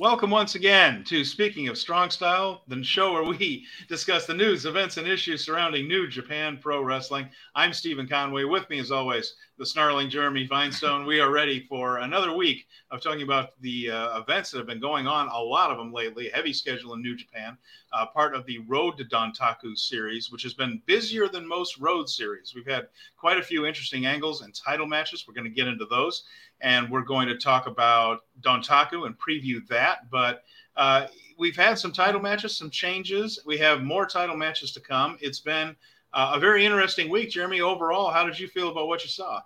[0.00, 4.64] Welcome once again to Speaking of Strong Style, the show where we discuss the news,
[4.64, 7.28] events, and issues surrounding New Japan Pro Wrestling.
[7.56, 8.44] I'm Steven Conway.
[8.44, 11.04] With me, as always, the snarling Jeremy Finestone.
[11.04, 14.80] We are ready for another week of talking about the uh, events that have been
[14.80, 17.58] going on, a lot of them lately, heavy schedule in New Japan,
[17.92, 22.08] uh, part of the Road to Dontaku series, which has been busier than most road
[22.08, 22.54] series.
[22.54, 25.26] We've had quite a few interesting angles and title matches.
[25.26, 26.22] We're going to get into those
[26.60, 30.08] and we're going to talk about Dontaku and preview that.
[30.08, 30.44] But
[30.76, 33.40] uh, we've had some title matches, some changes.
[33.44, 35.18] We have more title matches to come.
[35.20, 35.74] It's been
[36.12, 37.60] uh, a very interesting week, Jeremy.
[37.60, 39.42] Overall, how did you feel about what you saw?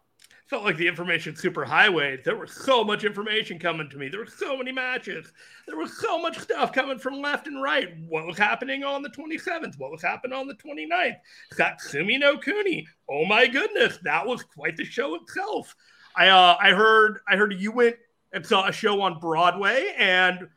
[0.53, 2.23] Felt like the information superhighway.
[2.23, 4.11] There was so much information coming to me.
[4.11, 5.33] There were so many matches.
[5.67, 7.89] There was so much stuff coming from left and right.
[8.07, 9.79] What was happening on the 27th?
[9.79, 11.17] What was happening on the 29th?
[11.55, 12.87] Satsuma no Kuni.
[13.09, 15.75] Oh my goodness, that was quite the show itself.
[16.15, 17.97] I uh, I heard I heard you went
[18.35, 20.49] and saw a show on Broadway, and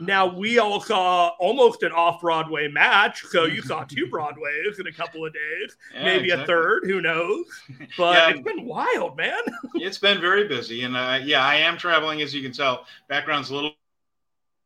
[0.00, 3.24] now we all saw almost an off Broadway match.
[3.26, 6.42] So you saw two Broadways in a couple of days, yeah, maybe exactly.
[6.42, 7.46] a third, who knows?
[7.96, 9.40] But yeah, it's been wild, man.
[9.74, 12.86] it's been very busy, and uh, yeah, I am traveling, as you can tell.
[13.08, 13.74] Background's a little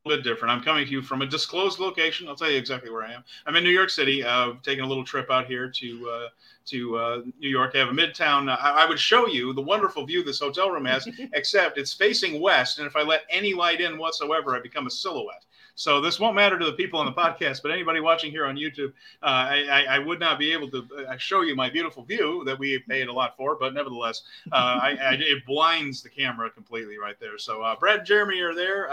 [0.09, 0.53] bit different.
[0.53, 2.29] I'm coming to you from a disclosed location.
[2.29, 3.25] I'll tell you exactly where I am.
[3.47, 6.29] I'm in New York City, uh, taking a little trip out here to uh,
[6.67, 7.73] to uh, New York.
[7.75, 8.51] I have a midtown.
[8.51, 12.41] I, I, would show you the wonderful view this hotel room has, except it's facing
[12.41, 15.45] west, and if I let any light in whatsoever, I become a silhouette.
[15.79, 18.57] So this won't matter to the people on the podcast, but anybody watching here on
[18.57, 18.89] YouTube,
[19.23, 22.59] uh, I, I, would not be able to uh, show you my beautiful view that
[22.59, 27.15] we paid a lot for, but nevertheless, uh, I, it blinds the camera completely right
[27.21, 27.39] there.
[27.39, 28.91] So uh, Brad, Jeremy are there.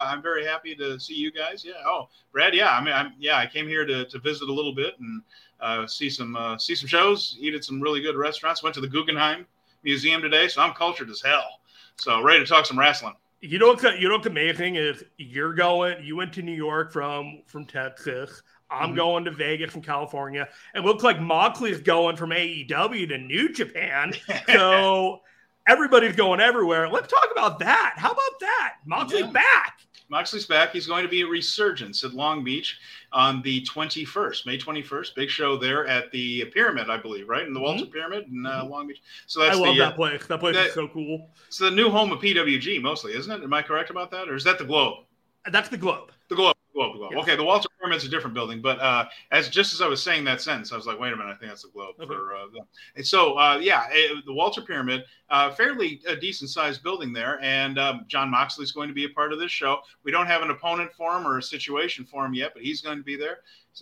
[0.00, 1.64] I'm very happy to see you guys.
[1.64, 1.74] Yeah.
[1.86, 2.54] Oh, Brad.
[2.54, 2.70] Yeah.
[2.70, 5.22] I mean, I'm, yeah, I came here to, to visit a little bit and
[5.60, 8.62] uh, see some uh, see some shows, eat at some really good restaurants.
[8.62, 9.46] Went to the Guggenheim
[9.82, 11.60] Museum today, so I'm cultured as hell.
[11.96, 13.14] So ready to talk some wrestling.
[13.40, 16.04] You know what's you know what's amazing is you're going.
[16.04, 18.42] You went to New York from from Texas.
[18.70, 18.96] I'm mm-hmm.
[18.96, 20.48] going to Vegas from California.
[20.74, 24.14] It looks like Moxley's going from AEW to New Japan.
[24.48, 25.20] So
[25.66, 26.88] everybody's going everywhere.
[26.88, 27.94] Let's talk about that.
[27.96, 28.74] How about that?
[28.84, 29.30] Moxley's yeah.
[29.30, 29.80] back.
[30.10, 30.72] Moxley's back.
[30.72, 32.78] He's going to be at Resurgence at Long Beach
[33.12, 35.14] on the 21st, May 21st.
[35.14, 37.46] Big show there at the Pyramid, I believe, right?
[37.46, 37.92] In the Walter mm-hmm.
[37.92, 38.70] Pyramid in uh, mm-hmm.
[38.70, 39.02] Long Beach.
[39.26, 40.26] So that's I love the, that uh, place.
[40.26, 41.30] That place that, is so cool.
[41.48, 43.42] It's the new home of PWG, mostly, isn't it?
[43.42, 44.28] Am I correct about that?
[44.28, 45.04] Or is that the Globe?
[45.50, 46.10] That's the Globe.
[46.28, 46.56] The Globe.
[46.74, 47.12] Globe, Globe.
[47.12, 47.22] Yes.
[47.22, 50.24] Okay, the Walter Pyramid's a different building, but uh, as just as I was saying
[50.24, 52.06] that sentence, I was like, wait a minute, I think that's the Globe okay.
[52.06, 52.66] for uh, them.
[52.96, 57.40] And so, uh, yeah, it, the Walter Pyramid, uh, fairly a decent sized building there,
[57.42, 59.78] and um, Jon Moxley's going to be a part of this show.
[60.02, 62.80] We don't have an opponent for him or a situation for him yet, but he's
[62.80, 63.38] going to be there.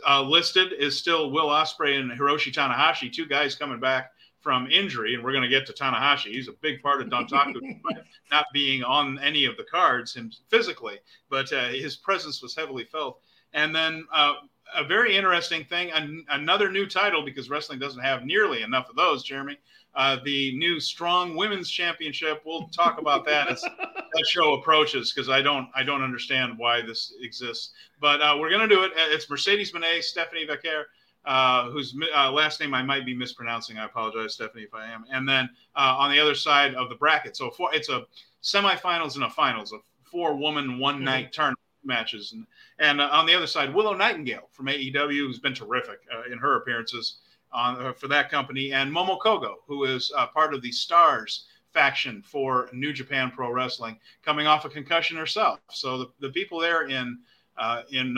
[0.06, 5.14] Uh, listed is still Will Ospreay and Hiroshi Tanahashi, two guys coming back from injury,
[5.14, 6.32] and we're going to get to Tanahashi.
[6.32, 7.80] He's a big part of Dontaku,
[8.30, 10.98] not being on any of the cards him physically,
[11.30, 13.20] but uh, his presence was heavily felt.
[13.54, 14.34] And then uh,
[14.74, 18.96] a very interesting thing, an- another new title because wrestling doesn't have nearly enough of
[18.96, 19.22] those.
[19.22, 19.58] Jeremy,
[19.94, 22.42] uh, the new Strong Women's Championship.
[22.44, 23.60] We'll talk about that as
[24.12, 27.72] that show approaches because I don't I don't understand why this exists.
[28.00, 28.92] But uh, we're going to do it.
[28.96, 30.84] It's Mercedes Moné, Stephanie Vaquer
[31.24, 33.78] uh, whose uh, last name I might be mispronouncing.
[33.78, 35.04] I apologize, Stephanie, if I am.
[35.10, 38.04] And then uh, on the other side of the bracket, so four, it's a
[38.42, 41.32] semifinals and a finals, a four-woman, one-night mm-hmm.
[41.32, 42.46] tournament matches, and
[42.78, 46.38] and uh, on the other side, Willow Nightingale from AEW, who's been terrific uh, in
[46.38, 47.18] her appearances
[47.52, 52.22] on uh, for that company, and Momo Kohgo, who is part of the Stars faction
[52.22, 55.60] for New Japan Pro Wrestling, coming off a concussion herself.
[55.70, 57.18] So the, the people there in
[57.90, 58.16] in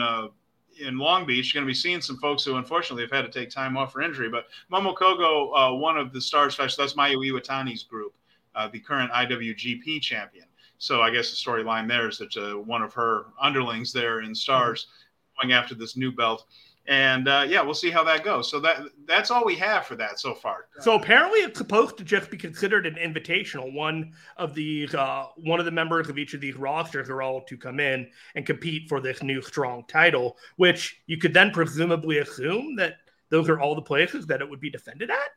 [0.79, 1.53] in Long Beach.
[1.53, 3.93] You're going to be seeing some folks who unfortunately have had to take time off
[3.93, 4.29] for injury.
[4.29, 8.13] But Momo Kohgo, uh, one of the stars, that's Mayu Iwatani's group,
[8.55, 10.45] uh, the current IWGP champion.
[10.77, 14.35] So I guess the storyline there is that uh, one of her underlings there in
[14.35, 15.47] stars mm-hmm.
[15.47, 16.45] going after this new belt
[16.87, 18.49] and uh, yeah, we'll see how that goes.
[18.49, 20.67] So that that's all we have for that so far.
[20.79, 23.73] So apparently, it's supposed to just be considered an invitational.
[23.73, 27.41] One of these, uh, one of the members of each of these rosters are all
[27.41, 32.19] to come in and compete for this new strong title, which you could then presumably
[32.19, 32.97] assume that
[33.29, 35.29] those are all the places that it would be defended at.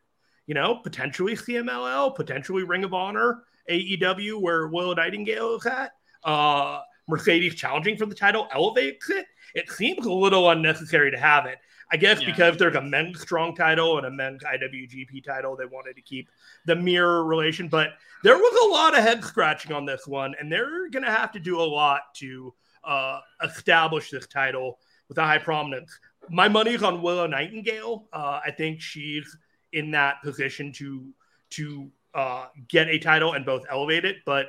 [0.46, 5.92] You know, potentially CMLL, potentially Ring of Honor, AEW, where Willow Nightingale is at.
[6.24, 11.46] Uh, Mercedes challenging for the title elevates it it seems a little unnecessary to have
[11.46, 11.58] it.
[11.90, 12.30] I guess yeah.
[12.30, 16.28] because there's a men's strong title and a men's IWGP title, they wanted to keep
[16.66, 17.68] the mirror relation.
[17.68, 21.10] But there was a lot of head scratching on this one, and they're going to
[21.10, 22.52] have to do a lot to
[22.84, 24.78] uh, establish this title
[25.08, 25.98] with a high prominence.
[26.28, 28.06] My money's on Willow Nightingale.
[28.12, 29.36] Uh, I think she's
[29.72, 31.08] in that position to
[31.50, 34.16] to uh, get a title and both elevate it.
[34.26, 34.48] But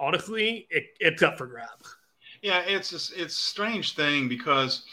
[0.00, 1.96] honestly, it, it's up for grabs.
[2.42, 4.84] Yeah, it's a, it's a strange thing because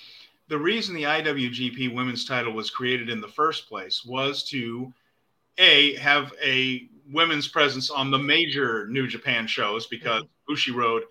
[0.49, 4.93] the reason the IWGP Women's Title was created in the first place was to
[5.57, 10.53] a have a women's presence on the major New Japan shows because mm-hmm.
[10.53, 11.01] Bushiroad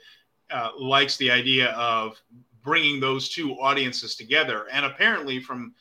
[0.51, 2.21] uh, likes the idea of
[2.63, 4.67] bringing those two audiences together.
[4.71, 5.75] And apparently, from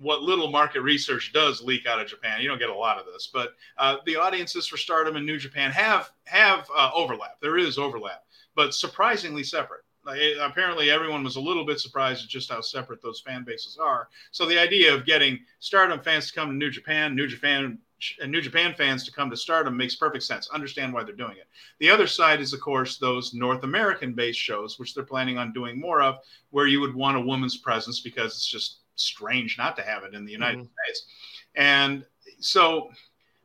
[0.00, 3.06] what little market research does leak out of Japan, you don't get a lot of
[3.06, 7.40] this, but uh, the audiences for Stardom and New Japan have have uh, overlap.
[7.40, 8.24] There is overlap,
[8.54, 9.82] but surprisingly separate.
[10.04, 13.76] Like, apparently, everyone was a little bit surprised at just how separate those fan bases
[13.76, 14.08] are.
[14.30, 17.78] So the idea of getting Stardom fans to come to New Japan, New Japan
[18.20, 20.48] and New Japan fans to come to Stardom makes perfect sense.
[20.50, 21.48] Understand why they're doing it.
[21.80, 25.52] The other side is, of course, those North American based shows, which they're planning on
[25.52, 26.18] doing more of,
[26.50, 30.14] where you would want a woman's presence because it's just strange not to have it
[30.14, 30.72] in the United mm-hmm.
[30.84, 31.06] States.
[31.54, 32.04] And
[32.40, 32.90] so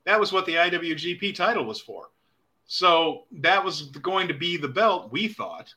[0.06, 2.10] that was what the IWGP title was for.
[2.66, 5.74] So that was going to be the belt, we thought,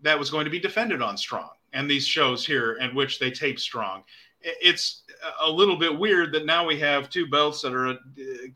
[0.00, 3.30] that was going to be defended on Strong and these shows here in which they
[3.30, 4.04] tape Strong
[4.44, 5.02] it's
[5.40, 7.96] a little bit weird that now we have two belts that are uh,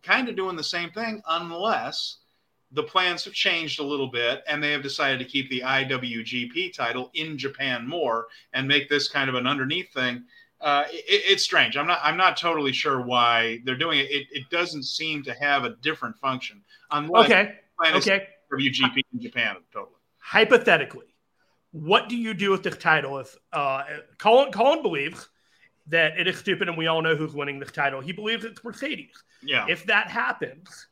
[0.03, 2.19] kind of doing the same thing, unless
[2.73, 6.75] the plans have changed a little bit and they have decided to keep the IWGP
[6.75, 10.25] title in Japan more and make this kind of an underneath thing.
[10.61, 11.77] Uh, it, it's strange.
[11.77, 12.01] I'm not.
[12.03, 14.11] I'm not totally sure why they're doing it.
[14.11, 16.63] It, it doesn't seem to have a different function.
[16.93, 17.55] okay.
[17.95, 18.27] Okay.
[18.53, 19.95] WGP in Japan totally.
[20.19, 21.15] Hypothetically,
[21.71, 23.85] what do you do with the title if uh,
[24.19, 25.29] Colin Colin believes
[25.89, 28.01] that it is stupid and we all know who's winning this title.
[28.01, 29.23] He believes it's Mercedes.
[29.43, 29.67] Yeah.
[29.69, 30.89] If that happens,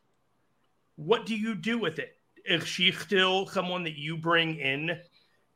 [0.96, 2.16] what do you do with it?
[2.44, 4.98] Is she still someone that you bring in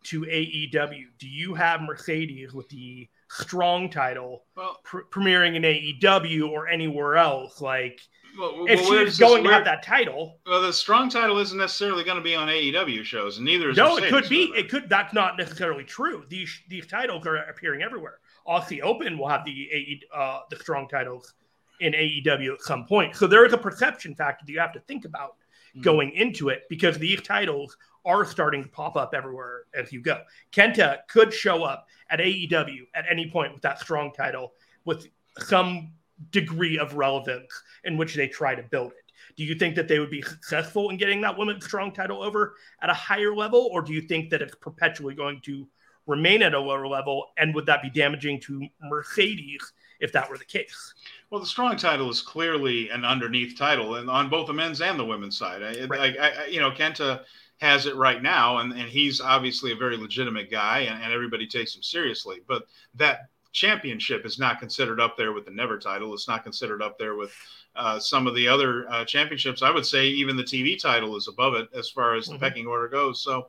[0.05, 1.05] to AEW?
[1.19, 7.17] Do you have Mercedes with the strong title well, pr- premiering in AEW or anywhere
[7.17, 7.61] else?
[7.61, 8.01] Like,
[8.39, 12.05] well, if well, she's going to have that title, well, the strong title isn't necessarily
[12.05, 13.97] going to be on AEW shows, and neither is no.
[13.97, 14.53] It could be.
[14.57, 14.89] It could.
[14.89, 16.25] That's not necessarily true.
[16.29, 18.19] These these titles are appearing everywhere.
[18.47, 21.35] Aussie Open will have the AE, uh, the strong titles
[21.81, 23.17] in AEW at some point.
[23.17, 25.37] So there is a perception factor that you have to think about
[25.77, 25.83] mm.
[25.83, 30.21] going into it because these titles are starting to pop up everywhere as you go.
[30.53, 34.53] Kenta could show up at AEW at any point with that strong title
[34.85, 35.07] with
[35.39, 35.93] some
[36.31, 39.13] degree of relevance in which they try to build it.
[39.37, 42.57] Do you think that they would be successful in getting that women's strong title over
[42.83, 45.67] at a higher level, or do you think that it's perpetually going to
[46.07, 47.27] remain at a lower level?
[47.39, 50.95] And would that be damaging to Mercedes if that were the case?
[51.31, 54.99] Well, the strong title is clearly an underneath title, and on both the men's and
[54.99, 55.63] the women's side.
[55.89, 56.19] Right.
[56.19, 57.25] I, I, you know, Kenta
[57.61, 61.47] has it right now, and, and he's obviously a very legitimate guy, and, and everybody
[61.47, 62.39] takes him seriously.
[62.49, 66.15] But that championship is not considered up there with the never title.
[66.15, 67.33] It's not considered up there with
[67.77, 69.63] uh, some of the other uh, championships.
[69.63, 72.43] I would say even the TV title is above it as far as the mm-hmm.
[72.43, 73.23] pecking order goes.
[73.23, 73.49] So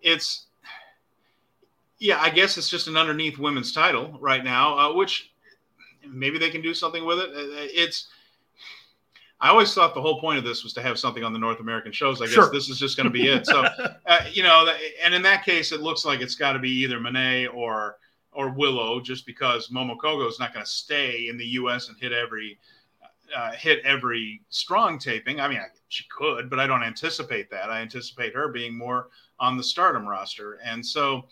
[0.00, 0.46] it's
[1.98, 5.32] yeah, I guess it's just an underneath women's title right now, uh, which
[6.08, 7.30] maybe they can do something with it.
[7.30, 8.08] Uh, it's
[9.42, 11.60] I always thought the whole point of this was to have something on the North
[11.60, 12.22] American shows.
[12.22, 12.50] I guess sure.
[12.50, 13.44] this is just going to be it.
[13.46, 13.62] So,
[14.06, 14.72] uh, you know,
[15.02, 17.96] and in that case, it looks like it's got to be either Moné or
[18.32, 21.88] or Willow, just because Momo Kohgo is not going to stay in the U.S.
[21.88, 22.58] and hit every
[23.36, 25.40] uh, hit every strong taping.
[25.40, 27.68] I mean, I, she could, but I don't anticipate that.
[27.68, 29.08] I anticipate her being more
[29.38, 31.26] on the Stardom roster, and so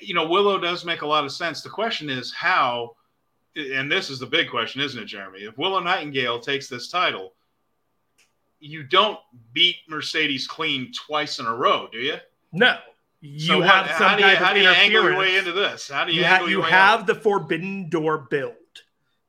[0.00, 1.62] you know, Willow does make a lot of sense.
[1.62, 2.96] The question is how,
[3.56, 5.40] and this is the big question, isn't it, Jeremy?
[5.40, 7.32] If Willow Nightingale takes this title,
[8.60, 9.18] you don't
[9.52, 12.16] beat Mercedes clean twice in a row, do you?
[12.52, 12.78] No.
[13.20, 15.52] You so have what, some how do you, how do you angle your way into
[15.52, 15.88] this?
[15.88, 18.54] How do you, you, ha- you have the forbidden door build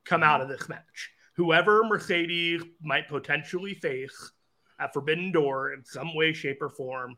[0.04, 1.10] come out of this match.
[1.34, 4.32] Whoever Mercedes might potentially face
[4.78, 7.16] at Forbidden Door in some way, shape, or form,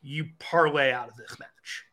[0.00, 1.84] you parlay out of this match.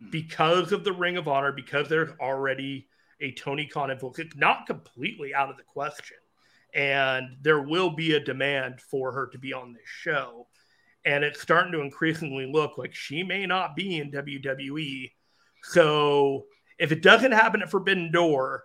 [0.00, 0.10] Hmm.
[0.10, 2.88] because of the Ring of Honor, because there's already
[3.20, 6.16] a Tony Khan influence, it's not completely out of the question.
[6.74, 10.46] And there will be a demand for her to be on this show.
[11.04, 15.12] And it's starting to increasingly look like she may not be in WWE.
[15.62, 16.44] So
[16.78, 18.64] if it doesn't happen at Forbidden Door,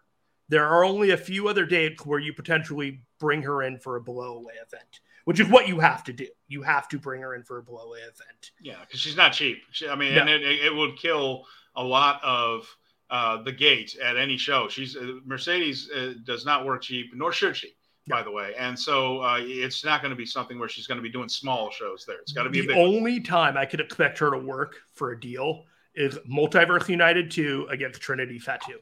[0.49, 4.01] there are only a few other dates where you potentially bring her in for a
[4.01, 6.27] below away event which is what you have to do.
[6.47, 8.51] You have to bring her in for a blow event.
[8.61, 9.63] Yeah, because she's not cheap.
[9.71, 10.21] She, I mean, no.
[10.21, 11.45] and it, it, would kill
[11.75, 12.67] a lot of
[13.13, 14.67] uh, the gate at any show.
[14.67, 17.75] She's uh, Mercedes uh, does not work cheap, nor should she.
[18.07, 20.97] By the way, and so uh, it's not going to be something where she's going
[20.97, 22.17] to be doing small shows there.
[22.17, 25.19] It's got to be the only time I could expect her to work for a
[25.19, 25.63] deal
[25.95, 28.79] is Multiverse United two against Trinity Fatu.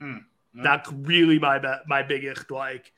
[0.00, 0.18] Hmm.
[0.52, 2.92] That's really my my biggest like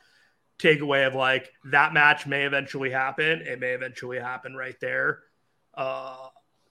[0.59, 3.43] takeaway of like that match may eventually happen.
[3.43, 5.21] It may eventually happen right there.
[5.75, 6.29] Uh,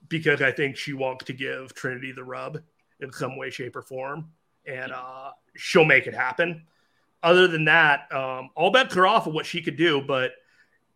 [0.09, 2.59] because I think she wants to give Trinity the rub
[3.01, 4.31] in some way, shape, or form,
[4.65, 6.65] and uh, she'll make it happen.
[7.23, 10.31] Other than that, um, all bets are off of what she could do, but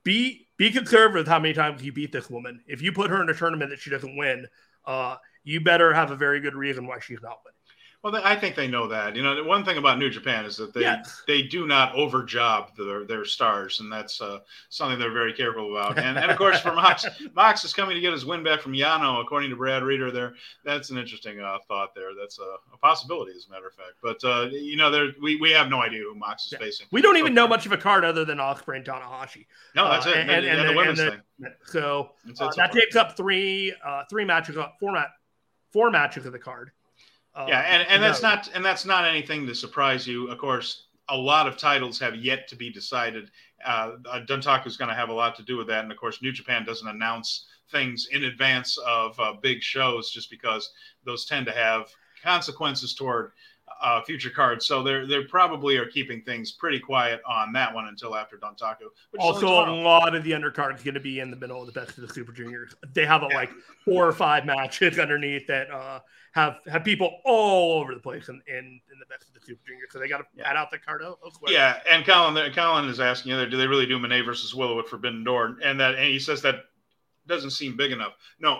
[0.04, 2.62] be be conservative how many times you beat this woman.
[2.68, 4.48] If you put her in a tournament that she doesn't win,
[4.86, 7.55] uh, you better have a very good reason why she's not winning.
[8.06, 9.16] Well, I think they know that.
[9.16, 11.24] You know, one thing about New Japan is that they yes.
[11.26, 15.98] they do not overjob their their stars, and that's uh, something they're very careful about.
[16.06, 18.74] And, and of course, for Mox, Mox is coming to get his win back from
[18.74, 20.12] Yano, according to Brad Reader.
[20.12, 22.10] There, that's an interesting uh, thought there.
[22.20, 23.94] That's a, a, possibility, as a matter of fact.
[24.04, 26.60] But uh, you know, there we, we have no idea who Mox is yeah.
[26.60, 26.86] facing.
[26.92, 29.48] We don't even know much of a card other than Ospreay and Tanahashi.
[29.76, 30.16] No, that's it.
[30.16, 31.22] Uh, and, and, and, and, the women's thing.
[31.66, 35.08] So uh, that takes up three uh, three matches, four mat,
[35.74, 36.72] four matches of the card.
[37.36, 40.30] Uh, yeah, and, and that's not and that's not anything to surprise you.
[40.30, 43.30] Of course, a lot of titles have yet to be decided.
[43.66, 46.22] Uh, uh Dontaku's going to have a lot to do with that, and of course,
[46.22, 50.72] New Japan doesn't announce things in advance of uh, big shows just because
[51.04, 51.90] those tend to have
[52.24, 53.32] consequences toward
[53.82, 54.66] uh, future cards.
[54.66, 58.88] So they're they probably are keeping things pretty quiet on that one until after Dontaku.
[59.20, 61.80] Also, a lot of the undercard is going to be in the middle of the
[61.80, 62.76] best of the Super Juniors.
[62.94, 63.36] They have a, yeah.
[63.38, 63.52] like
[63.84, 66.00] four or five matches underneath that uh,
[66.34, 69.62] have have people all over the place in, in, in the best of the Super
[69.68, 69.90] Juniors.
[69.92, 70.50] So they got to yeah.
[70.50, 71.52] add out the card elsewhere.
[71.52, 74.80] Yeah, and Colin Colin is asking, you know, do they really do Moné versus Willow
[74.80, 75.58] at Forbidden Door?
[75.64, 76.66] And that and he says that
[77.28, 78.14] doesn't seem big enough.
[78.40, 78.60] No,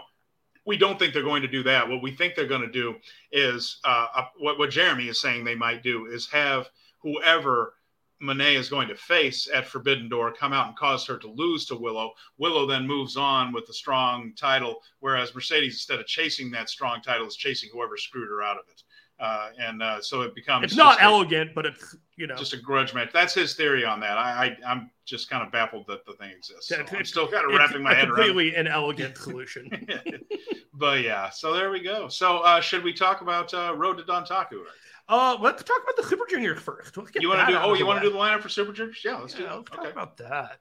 [0.66, 1.88] we don't think they're going to do that.
[1.88, 2.96] What we think they're going to do
[3.32, 6.70] is uh, what, what Jeremy is saying they might do is have
[7.00, 7.74] whoever
[8.22, 11.66] Moné is going to face at Forbidden Door come out and cause her to lose
[11.66, 12.14] to Willow.
[12.38, 17.02] Willow then moves on with the strong title, whereas Mercedes, instead of chasing that strong
[17.02, 18.84] title, is chasing whoever screwed her out of it.
[19.18, 20.66] Uh, and uh, so it becomes.
[20.66, 23.12] It's not elegant, a, but it's you know just a grudge match.
[23.14, 24.18] That's his theory on that.
[24.18, 26.68] I, I am just kind of baffled that the thing exists.
[26.68, 28.20] So I'm still kind of wrapping my head around.
[28.20, 29.88] It's completely inelegant solution.
[30.74, 32.10] but yeah, so there we go.
[32.10, 34.64] So uh, should we talk about uh, Road to Dontaku?
[35.08, 36.98] Uh, let's talk about the Super Juniors first.
[36.98, 37.60] you want to do?
[37.60, 39.00] Oh, you want to do the lineup for Super Juniors?
[39.06, 39.56] Yeah, let's yeah, do.
[39.56, 39.84] Let's okay.
[39.84, 40.60] talk about that.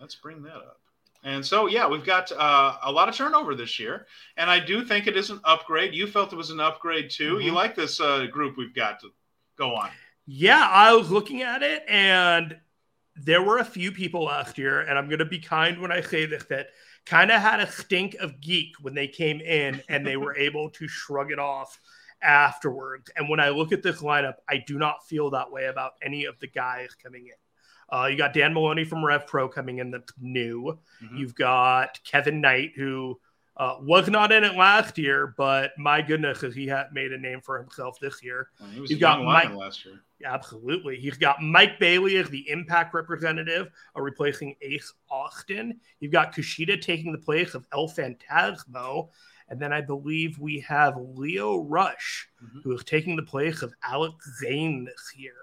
[0.00, 0.80] Let's bring that up.
[1.24, 4.84] And so, yeah, we've got uh, a lot of turnover this year, and I do
[4.84, 5.94] think it is an upgrade.
[5.94, 7.34] You felt it was an upgrade too.
[7.34, 7.46] Mm-hmm.
[7.46, 9.08] You like this uh, group we've got to
[9.56, 9.88] go on?
[10.26, 12.58] Yeah, I was looking at it, and
[13.16, 16.02] there were a few people last year, and I'm going to be kind when I
[16.02, 16.68] say this that
[17.06, 20.68] kind of had a stink of geek when they came in, and they were able
[20.70, 21.80] to shrug it off
[22.22, 23.10] afterwards.
[23.16, 26.26] And when I look at this lineup, I do not feel that way about any
[26.26, 27.43] of the guys coming in.
[27.90, 30.78] Uh, you got Dan Moloney from Rev Pro coming in that's new.
[31.02, 31.16] Mm-hmm.
[31.16, 33.18] You've got Kevin Knight, who
[33.56, 37.18] uh, was not in it last year, but my goodness, has he had made a
[37.18, 38.48] name for himself this year.
[38.60, 40.00] Well, he was You've got Mike last year.
[40.24, 40.96] Absolutely.
[40.96, 45.78] He's got Mike Bailey as the impact representative, uh, replacing Ace Austin.
[46.00, 49.10] You've got Kushida taking the place of El Phantasmo.
[49.48, 52.60] And then I believe we have Lio Rush, mm-hmm.
[52.60, 55.34] who is taking the place of Alex Zayne this year.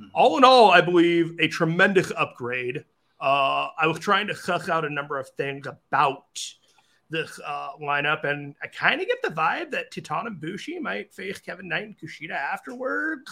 [0.00, 0.10] Mm-hmm.
[0.14, 2.84] All in all, I believe a tremendous upgrade.
[3.20, 6.24] Uh, I was trying to suss out a number of things about
[7.10, 11.38] this uh, lineup, and I kind of get the vibe that Titan Bushi might face
[11.38, 13.30] Kevin Knight and Kushida afterwards.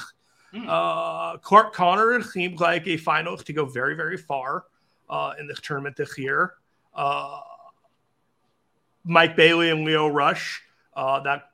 [0.53, 0.67] Mm.
[0.69, 4.65] Uh, Clark Connor seems like a finalist to go very, very far
[5.09, 6.55] uh, in this tournament this year.
[6.95, 7.41] Uh,
[9.05, 10.63] Mike Bailey and Lio Rush,
[10.95, 11.48] uh, that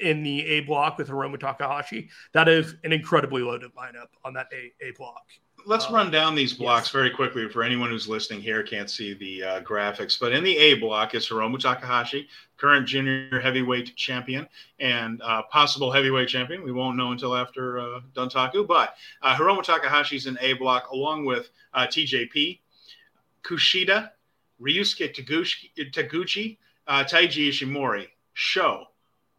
[0.00, 2.08] in the A block with Hiromu Takahashi.
[2.32, 5.24] That is an incredibly loaded lineup on that A, A block.
[5.66, 6.92] Let's uh, run down these blocks yes.
[6.92, 10.18] very quickly for anyone who's listening here can't see the uh, graphics.
[10.18, 14.48] But in the A block is Hiromu Takahashi, current junior heavyweight champion
[14.80, 16.62] and uh, possible heavyweight champion.
[16.62, 18.66] We won't know until after uh, Dontaku.
[18.66, 22.60] But uh, Hiromu Takahashi's in A block along with uh, TJP,
[23.42, 24.10] Kushida,
[24.60, 28.86] Ryusuke Taguchi, Taguchi uh, Taiji Ishimori, Sho,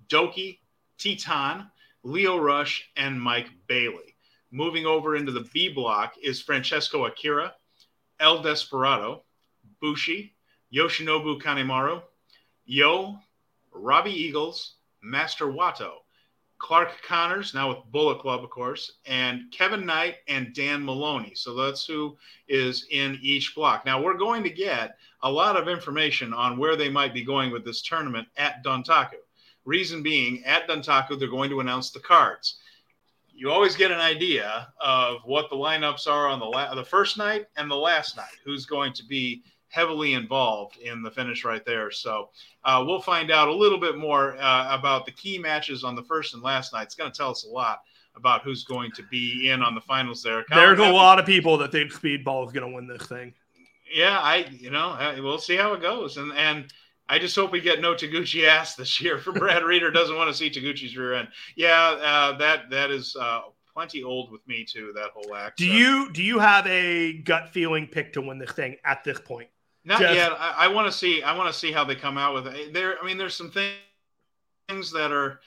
[0.10, 0.60] Douki,
[0.98, 1.70] Titan,
[2.04, 4.16] Lio Rush, and Mike Bailey.
[4.52, 7.54] Moving over into the B block is Francesco Akira,
[8.20, 9.24] El Desperado,
[9.80, 10.36] Bushi,
[10.74, 12.02] Yoshinobu Kanemaru,
[12.66, 13.18] Yo,
[13.72, 15.92] Robbie Eagles, Master Wato,
[16.58, 21.34] Clark Connors, now with Bullet Club, of course, and Kevin Knight and Dan Moloney.
[21.34, 22.18] So that's who
[22.50, 23.86] is in each block.
[23.86, 27.52] Now we're going to get a lot of information on where they might be going
[27.52, 29.20] with this tournament at Dontaku.
[29.70, 32.60] Reason being, at Dontaku, they're going to announce the cards.
[33.32, 37.20] You always get an idea of what the lineups are on the la- the first
[37.20, 38.36] night and the last night.
[38.44, 41.92] Who's going to be heavily involved in the finish right there.
[41.92, 42.30] So
[42.66, 46.02] uh, we'll find out a little bit more uh, about the key matches on the
[46.02, 46.84] first and last night.
[46.84, 47.82] It's going to tell us a lot
[48.16, 50.44] about who's going to be in on the finals there.
[50.50, 53.36] There's a lot of people that think Speedball is going to win this thing.
[53.94, 56.72] Yeah, I you know we'll see how it goes, and and
[57.10, 59.18] I just hope we get no Taguchi ass this year.
[59.18, 61.28] For Brad Reader doesn't want to see Taguchi's rear end.
[61.56, 63.42] Yeah, uh, that that is uh,
[63.74, 64.94] plenty old with me too.
[64.96, 65.58] That whole act.
[65.58, 69.20] Do you do you have a gut feeling pick to win the thing at this
[69.20, 69.50] point?
[69.84, 70.32] Not yet.
[70.34, 71.24] I, I want to see.
[71.24, 72.74] I want to see how they come out with it.
[72.74, 72.98] There.
[73.02, 73.74] I mean, there's some things
[74.70, 75.42] things that are.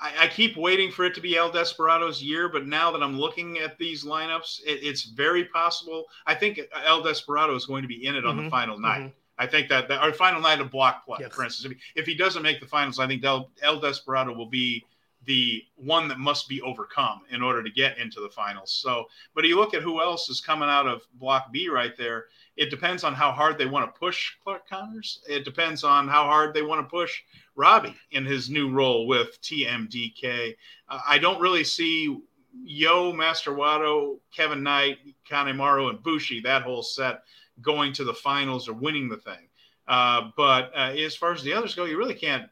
[0.00, 3.20] I, I, keep waiting for it to be El Desperado's year, but now that I'm
[3.20, 6.06] looking at these lineups, it, it's very possible.
[6.26, 8.50] I think El Desperado is going to be in it mm-hmm, on the mm-hmm.
[8.50, 9.00] final night.
[9.00, 9.21] Mm-hmm.
[9.38, 11.34] I think that, that our final night of block play, yes.
[11.34, 14.34] for instance, if he, if he, doesn't make the finals, I think El, El Desperado
[14.34, 14.84] will be
[15.24, 18.72] the one that must be overcome in order to get into the finals.
[18.72, 22.26] So, but you look at who else is coming out of Block B right there.
[22.56, 25.20] It depends on how hard they want to push Clark Connors.
[25.28, 27.22] It depends on how hard they want to push
[27.54, 30.56] Robbie in his new role with TMDK.
[30.88, 32.18] Uh, I don't really see
[32.64, 34.98] Yo, Master Wato, Kevin Knight,
[35.28, 37.22] Kanemaru, and Bushi, that whole set
[37.60, 39.48] going to the finals or winning the thing.
[39.86, 42.48] Uh, but uh, as far as the others go, you really can't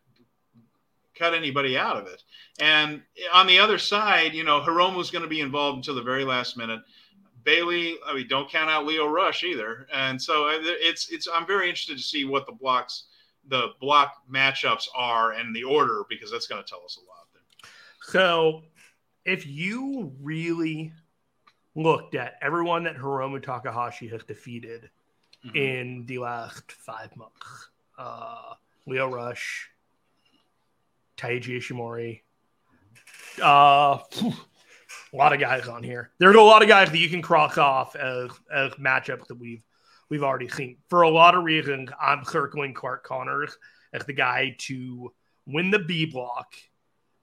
[1.14, 2.22] cut anybody out of it.
[2.58, 3.02] And
[3.32, 6.56] on the other side, you know, Hiromu's going to be involved until the very last
[6.56, 6.80] minute.
[7.44, 9.86] Bailey, I mean, don't count out Lio Rush either.
[9.92, 13.04] And so uh, it's it's I'm very interested to see what the blocks,
[13.48, 17.26] the block matchups are and the order because that's going to tell us a lot.
[17.32, 17.70] There.
[18.02, 18.62] So,
[19.24, 20.92] if you really
[21.74, 24.90] looked at everyone that Hiromu Takahashi has defeated
[25.44, 25.56] mm-hmm.
[25.56, 28.54] in the last five months, uh,
[28.86, 29.68] Lio Rush,
[31.16, 32.20] Taiji Ishimori.
[33.42, 33.98] Uh,
[35.12, 36.10] a lot of guys on here.
[36.18, 39.64] There's a lot of guys that you can cross off as, as matchups that we've
[40.08, 40.76] we've already seen.
[40.88, 43.56] For a lot of reasons, I'm circling Clark Connors
[43.92, 45.12] as the guy to
[45.46, 46.54] win the B block,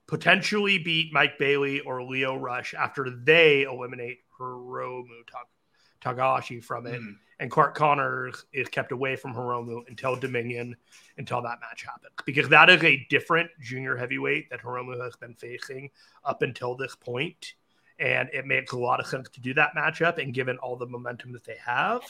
[0.07, 5.23] potentially beat Mike Bailey or Lio Rush after they eliminate Hiromu
[6.01, 7.01] Takahashi from it.
[7.01, 10.75] Mm and Clark Connors is kept away from Hiromu until Dominion,
[11.17, 12.13] until that match happens.
[12.25, 15.91] Because that is a different junior heavyweight that Hiromu has been facing
[16.25, 17.53] up until this point.
[17.99, 20.21] And it makes a lot of sense to do that matchup.
[20.21, 22.01] And given all the momentum that they have,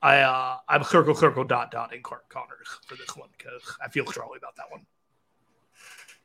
[0.00, 3.88] I uh, I'm circle circle dot dot in Clark Connors for this one because I
[3.88, 4.86] feel strongly about that one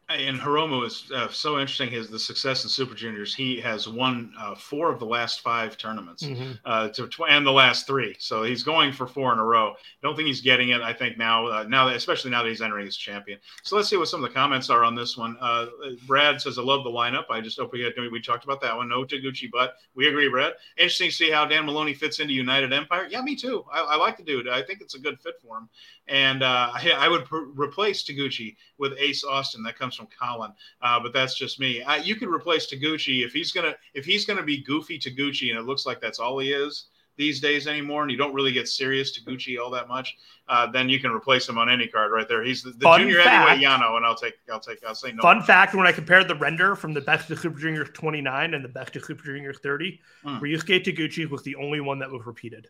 [0.09, 1.89] and Hiromu is uh, so interesting.
[1.89, 3.33] His the success in Super Juniors.
[3.33, 6.51] He has won uh, four of the last five tournaments, mm-hmm.
[6.65, 8.15] uh, to tw- and the last three.
[8.19, 9.73] So he's going for four in a row.
[10.01, 10.81] Don't think he's getting it.
[10.81, 13.39] I think now, uh, now that, especially now that he's entering as champion.
[13.63, 15.37] So let's see what some of the comments are on this one.
[15.39, 15.67] Uh,
[16.05, 17.25] Brad says, "I love the lineup.
[17.29, 18.89] I just hope we get we talked about that one.
[18.89, 20.53] No Taguchi, but we agree, Brad.
[20.77, 23.07] Interesting to see how Dan Moloney fits into United Empire.
[23.09, 23.65] Yeah, me too.
[23.71, 24.47] I, I like the dude.
[24.47, 25.69] I think it's a good fit for him.
[26.07, 29.63] And uh, I, I, would pr- replace Taguchi with Ace Austin.
[29.63, 31.81] That comes from Colin, uh, but that's just me.
[31.81, 35.59] I, you could replace Taguchi if he's gonna if he's gonna be goofy Taguchi, and
[35.59, 38.67] it looks like that's all he is these days anymore, and you don't really get
[38.67, 40.17] serious Taguchi all that much.
[40.47, 42.43] Uh, then you can replace him on any card right there.
[42.43, 45.21] He's the, the junior fact, heavyweight Yano, and I'll take I'll take I'll say no.
[45.21, 48.63] Fun fact: When I compared the render from the best of Super Juniors 29 and
[48.63, 50.37] the best of Super Juniors 30, hmm.
[50.37, 52.67] Ryusuke Taguchi was the only one that was repeated.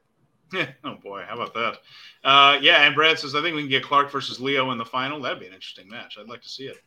[0.84, 1.78] oh boy, how about that?
[2.24, 4.86] Uh, yeah, and Brad says I think we can get Clark versus Lio in the
[4.86, 5.22] final.
[5.22, 6.18] That'd be an interesting match.
[6.20, 6.78] I'd like to see it.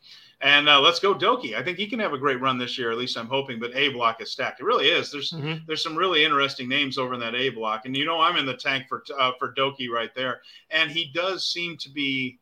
[0.40, 1.55] And uh, let's go Douki.
[1.55, 2.92] I think he can have a great run this year.
[2.92, 3.59] At least I'm hoping.
[3.59, 4.61] But A block is stacked.
[4.61, 5.11] It really is.
[5.11, 5.64] There's mm-hmm.
[5.66, 7.87] there's some really interesting names over in that A block.
[7.87, 10.40] And you know I'm in the tank for uh, for Douki right there.
[10.70, 12.38] And he does seem to be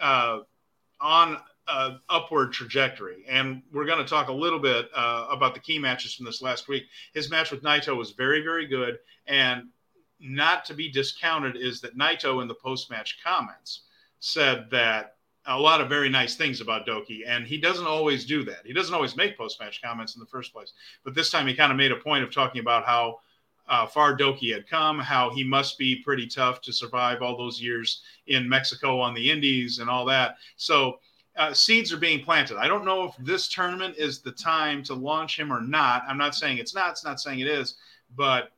[0.00, 0.38] uh,
[1.00, 3.24] on uh, upward trajectory.
[3.28, 6.42] And we're going to talk a little bit uh, about the key matches from this
[6.42, 6.84] last week.
[7.12, 8.98] His match with Naito was very, very good.
[9.26, 9.68] And
[10.24, 13.82] not to be discounted is that Naito in the post match comments
[14.20, 18.44] said that a lot of very nice things about Douki, and he doesn't always do
[18.44, 18.64] that.
[18.64, 20.72] He doesn't always make post match comments in the first place,
[21.04, 23.20] but this time he kind of made a point of talking about how
[23.68, 27.60] uh, far Douki had come, how he must be pretty tough to survive all those
[27.60, 30.36] years in Mexico on the Indies and all that.
[30.56, 30.98] So
[31.36, 32.56] uh, seeds are being planted.
[32.56, 36.04] I don't know if this tournament is the time to launch him or not.
[36.08, 36.90] I'm not saying it's not.
[36.90, 37.76] It's not saying it is,
[38.16, 38.52] but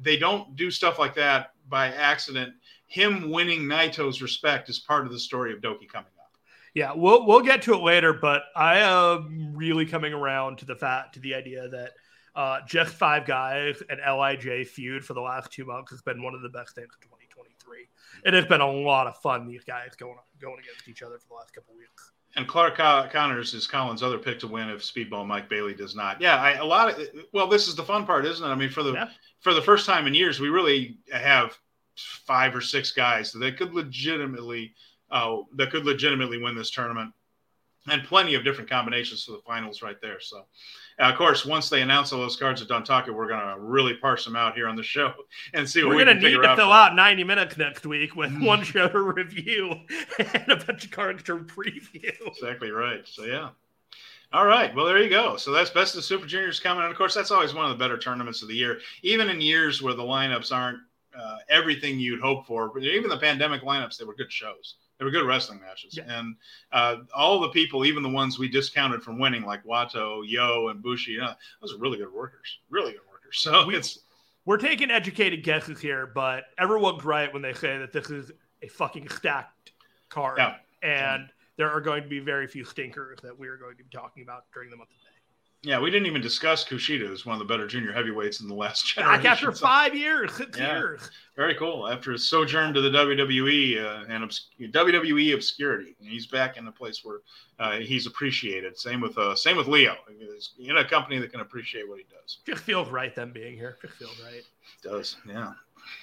[0.00, 2.54] they don't do stuff like that by accident.
[2.86, 6.36] Him winning Naito's respect is part of the story of Douki coming up.
[6.74, 10.76] Yeah, we'll we'll get to it later, but I am really coming around to the
[10.76, 11.92] fact to the idea that
[12.34, 16.34] uh, just five guys and Lij feud for the last two months has been one
[16.34, 17.88] of the best things of 2023.
[18.24, 19.46] It has been a lot of fun.
[19.46, 22.12] These guys going going against each other for the last couple weeks.
[22.36, 26.20] And Clark Connors is Colin's other pick to win if Speedball Mike Bailey does not.
[26.20, 28.48] Yeah, I, a lot of well, this is the fun part, isn't it?
[28.48, 29.08] I mean, for the yeah.
[29.40, 31.56] for the first time in years, we really have
[31.96, 34.74] five or six guys that could legitimately
[35.10, 37.12] uh, that could legitimately win this tournament,
[37.88, 40.20] and plenty of different combinations for the finals right there.
[40.20, 40.44] So,
[40.98, 43.94] Uh, of course, once they announce all those cards at Dontaku, we're going to really
[43.94, 45.12] parse them out here on the show
[45.54, 48.16] and see what we're we going to need to fill out 90 minutes next week
[48.16, 49.74] with one show to review
[50.18, 52.12] and a bunch of cards to preview.
[52.26, 53.06] Exactly right.
[53.06, 53.50] So, yeah.
[54.32, 54.74] All right.
[54.74, 55.36] Well, there you go.
[55.36, 56.82] So that's Best of Super Juniors coming.
[56.82, 59.40] And of course, that's always one of the better tournaments of the year, even in
[59.40, 60.78] years where the lineups aren't
[61.16, 62.70] uh, everything you'd hope for.
[62.72, 64.76] But even the pandemic lineups, they were good shows.
[64.98, 66.18] They were good wrestling matches, yeah.
[66.18, 66.36] and
[66.72, 70.82] uh, all the people, even the ones we discounted from winning, like Wato, Yo, and
[70.82, 72.60] Bushi, you know, those are really good workers.
[72.70, 73.38] Really good workers.
[73.38, 73.98] So we, it's
[74.46, 78.32] we're taking educated guesses here, but everyone's right when they say that this is
[78.62, 79.72] a fucking stacked
[80.08, 80.54] card, yeah.
[80.82, 81.28] and
[81.58, 84.22] there are going to be very few stinkers that we are going to be talking
[84.22, 85.05] about during the month of.
[85.66, 88.54] Yeah, we didn't even discuss Kushida as one of the better junior heavyweights in the
[88.54, 89.22] last generation.
[89.24, 91.10] Back after five years, six yeah, years.
[91.34, 91.88] Very cool.
[91.88, 96.72] After his sojourn to the WWE uh, and obs- WWE obscurity, he's back in a
[96.72, 97.18] place where
[97.58, 98.78] uh, he's appreciated.
[98.78, 99.96] Same with uh, same with Lio.
[100.16, 102.38] He's in a company that can appreciate what he does.
[102.46, 103.76] Just feels right them being here.
[103.82, 104.36] Just feels right.
[104.36, 104.44] It
[104.84, 105.52] does yeah.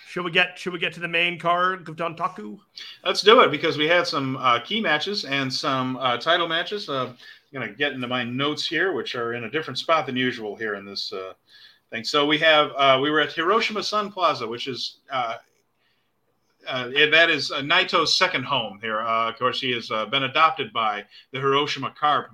[0.08, 2.60] Should we get should we get to the main card of Dontaku?
[3.06, 6.90] Let's do it because we had some uh, key matches and some uh, title matches.
[6.90, 7.14] Uh,
[7.54, 10.56] going to get into my notes here, which are in a different spot than usual
[10.56, 11.34] here in this uh,
[11.92, 12.04] thing.
[12.04, 15.36] So we have uh, we were at Hiroshima Sun Plaza, which is uh,
[16.68, 19.02] uh that is uh, Naito's second home here.
[19.02, 22.32] Uh, of course, he has been adopted by the Hiroshima Carp,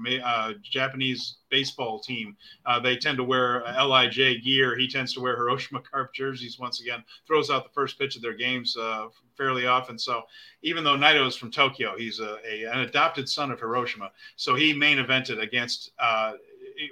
[0.61, 2.37] Japanese baseball team.
[2.83, 4.77] they tend to wear Lij gear.
[4.77, 6.59] He tends to wear Hiroshima Carp jerseys.
[6.59, 8.77] Once again, throws out the first pitch of their games
[9.35, 9.97] fairly often.
[9.97, 10.23] So
[10.61, 14.11] even though Naito is from Tokyo, he's a, a, an adopted son of Hiroshima.
[14.35, 15.91] So he main evented against.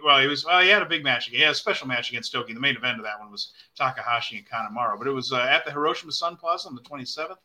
[0.04, 0.45] Well, he was.
[0.45, 1.28] Well, he had a big match.
[1.28, 2.54] He had a special match against Douki.
[2.54, 4.97] The main event of that one was Takahashi and Kanemaru.
[4.97, 7.38] But it was uh, at the Hiroshima Sun Plaza on the 27th,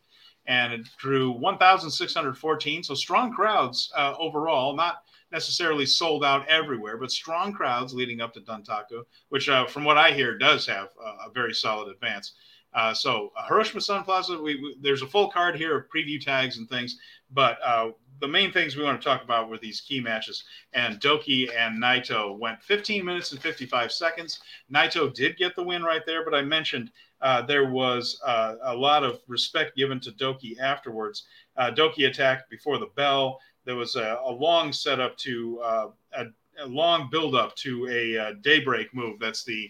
[0.47, 2.83] and it drew 1,614.
[2.83, 4.75] So strong crowds uh, overall.
[4.75, 9.85] Not necessarily sold out everywhere, but strong crowds leading up to Dontaku, which, uh, from
[9.85, 10.89] what I hear, does have
[11.27, 12.35] a very solid advance.
[12.75, 16.23] Uh, so uh, Hiroshima Sun Plaza, we, we, there's a full card here of preview
[16.23, 16.99] tags and things,
[17.31, 17.91] but uh,
[18.23, 20.45] the main things we want to talk about were these key matches.
[20.73, 24.39] And Douki and Naito went 15 minutes and 55 seconds.
[24.73, 28.75] Naito did get the win right there, but I mentioned uh, there was uh, a
[28.75, 31.27] lot of respect given to Douki afterwards.
[31.57, 33.41] Uh, Douki attacked before the bell.
[33.65, 38.95] There was a, a long setup to a, a, long build up to a, daybreak
[38.95, 39.19] move.
[39.19, 39.69] That's the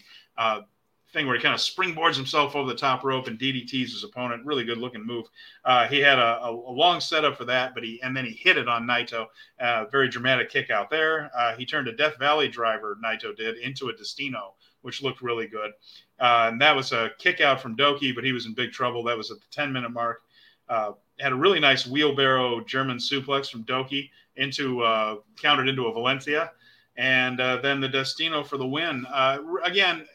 [1.13, 4.45] thing where he kind of springboards himself over the top rope and DDTs his opponent.
[4.45, 5.27] Really good looking move.
[5.63, 8.57] Uh, he had a, a, long setup for that, but he and then he hit
[8.57, 9.27] it on Naito.
[9.59, 11.31] Uh, very dramatic kick out there.
[11.37, 12.97] Uh, he turned a Death Valley driver.
[13.03, 15.71] Naito did into a Destino, which looked really good.
[16.19, 19.03] Uh, and that was a kick out from Douki, but he was in big trouble.
[19.03, 20.23] That was at the 10 minute mark.
[20.67, 25.93] Uh, had a really nice wheelbarrow German suplex from Douki into uh, countered into a
[25.93, 26.51] Valencia
[26.95, 29.05] and uh, then the Destino for the win.
[29.11, 30.05] Uh, again,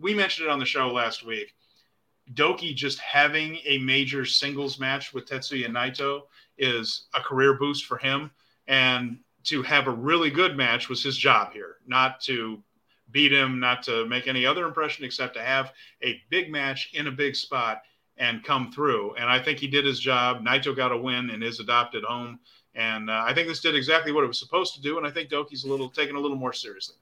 [0.00, 1.54] we mentioned it on the show last week.
[2.34, 6.22] Douki just having a major singles match with Tetsuya Naito
[6.58, 8.30] is a career boost for him.
[8.66, 12.62] And to have a really good match was his job here, not to
[13.10, 17.06] beat him, not to make any other impression except to have a big match in
[17.06, 17.82] a big spot
[18.18, 19.14] and come through.
[19.14, 20.44] And I think he did his job.
[20.44, 22.40] Naito got a win in his adopted home.
[22.74, 24.98] And uh, I think this did exactly what it was supposed to do.
[24.98, 26.96] And I think Douki's a little taken a little more seriously.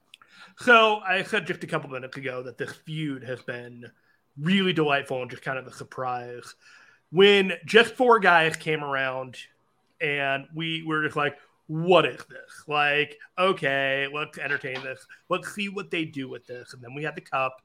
[0.59, 3.85] So I said just a couple minutes ago that this feud has been
[4.39, 6.55] really delightful and just kind of a surprise.
[7.11, 9.37] When just four guys came around
[10.01, 12.63] and we were just like, what is this?
[12.67, 15.05] Like, okay, let's entertain this.
[15.29, 16.73] Let's see what they do with this.
[16.73, 17.61] And then we had the cup,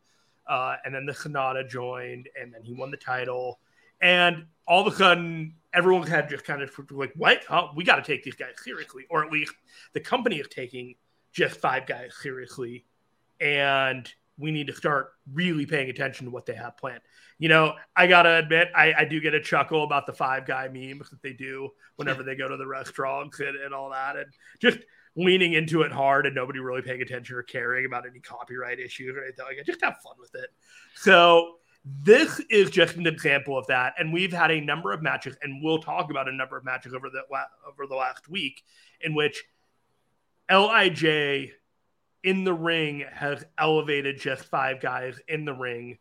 [0.46, 3.61] uh, and then the Sanada joined, and then he won the title.
[4.00, 7.44] And all of a sudden, everyone had just kind of like, what?
[7.76, 9.55] We got to take these guys seriously, or at least
[9.92, 10.96] the company is taking
[11.32, 12.84] just five guys seriously.
[13.40, 17.02] And we need to start really paying attention to what they have planned.
[17.38, 20.68] You know, I gotta admit, I, I do get a chuckle about the five guy
[20.68, 24.26] memes that they do whenever they go to the restaurants and, and all that, and
[24.60, 24.78] just
[25.16, 29.14] leaning into it hard and nobody really paying attention or caring about any copyright issues
[29.16, 29.66] or anything like that.
[29.66, 30.50] Just have fun with it.
[30.94, 35.36] So this is just an example of that, and we've had a number of matches,
[35.42, 37.22] and we'll talk about a number of matches over the
[37.68, 38.62] over the last week
[39.00, 39.44] in which
[40.50, 41.52] Lij
[42.22, 45.98] in the ring has elevated just five guys in the ring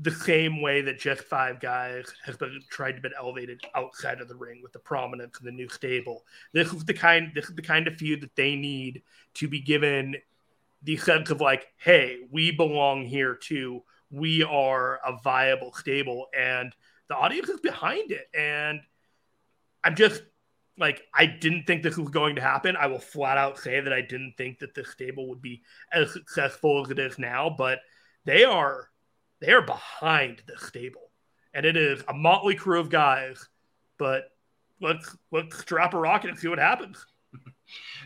[0.00, 4.28] the same way that just five guys has been tried to be elevated outside of
[4.28, 6.24] the ring with the prominence of the new stable.
[6.52, 9.02] This is the kind this is the kind of feud that they need
[9.34, 10.16] to be given
[10.82, 13.82] the sense of like, hey, we belong here too.
[14.10, 16.74] We are a viable stable, and
[17.08, 18.28] the audience is behind it.
[18.34, 18.80] And
[19.82, 20.22] I'm just
[20.78, 22.76] like I didn't think this was going to happen.
[22.76, 26.12] I will flat out say that I didn't think that this stable would be as
[26.12, 27.80] successful as it is now, but
[28.24, 28.90] they are
[29.40, 31.10] they are behind the stable.
[31.52, 33.48] And it is a motley crew of guys,
[33.98, 34.30] but
[34.80, 37.04] let's let's drop a rocket and see what happens.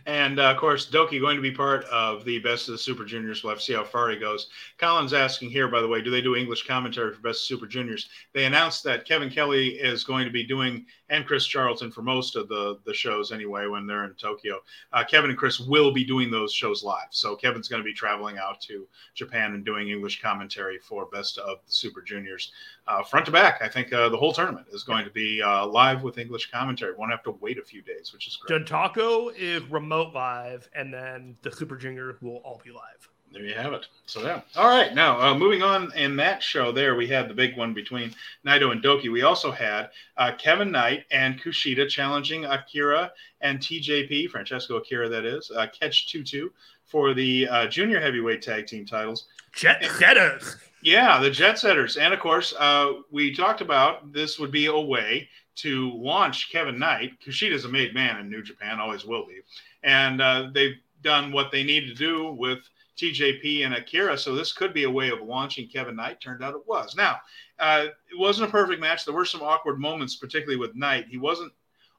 [0.07, 3.04] And uh, of course, Douki going to be part of the Best of the Super
[3.04, 3.42] Juniors.
[3.42, 4.48] We'll have to see how far he goes.
[4.78, 7.66] Colin's asking here, by the way, do they do English commentary for Best of Super
[7.66, 8.09] Juniors?
[8.33, 12.36] They announced that Kevin Kelly is going to be doing, and Chris Charlton for most
[12.36, 14.58] of the, the shows anyway when they're in Tokyo.
[14.92, 17.08] Uh, Kevin and Chris will be doing those shows live.
[17.10, 21.38] So Kevin's going to be traveling out to Japan and doing English commentary for Best
[21.38, 22.52] of the Super Juniors.
[22.86, 25.66] Uh, front to back, I think uh, the whole tournament is going to be uh,
[25.66, 26.94] live with English commentary.
[26.94, 28.64] Won't have to wait a few days, which is great.
[28.64, 33.08] Dontaku is remote live, and then the Super Junior will all be live.
[33.32, 33.86] There you have it.
[34.06, 34.40] So yeah.
[34.56, 34.94] All right.
[34.94, 38.14] Now uh, moving on in that show, there we had the big one between
[38.46, 39.12] Naito and Douki.
[39.12, 45.24] We also had uh, Kevin Knight and Kushida challenging Akira and TJP, Francesco Akira, that
[45.24, 46.52] is, uh, Catch Two Two
[46.84, 49.26] for the uh, junior heavyweight tag team titles.
[49.52, 50.56] Jet setters.
[50.82, 54.78] Yeah, the jet setters, and of course, uh, we talked about this would be a
[54.78, 57.20] way to launch Kevin Knight.
[57.20, 59.40] Kushida's a made man in New Japan, always will be,
[59.82, 62.60] and uh, they've done what they need to do with
[62.98, 64.18] TJP and Akira.
[64.18, 66.20] So this could be a way of launching Kevin Knight.
[66.20, 66.94] Turned out it was.
[66.96, 67.16] Now,
[67.58, 69.04] uh, it wasn't a perfect match.
[69.04, 71.06] There were some awkward moments, particularly with Knight.
[71.08, 71.52] He wasn't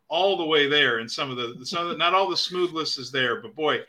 [0.09, 2.97] all the way there, and some of the some of the, not all the smoothness
[2.97, 3.41] is there.
[3.41, 3.79] But boy,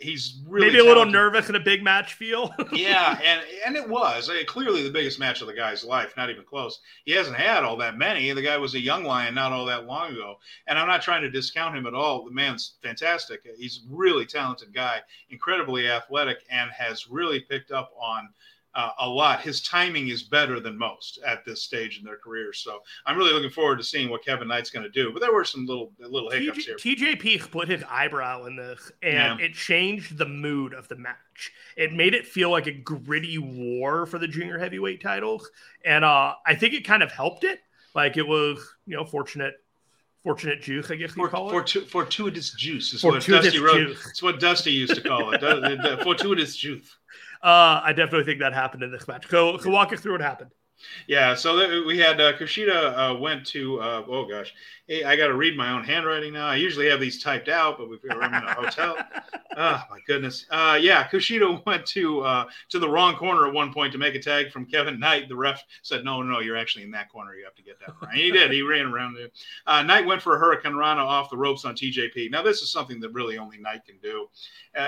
[0.00, 2.54] he's really maybe a little nervous in a big match feel.
[2.72, 6.14] yeah, and and it was I mean, clearly the biggest match of the guy's life,
[6.16, 6.80] not even close.
[7.04, 8.30] He hasn't had all that many.
[8.32, 10.36] The guy was a young lion not all that long ago,
[10.66, 12.24] and I'm not trying to discount him at all.
[12.24, 13.46] The man's fantastic.
[13.56, 18.30] He's a really talented guy, incredibly athletic, and has really picked up on
[18.74, 19.40] uh, a lot.
[19.40, 22.52] His timing is better than most at this stage in their career.
[22.52, 25.12] So I'm really looking forward to seeing what Kevin Knight's going to do.
[25.12, 26.76] But there were some little little hiccups here.
[26.76, 27.16] TJ.
[27.16, 29.46] TJP split his eyebrow in this, and yeah.
[29.46, 31.52] it changed the mood of the match.
[31.76, 35.50] It made it feel like a gritty war for the junior heavyweight titles,
[35.84, 37.60] and uh, I think it kind of helped it.
[37.94, 39.54] Like it was, you know, fortunate
[40.22, 41.52] fortunate juice, I guess you call it.
[41.52, 43.96] Fortu- fortuitous juice is fortuitous what Dusty wrote.
[44.10, 46.02] It's what Dusty used to call it.
[46.02, 46.96] fortuitous juice.
[47.42, 49.28] Uh, I definitely think that happened in this match.
[49.30, 50.50] So, so walk us through what happened.
[51.06, 54.54] Yeah, so we had uh, Kushida uh, went to uh, oh gosh,
[54.86, 56.46] hey, I got to read my own handwriting now.
[56.46, 58.96] I usually have these typed out, but we've got in a hotel.
[59.56, 60.46] oh my goodness.
[60.50, 64.14] Uh, yeah, Kushida went to uh, to the wrong corner at one point to make
[64.14, 65.28] a tag from Kevin Knight.
[65.28, 67.34] The ref said, "No, no, you're actually in that corner.
[67.34, 68.50] You have to get that right." He did.
[68.50, 69.28] He ran around there.
[69.66, 72.30] Uh, Knight went for a Hurricane Rana off the ropes on TJP.
[72.30, 74.28] Now this is something that really only Knight can do.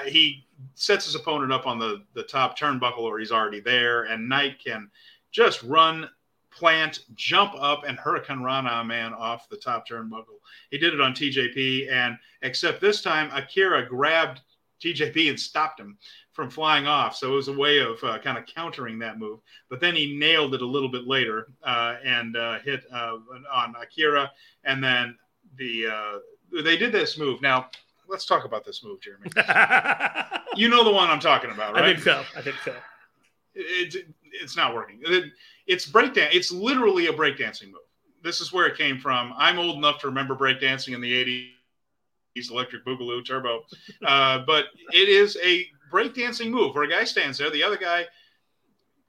[0.07, 4.29] he sets his opponent up on the the top turnbuckle, or he's already there, and
[4.29, 4.91] Knight can
[5.33, 6.09] just run,
[6.51, 10.39] plant, jump up, and Hurricane Rana man off the top turnbuckle.
[10.71, 14.43] He did it on TJP, and except this time, Akira grabbed
[14.81, 15.97] TJP and stopped him
[16.33, 17.17] from flying off.
[17.17, 19.41] So it was a way of uh, kind of countering that move.
[19.69, 23.19] But then he nailed it a little bit later uh, and uh, hit uh,
[23.53, 24.31] on Akira.
[24.65, 25.17] And then
[25.57, 27.41] the uh, they did this move.
[27.43, 27.69] Now
[28.09, 29.31] let's talk about this move, Jeremy.
[30.57, 31.85] you know the one I'm talking about, right?
[31.85, 32.25] I think so.
[32.37, 32.75] I think so.
[33.55, 35.01] It, it, it's not working.
[35.03, 35.33] It,
[35.67, 36.31] it's breakdance.
[36.33, 37.81] It's literally a breakdancing move.
[38.23, 39.33] This is where it came from.
[39.37, 41.51] I'm old enough to remember breakdancing in the
[42.37, 43.65] 80s, Electric Boogaloo, Turbo.
[44.05, 48.07] Uh, but it is a breakdancing move where a guy stands there, the other guy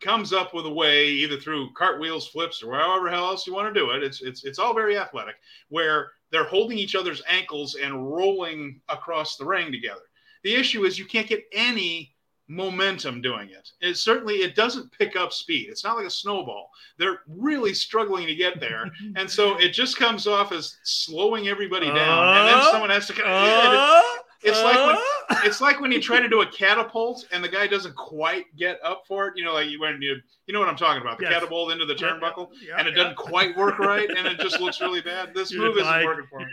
[0.03, 3.73] comes up with a way, either through cartwheels, flips, or however hell else you want
[3.73, 4.03] to do it.
[4.03, 5.35] It's it's it's all very athletic,
[5.69, 10.01] where they're holding each other's ankles and rolling across the ring together.
[10.43, 12.13] The issue is you can't get any
[12.47, 13.71] momentum doing it.
[13.81, 15.69] It certainly it doesn't pick up speed.
[15.69, 16.69] It's not like a snowball.
[16.97, 21.87] They're really struggling to get there, and so it just comes off as slowing everybody
[21.87, 23.13] down, uh, and then uh, someone has to.
[23.13, 24.01] Uh,
[24.43, 25.41] it's uh, like when uh.
[25.45, 28.77] it's like when you try to do a catapult and the guy doesn't quite get
[28.83, 29.33] up for it.
[29.37, 31.33] You know, like you when you you know what I'm talking about, the yes.
[31.33, 33.03] catapult into the turnbuckle, yeah, yeah, and it yeah.
[33.03, 35.33] doesn't quite work right, and it just looks really bad.
[35.33, 36.45] This move isn't working for me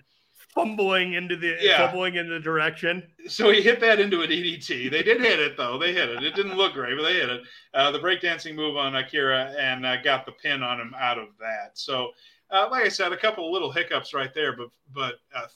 [0.54, 1.86] fumbling into the yeah.
[1.86, 3.02] fumbling in the direction.
[3.28, 4.90] So he hit that into an DDT.
[4.90, 5.78] They did hit it though.
[5.78, 6.22] They hit it.
[6.22, 7.42] It didn't look great, but they hit it.
[7.74, 11.28] Uh, the breakdancing move on Akira and uh, got the pin on him out of
[11.38, 11.72] that.
[11.74, 12.10] So,
[12.50, 15.46] uh, like I said, a couple of little hiccups right there, but but uh,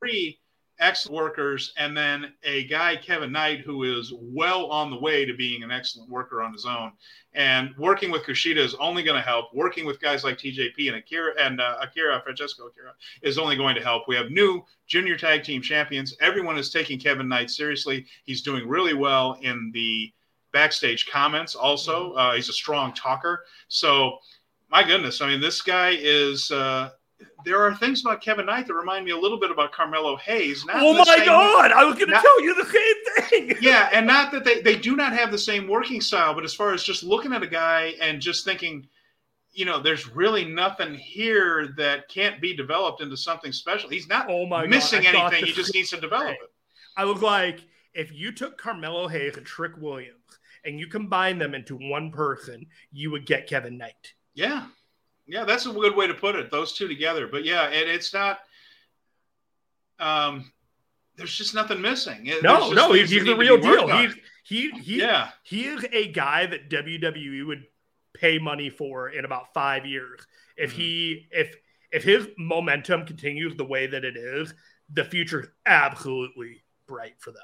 [0.00, 0.38] three
[0.78, 5.34] excellent workers, and then a guy, Kevin Knight, who is well on the way to
[5.34, 6.92] being an excellent worker on his own.
[7.34, 9.54] And working with Kushida is only going to help.
[9.54, 13.74] Working with guys like TJP and Akira and uh, Akira Francesco Akira is only going
[13.74, 14.08] to help.
[14.08, 16.16] We have new junior tag team champions.
[16.20, 18.06] Everyone is taking Kevin Knight seriously.
[18.24, 20.12] He's doing really well in the
[20.52, 21.54] backstage comments.
[21.54, 22.18] Also, mm-hmm.
[22.18, 23.44] uh, he's a strong talker.
[23.68, 24.18] So,
[24.70, 26.50] my goodness, I mean, this guy is.
[26.50, 26.90] Uh,
[27.44, 30.64] there are things about Kevin Knight that remind me a little bit about Carmelo Hayes.
[30.72, 31.72] oh my God!
[31.72, 33.56] I was going to tell you the same thing.
[33.62, 36.54] yeah, and not that they they do not have the same working style, but as
[36.54, 38.88] far as just looking at a guy and just thinking,
[39.52, 43.90] you know, there's really nothing here that can't be developed into something special.
[43.90, 45.44] He's not oh my missing anything.
[45.44, 46.50] He just needs to develop it.
[46.96, 47.60] I was like,
[47.94, 50.16] if you took Carmelo Hayes and Trick Williams
[50.64, 54.14] and you combine them into one person, you would get Kevin Knight.
[54.34, 54.66] Yeah,
[55.26, 56.50] yeah, that's a good way to put it.
[56.50, 58.40] Those two together, but yeah, and it's not.
[59.98, 60.50] Um,
[61.16, 62.28] there's just nothing missing.
[62.42, 63.88] No, no, he's, he's the real deal.
[63.88, 67.64] He's he he yeah he is a guy that WWE would
[68.14, 70.20] pay money for in about five years
[70.56, 70.80] if mm-hmm.
[70.80, 71.56] he if
[71.92, 74.52] if his momentum continues the way that it is.
[74.94, 77.42] The future absolutely bright for them.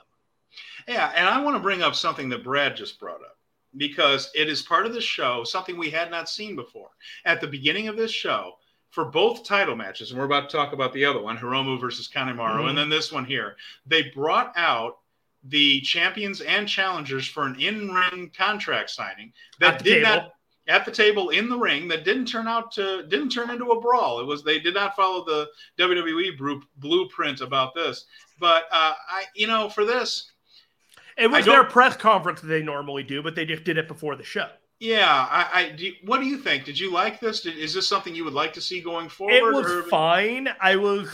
[0.86, 3.37] Yeah, and I want to bring up something that Brad just brought up
[3.76, 6.90] because it is part of the show, something we had not seen before.
[7.24, 8.54] At the beginning of this show,
[8.90, 12.08] for both title matches, and we're about to talk about the other one, Hiromu versus
[12.08, 12.68] Kanemaru, mm-hmm.
[12.68, 14.98] and then this one here, they brought out
[15.44, 20.08] the champions and challengers for an in-ring contract signing that did table.
[20.08, 20.32] not
[20.68, 23.80] at the table in the ring that didn't turn out to didn't turn into a
[23.80, 24.20] brawl.
[24.20, 28.04] It was they did not follow the WWE blueprint about this.
[28.38, 30.30] But uh, I, you know, for this,
[31.18, 34.16] it was their press conference that they normally do, but they just did it before
[34.16, 34.48] the show.
[34.80, 36.64] Yeah, I, I do, what do you think?
[36.64, 37.40] Did you like this?
[37.40, 39.34] Did, is this something you would like to see going forward?
[39.34, 39.82] It was or?
[39.84, 40.48] fine.
[40.60, 41.08] I was.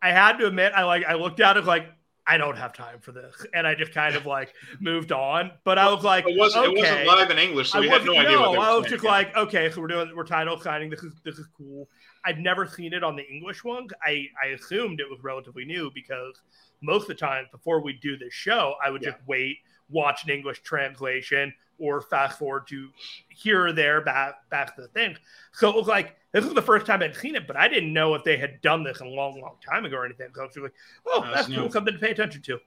[0.00, 1.04] I had to admit, I like.
[1.04, 1.88] I looked at it like
[2.28, 5.52] I don't have time for this, and I just kind of like moved on.
[5.64, 6.78] But I was like, it wasn't, okay.
[6.78, 8.32] it wasn't live in English, so we had no idea.
[8.32, 10.90] No, I was just like, okay, so we're doing we're title signing.
[10.90, 11.88] This is this is cool.
[12.24, 13.92] I've never seen it on the English ones.
[14.04, 16.40] I I assumed it was relatively new because
[16.82, 19.10] most of the time before we do this show, I would yeah.
[19.10, 19.58] just wait,
[19.88, 22.88] watch an English translation, or fast forward to
[23.28, 25.16] here or there back back to the thing.
[25.52, 27.92] So it was like this was the first time I'd seen it, but I didn't
[27.92, 30.28] know if they had done this a long, long time ago or anything.
[30.34, 30.72] So I was like,
[31.06, 32.58] oh, no, that's cool, something to pay attention to.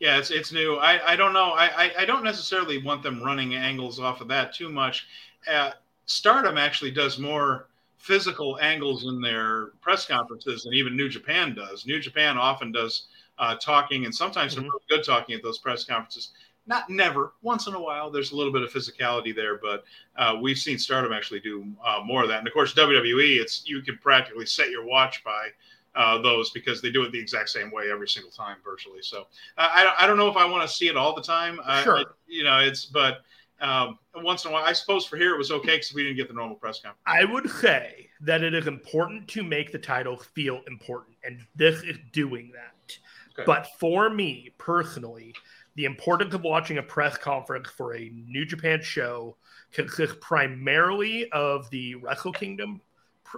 [0.00, 0.76] Yeah, it's it's new.
[0.76, 1.52] I, I don't know.
[1.52, 5.06] I, I, I don't necessarily want them running angles off of that too much.
[5.50, 5.72] Uh,
[6.06, 11.86] Stardom actually does more physical angles in their press conferences than even New Japan does.
[11.86, 14.62] New Japan often does uh, talking and sometimes mm-hmm.
[14.62, 16.30] some really good talking at those press conferences.
[16.66, 19.84] Not never, once in a while, there's a little bit of physicality there, but
[20.16, 22.38] uh, we've seen Stardom actually do uh, more of that.
[22.38, 25.48] And of course, WWE, it's you can practically set your watch by
[25.94, 29.00] uh, those because they do it the exact same way every single time, virtually.
[29.00, 29.26] So
[29.56, 31.60] I, I don't know if I want to see it all the time.
[31.82, 31.98] Sure.
[31.98, 33.22] I, you know, it's but
[33.60, 36.16] um, once in a while, I suppose for here it was okay because we didn't
[36.16, 37.00] get the normal press conference.
[37.06, 41.82] I would say that it is important to make the title feel important, and this
[41.82, 42.98] is doing that.
[43.32, 43.44] Okay.
[43.46, 45.34] But for me personally,
[45.76, 49.36] the importance of watching a press conference for a New Japan show
[49.72, 52.80] consists primarily of the Wrestle Kingdom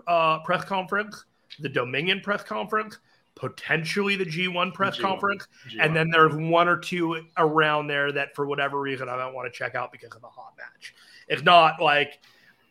[0.06, 1.24] uh, press conference,
[1.58, 2.98] the Dominion press conference,
[3.34, 5.00] potentially the G1 press G1.
[5.00, 5.84] conference, G1.
[5.84, 9.52] and then there's one or two around there that for whatever reason I don't want
[9.52, 10.94] to check out because of a hot match.
[11.28, 12.20] It's not like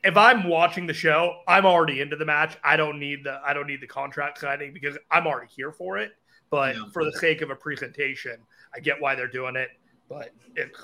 [0.04, 2.58] if I'm watching the show, I'm already into the match.
[2.64, 5.98] I don't need the I don't need the contract signing because I'm already here for
[5.98, 6.12] it.
[6.50, 6.84] But yeah.
[6.94, 8.40] for the sake of a presentation,
[8.78, 9.70] I get why they're doing it.
[10.08, 10.80] But it's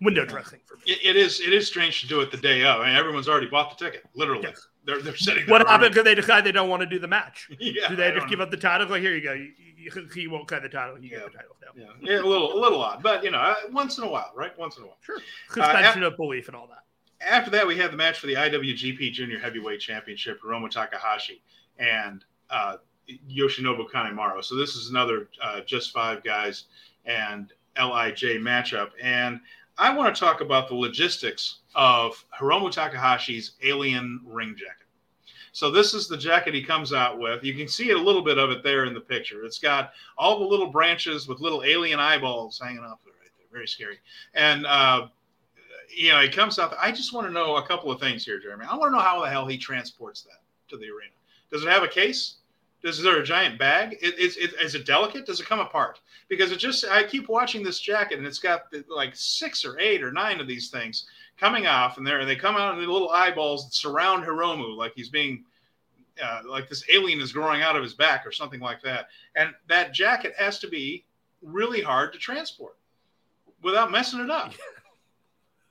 [0.00, 0.82] window dressing for me.
[0.86, 2.80] it, it is it is strange to do it the day of.
[2.80, 4.44] I mean, everyone's already bought the ticket, literally.
[4.44, 4.66] Yes.
[4.84, 7.50] They're, they're sitting What happens if they decide they don't want to do the match?
[7.60, 8.44] yeah, do they just give know.
[8.46, 8.88] up the title?
[8.88, 9.34] Like, here you go.
[9.34, 10.98] You, you, he won't cut the title.
[10.98, 11.18] You yeah.
[11.18, 11.82] get the title now.
[12.00, 12.14] Yeah.
[12.14, 14.58] yeah, a little, a little odd, but you know, uh, once in a while, right?
[14.58, 14.96] Once in a while.
[15.02, 15.18] Sure.
[15.50, 16.84] Suspension uh, of belief and all that.
[17.20, 21.42] After that, we have the match for the IWGP Junior Heavyweight Championship: Hiromu Takahashi
[21.78, 22.76] and uh,
[23.30, 24.42] Yoshinobu Kanemaru.
[24.42, 26.64] So this is another uh, just five guys
[27.10, 29.40] and Lij matchup, and
[29.78, 34.86] I want to talk about the logistics of Hiromu Takahashi's alien ring jacket.
[35.52, 37.42] So this is the jacket he comes out with.
[37.42, 39.44] You can see a little bit of it there in the picture.
[39.44, 43.30] It's got all the little branches with little alien eyeballs hanging off of it right
[43.36, 43.46] there.
[43.50, 43.98] Very scary.
[44.34, 45.08] And uh,
[45.88, 46.74] you know, he comes out.
[46.80, 48.66] I just want to know a couple of things here, Jeremy.
[48.70, 51.12] I want to know how the hell he transports that to the arena.
[51.50, 52.36] Does it have a case?
[52.82, 53.98] Is there a giant bag?
[54.00, 55.26] Is, is, is it delicate?
[55.26, 56.00] Does it come apart?
[56.28, 60.02] Because it just, I keep watching this jacket and it's got like six or eight
[60.02, 61.06] or nine of these things
[61.38, 64.92] coming off, and there they come out in the little eyeballs that surround Hiromu like
[64.94, 65.44] he's being,
[66.22, 69.08] uh, like this alien is growing out of his back or something like that.
[69.36, 71.04] And that jacket has to be
[71.42, 72.76] really hard to transport
[73.62, 74.52] without messing it up.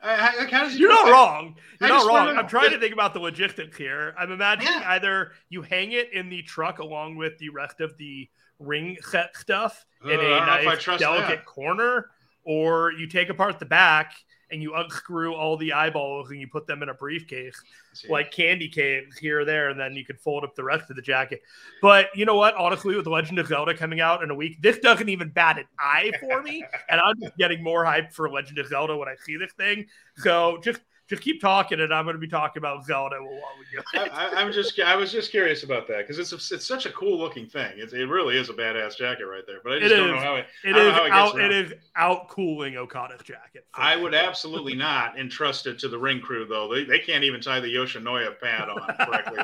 [0.02, 1.56] I, I, You're not wrong.
[1.80, 2.38] You're not wrong.
[2.38, 4.16] I'm trying to think about the logistics here.
[4.18, 4.92] I'm imagining yeah.
[4.92, 8.30] either you hang it in the truck along with the rest of the
[8.60, 11.46] ring set stuff uh, in a nice delicate that.
[11.46, 12.12] corner,
[12.44, 14.14] or you take apart the back
[14.52, 17.62] and you unscrew all the eyeballs and you put them in a briefcase,
[18.10, 20.96] like candy canes here or there, and then you could fold up the rest of
[20.96, 21.42] the jacket.
[21.82, 22.56] But you know what?
[22.56, 25.66] Honestly, with Legend of Zelda coming out in a week, this doesn't even bat an
[25.78, 29.16] eye for me, and I'm just getting more hype for Legend of Zelda when I
[29.24, 29.86] see this thing.
[30.18, 30.80] So just
[31.10, 33.82] just keep talking, and I'm going to be talking about Zelda while we do.
[34.14, 36.92] I, am just, I was just curious about that because it's a, it's such a
[36.92, 37.72] cool looking thing.
[37.78, 39.58] It's, it really is a badass jacket right there.
[39.64, 40.46] But I just it don't is, know how it.
[40.64, 41.40] It is out.
[41.40, 43.66] It is out cooling Okada's jacket.
[43.74, 46.72] I would absolutely not entrust it to the ring crew though.
[46.74, 49.40] They, they can't even tie the Yoshinoya pad on correctly.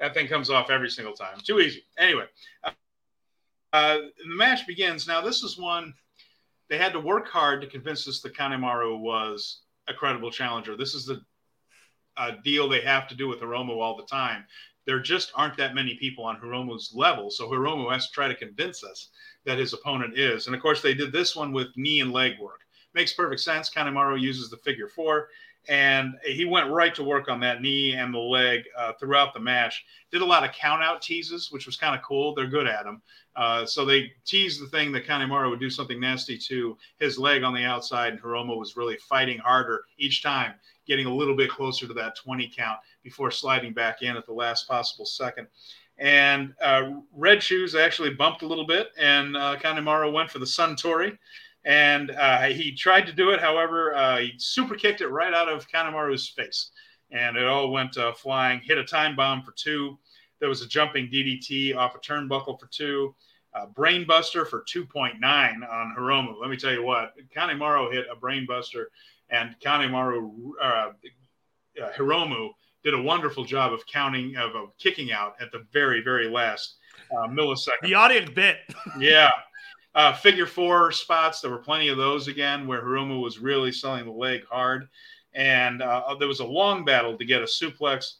[0.00, 1.38] that thing comes off every single time.
[1.44, 1.84] Too easy.
[1.98, 2.24] Anyway,
[2.64, 2.70] uh,
[3.74, 5.06] uh, the match begins.
[5.06, 5.92] Now this is one
[6.70, 10.76] they had to work hard to convince us that Kanemaru was a credible challenger.
[10.76, 11.22] This is the
[12.44, 14.44] deal they have to do with Hiromu all the time.
[14.84, 18.34] There just aren't that many people on Hiromu's level, so Hiromu has to try to
[18.34, 19.10] convince us
[19.44, 20.46] that his opponent is.
[20.46, 22.60] And of course, they did this one with knee and leg work.
[22.94, 23.70] Makes perfect sense.
[23.70, 25.28] Kanemaru uses the figure four,
[25.68, 29.40] and he went right to work on that knee and the leg uh, throughout the
[29.40, 29.84] match.
[30.10, 32.34] Did a lot of count out teases, which was kind of cool.
[32.34, 33.00] They're good at them.
[33.36, 37.44] Uh, so they teased the thing that Kanemaru would do something nasty to his leg
[37.44, 40.54] on the outside, and Hiromu was really fighting harder each time,
[40.86, 44.32] getting a little bit closer to that 20 count before sliding back in at the
[44.32, 45.46] last possible second.
[45.98, 50.44] And uh, Red Shoes actually bumped a little bit, and uh, Kanemaru went for the
[50.46, 51.16] Suntory.
[51.64, 53.40] And uh, he tried to do it.
[53.40, 56.70] However, uh, he super kicked it right out of Kanemaru's face.
[57.10, 59.98] And it all went uh, flying, hit a time bomb for two.
[60.40, 63.14] There was a jumping DDT off a turnbuckle for two.
[63.54, 66.40] Uh, brainbuster for 2.9 on Hiromu.
[66.40, 68.86] Let me tell you what, Kanemaru hit a brainbuster,
[69.28, 70.92] and Kanemaru, uh, uh,
[71.94, 72.48] Hiromu
[72.82, 76.76] did a wonderful job of counting, of, of kicking out at the very, very last
[77.10, 77.82] uh, millisecond.
[77.82, 78.56] The audience bit.
[78.98, 79.30] yeah.
[79.94, 84.04] Uh, figure four spots, there were plenty of those again where Hiromu was really selling
[84.04, 84.88] the leg hard.
[85.34, 88.14] And uh, there was a long battle to get a suplex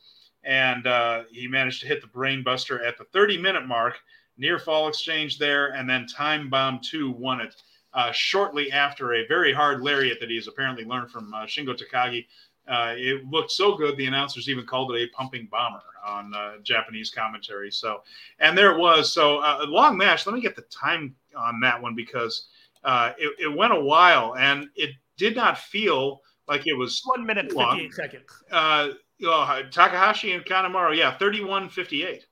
[0.44, 3.98] and uh, he managed to hit the brainbuster at the 30 minute mark.
[4.38, 7.54] Near fall exchange there, and then Time Bomb 2 won it
[7.92, 12.26] uh, shortly after a very hard lariat that he's apparently learned from uh, Shingo Takagi.
[12.66, 16.54] Uh, it looked so good, the announcers even called it a pumping bomber on uh,
[16.62, 17.70] Japanese commentary.
[17.70, 18.02] So,
[18.38, 19.12] and there it was.
[19.12, 20.26] So, uh, a long match.
[20.26, 22.48] Let me get the time on that one because
[22.84, 27.54] it, it went a while and it did not feel like it was one minute,
[27.54, 27.76] long.
[27.76, 32.26] 58 seconds oh, Takahashi and Kanemaru, yeah, 31 58.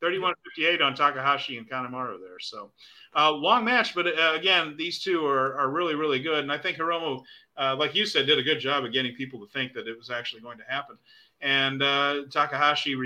[0.00, 2.38] 31 58 on Takahashi and Kanemaru there.
[2.40, 2.72] So,
[3.14, 6.40] uh, long match, but uh, again, these two are, are really, really good.
[6.40, 7.22] And I think Hiromu,
[7.56, 9.96] uh, like you said, did a good job of getting people to think that it
[9.96, 10.96] was actually going to happen.
[11.40, 12.96] And uh, Takahashi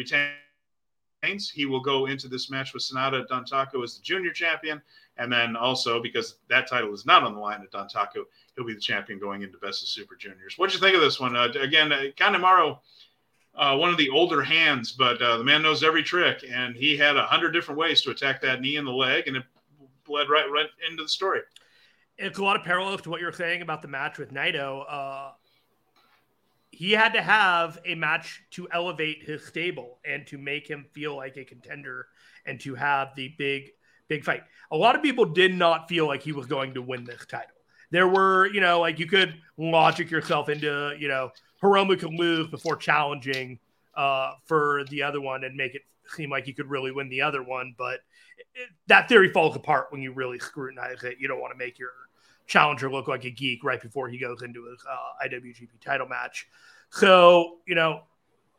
[1.23, 4.81] He will go into this match with Sanada Dontaku as the junior champion.
[5.19, 8.75] And then also, because that title is not on the line at Dontaku, he'll be
[8.75, 10.55] the champion going into Best of Super Juniors.
[10.57, 11.35] What'd you think of this one?
[11.35, 12.79] Uh, again, uh, Kanemaru,
[13.55, 16.97] uh, one of the older hands, but uh, the man knows every trick, and he
[16.97, 19.45] had a hundred different ways to attack that knee and the leg, and it
[20.05, 21.41] bled right right into the story.
[22.19, 24.85] It's a lot of parallels to what you're saying about the match with Naito.
[26.77, 31.17] He had to have a match to elevate his stable and to make him feel
[31.17, 32.07] like a contender
[32.45, 33.71] and to have the big
[34.09, 34.43] big fight.
[34.71, 37.57] A lot of people did not feel like he was going to win this title.
[37.93, 41.31] There were, you know, like you could logic yourself into, you know,
[41.63, 43.59] Hiromu could lose before challenging
[43.95, 45.83] uh, for the other one and make it
[46.15, 47.75] seem like he could really win the other one.
[47.79, 48.01] But
[48.55, 51.17] it, that theory falls apart when you really scrutinize it.
[51.19, 51.93] You don't want to make your
[52.47, 56.47] challenger look like a geek right before he goes into his uh, IWGP title match.
[56.91, 58.03] So, you know,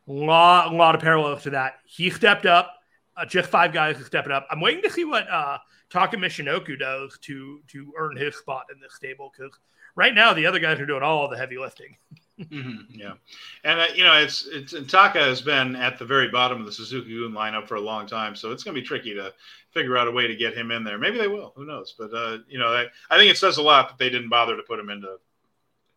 [0.08, 1.76] a lot, lot of parallels to that.
[1.86, 2.74] He stepped up
[3.16, 4.48] uh, just five guys to step it up.
[4.52, 5.58] I'm waiting to see what uh,
[5.90, 9.58] Taka Michinoku does to to earn his spot in this stable because
[9.96, 11.98] right now the other guys are doing all the heavy lifting.
[12.40, 13.14] mm-hmm, yeah,
[13.64, 16.66] and uh, you know it's it's and Taka has been at the very bottom of
[16.66, 19.34] the Suzuki-gun lineup for a long time, so it's going to be tricky to
[19.72, 20.98] figure out a way to get him in there.
[20.98, 21.54] Maybe they will.
[21.56, 21.96] Who knows?
[21.98, 24.56] But uh, you know, I, I think it says a lot that they didn't bother
[24.56, 25.18] to put him into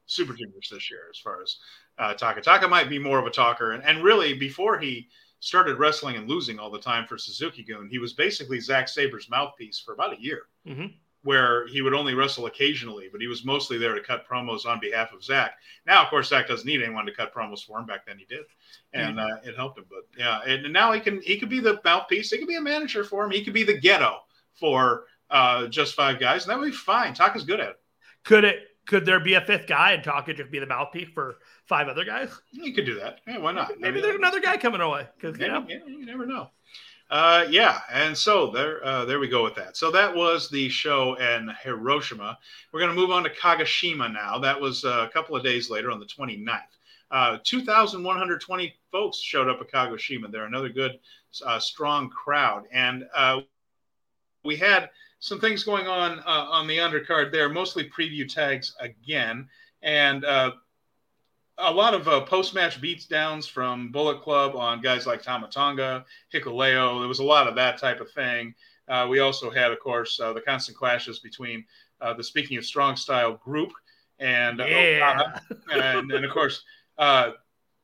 [0.07, 1.03] Super Juniors this year.
[1.11, 1.57] As far as
[1.99, 5.09] uh, Taka, Taka might be more of a talker, and, and really before he
[5.41, 9.79] started wrestling and losing all the time for Suzuki-gun, he was basically Zack Sabre's mouthpiece
[9.79, 10.87] for about a year, mm-hmm.
[11.23, 14.81] Where he would only wrestle occasionally, but he was mostly there to cut promos on
[14.81, 15.53] behalf of Zack.
[15.87, 17.85] Now, of course, Zack doesn't need anyone to cut promos for him.
[17.85, 18.45] Back then, he did,
[18.95, 19.47] and mm-hmm.
[19.47, 19.85] uh, it helped him.
[19.91, 22.31] But yeah, and now he can he could be the mouthpiece.
[22.31, 23.31] He could be a manager for him.
[23.31, 24.17] He could be the Gedo
[24.55, 27.13] for uh, just five guys, and that would be fine.
[27.13, 27.81] Taka's good at it.
[28.25, 28.69] Could it?
[28.87, 31.37] Could there be a fifth guy and Taka just be the mouthpiece for
[31.71, 32.37] five other guys.
[32.51, 33.21] You could do that.
[33.27, 33.71] Yeah, why not?
[33.71, 35.07] Maybe, maybe there's another guy coming away.
[35.17, 35.65] Because you, know.
[35.69, 36.51] yeah, you never know.
[37.11, 39.77] Uh, yeah, and so there, uh, there we go with that.
[39.77, 42.39] So that was the show in Hiroshima.
[42.73, 44.39] We're going to move on to Kagoshima now.
[44.39, 46.61] That was uh, a couple of days later on the 29th.
[47.11, 50.31] Uh, 2,120 folks showed up at Kagoshima.
[50.31, 51.01] They're another good,
[51.45, 53.41] uh, strong crowd, and uh,
[54.45, 59.49] we had some things going on on the undercard there, mostly preview tags again,
[59.83, 60.25] and
[61.61, 66.05] a lot of uh, post-match beats downs from Bullet Club on guys like Tama Tonga,
[66.33, 67.01] Hikuleo.
[67.01, 68.55] There was a lot of that type of thing.
[68.89, 71.65] Uh, we also had, of course, uh, the constant clashes between
[72.01, 73.73] uh, the Speaking of Strong Style group
[74.21, 75.39] and uh, yeah.
[75.73, 76.63] and, and, of course
[76.99, 77.33] uh,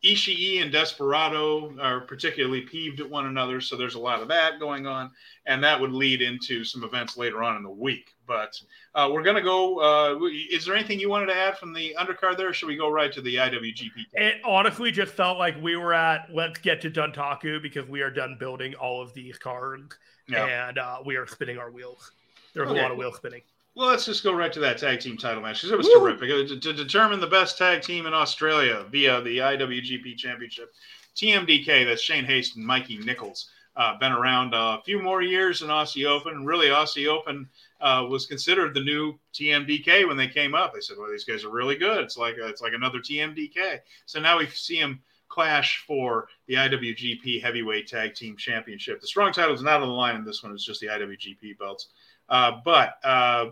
[0.07, 4.61] Ishii and Desperado are particularly peeved at one another, so there's a lot of that
[4.61, 5.11] going on,
[5.46, 8.14] and that would lead into some events later on in the week.
[8.26, 8.61] But
[8.94, 9.80] uh, we're going to go.
[9.80, 12.52] Uh, is there anything you wanted to add from the undercard there?
[12.52, 13.90] should we go right to the IWGP?
[14.14, 18.11] It honestly just felt like we were at let's get to Dontaku because we are
[18.11, 19.96] done building all of these cards,
[20.28, 20.68] yeah.
[20.68, 22.12] and uh, we are spinning our wheels.
[22.54, 22.78] There's okay.
[22.78, 23.42] a lot of wheel spinning.
[23.77, 26.01] Well, let's just go right to that tag team title match because it was Woo!
[26.01, 26.31] terrific.
[26.31, 30.72] To, to, determine the best tag team in Australia via the IWGP Championship,
[31.14, 35.68] TMDK, that's Shane Haste and Mikey Nicholls, uh, been around a few more years in
[35.68, 36.47] Aussie Open.
[36.47, 37.51] Really, Aussie Open
[37.83, 40.72] uh, was considered the new TMDK when they came up.
[40.72, 42.03] They said, "Well, these guys are really good.
[42.03, 47.43] It's like it's like another TMDK." So now we see them clash for the IWGP
[47.43, 49.03] Heavyweight Tag Team Championship.
[49.03, 51.59] The strong title is not on the line in this one; it's just the IWGP
[51.59, 51.89] belts.
[52.31, 53.51] Uh, but uh,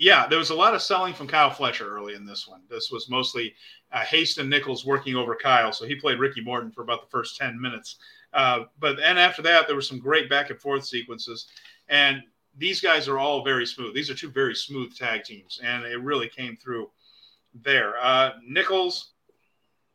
[0.00, 2.62] yeah, there was a lot of selling from Kyle Fletcher early in this one.
[2.70, 3.54] This was mostly
[3.92, 4.02] uh,
[4.42, 7.96] Nicholls working over Kyle, so he played Ricky Morton for about the first ten minutes.
[8.32, 11.48] Uh, but then after that, there were some great back and forth sequences,
[11.90, 12.22] and
[12.56, 13.94] these guys are all very smooth.
[13.94, 16.88] These are two very smooth tag teams, and it really came through
[17.62, 17.94] there.
[18.00, 19.10] Uh, Nicholls,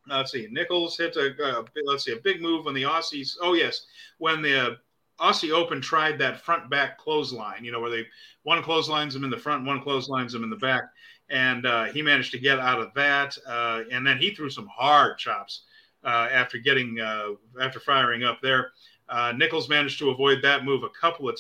[0.07, 3.37] let's see, Nicholls hit a uh, let's see a big move when the Aussies.
[3.41, 3.87] Oh yes,
[4.19, 4.77] when the
[5.19, 8.05] Aussie Open tried that front back clothesline, you know, where they
[8.43, 10.83] one clotheslines him in the front, one clotheslines him in the back.
[11.29, 13.37] And uh, he managed to get out of that.
[13.47, 15.63] Uh, and then he threw some hard chops
[16.03, 18.71] uh, after getting, uh, after firing up there.
[19.09, 21.39] Uh, Nicholls managed to avoid that move a couple of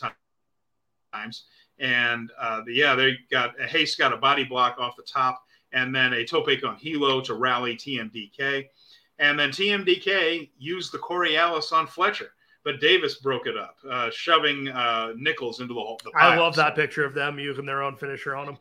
[1.13, 1.43] times.
[1.77, 6.13] And uh, yeah, they got, Haste got a body block off the top and then
[6.13, 8.67] a tope con hilo to rally TMDK.
[9.19, 12.31] And then TMDK used the Coriolis on Fletcher
[12.65, 16.01] but Davis broke it up, uh, shoving uh, Nicholls into the hole.
[16.03, 18.57] The I love that picture of them using their own finisher on him.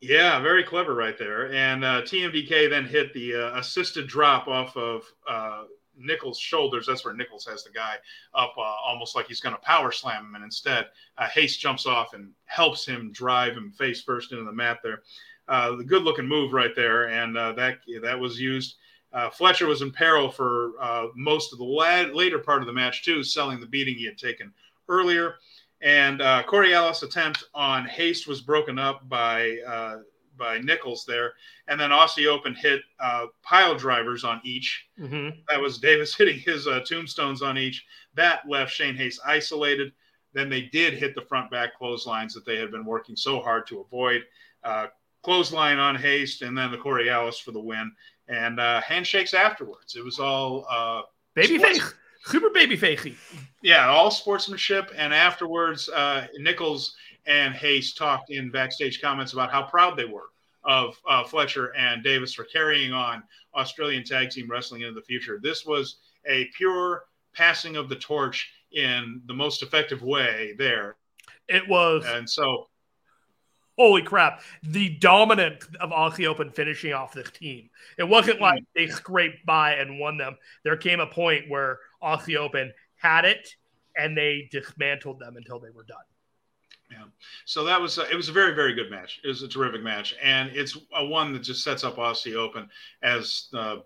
[0.00, 1.50] Yeah, very clever right there.
[1.52, 5.64] And uh, TMDK then hit the uh, assisted drop off of uh,
[5.96, 6.84] Nicholls' shoulders.
[6.86, 7.94] That's where Nicholls has the guy
[8.34, 10.34] up uh, almost like he's going to power slam him.
[10.34, 14.52] And instead, uh, Haste jumps off and helps him drive him face first into the
[14.52, 15.02] mat there.
[15.46, 17.08] Uh, the good looking move right there.
[17.08, 18.74] And that, that was used
[19.14, 22.72] uh, Fletcher was in peril for uh, most of the la- later part of the
[22.72, 24.52] match, too, selling the beating he had taken
[24.88, 25.36] earlier.
[25.80, 29.98] And uh, Coriolis' attempt on Haste was broken up by uh,
[30.36, 31.34] by Nicholls there.
[31.68, 34.88] And then Aussie Open hit uh, pile drivers on each.
[34.98, 35.38] Mm-hmm.
[35.48, 37.84] That was Davis hitting his uh, tombstones on each.
[38.14, 39.92] That left Shane Haste isolated.
[40.32, 43.66] Then they did hit the front back clotheslines that they had been working so hard
[43.68, 44.24] to avoid.
[44.64, 44.88] Uh,
[45.22, 47.92] clothesline on Haste, and then the Coriolis for the win
[48.28, 49.96] and uh, handshakes afterwards.
[49.96, 51.02] It was all uh,
[51.34, 51.94] baby face,
[52.24, 53.16] super baby facey.
[53.62, 54.90] Yeah, all sportsmanship.
[54.96, 56.94] And afterwards, uh, Nicholls
[57.26, 60.30] and Haste talked in backstage comments about how proud they were
[60.64, 63.22] of uh, Fletcher and Davis for carrying on
[63.54, 65.38] Australian tag team wrestling into the future.
[65.42, 65.96] This was
[66.26, 67.04] a pure
[67.34, 70.96] passing of the torch in the most effective way there.
[71.48, 72.04] It was.
[72.06, 72.68] And so
[73.76, 77.70] holy crap, the dominant of Aussie Open finishing off this team.
[77.98, 78.66] It wasn't like mm.
[78.74, 80.36] they scraped by and won them.
[80.62, 83.48] There came a point where Aussie Open had it
[83.96, 85.98] and they dismantled them until they were done.
[86.90, 87.04] Yeah.
[87.44, 89.20] So that was it was a very very good match.
[89.24, 92.68] It was a terrific match, and it's a one that just sets up Aussie Open
[93.02, 93.76] as uh,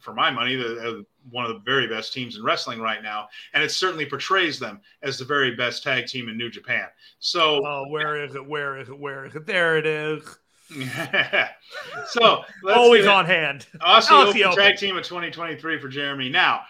[0.00, 3.28] for my money, the, uh, one of the very best teams in wrestling right now,
[3.52, 6.86] and it certainly portrays them as the very best tag team in New Japan.
[7.18, 8.46] So, oh, where is it?
[8.46, 8.98] Where is it?
[8.98, 9.46] Where is it?
[9.46, 10.22] There it is.
[12.08, 13.66] so always on hand.
[13.80, 16.28] Aussie Open, Open tag team of 2023 for Jeremy.
[16.28, 16.62] Now,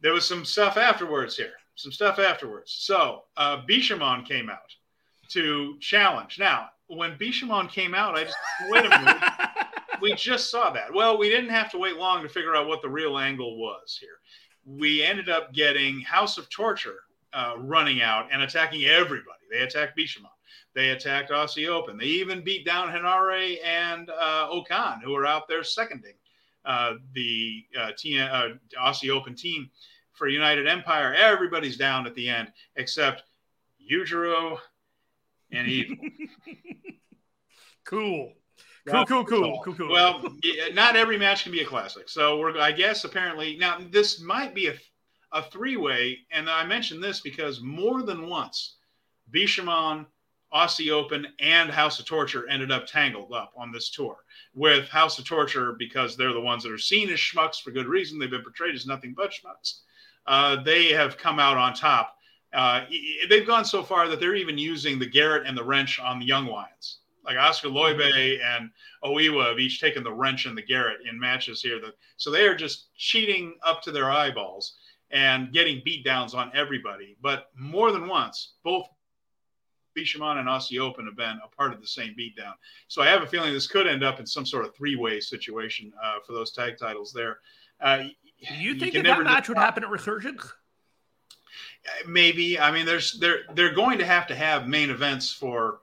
[0.00, 1.52] there was some stuff afterwards here.
[1.74, 2.72] Some stuff afterwards.
[2.78, 4.74] So, uh, Bishamon came out
[5.30, 6.38] to challenge.
[6.38, 8.36] Now, when Bishamon came out, I just
[8.68, 9.22] wait a minute.
[10.00, 10.92] we just saw that.
[10.92, 13.96] Well, we didn't have to wait long to figure out what the real angle was
[14.00, 14.18] here.
[14.64, 17.00] We ended up getting House of Torture
[17.32, 19.38] uh, running out and attacking everybody.
[19.50, 20.26] They attacked Bishamon.
[20.74, 21.96] They attacked Aussie Open.
[21.96, 26.14] They even beat down Henare and uh, O-Khan, who were out there seconding
[26.64, 28.48] uh, the uh, uh,
[28.80, 29.70] Aussie Open team
[30.12, 31.14] for United Empire.
[31.14, 33.24] Everybody's down at the end except
[33.90, 34.58] Yujiro
[35.52, 35.96] and Evil.
[37.84, 38.32] cool.
[38.88, 39.90] Cool, cool, cool, cool, cool.
[39.90, 40.24] Well,
[40.72, 42.08] not every match can be a classic.
[42.08, 44.74] So we're, I guess, apparently now this might be a,
[45.32, 48.76] a three way, and I mentioned this because more than once,
[49.30, 50.06] Bishamon,
[50.52, 54.16] Aussie Open, and House of Torture ended up tangled up on this tour
[54.54, 57.86] with House of Torture because they're the ones that are seen as schmucks for good
[57.86, 58.18] reason.
[58.18, 59.80] They've been portrayed as nothing but schmucks.
[60.26, 62.16] Uh, they have come out on top.
[62.52, 62.84] Uh,
[63.28, 66.26] they've gone so far that they're even using the Garrett and the wrench on the
[66.26, 68.70] young lions like Oskar Leube and
[69.04, 71.80] Oiwa have each taken the wrench and the Garrett in matches here.
[71.80, 74.74] That so they are just cheating up to their eyeballs
[75.10, 77.16] and getting beat downs on everybody.
[77.20, 78.86] But more than once, both
[79.96, 82.54] Bishamon and Aussie Open have been a part of the same beatdown.
[82.88, 85.92] So I have a feeling this could end up in some sort of three-way situation
[86.02, 87.40] uh, for those tag titles there.
[87.80, 88.04] Uh,
[88.38, 90.52] you think that, that match would happen at Resurgence?
[92.06, 92.58] Maybe.
[92.58, 95.80] I mean, there's they're they're going to have to have main events for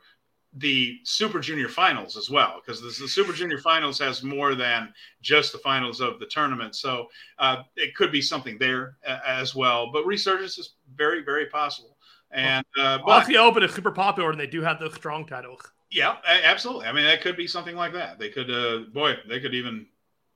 [0.53, 4.93] the Super Junior finals as well, because the, the, Super Junior finals has more than
[5.21, 6.75] just the finals of the tournament.
[6.75, 9.91] So uh, it could be something there uh, as well.
[9.91, 11.97] But resurgence is very, very possible.
[12.31, 15.61] And uh, but, the Open is super popular, and they do have those strong titles.
[15.89, 16.87] Yeah, absolutely.
[16.87, 18.19] I mean, that could be something like that.
[18.19, 19.85] They could, uh, boy, they could even.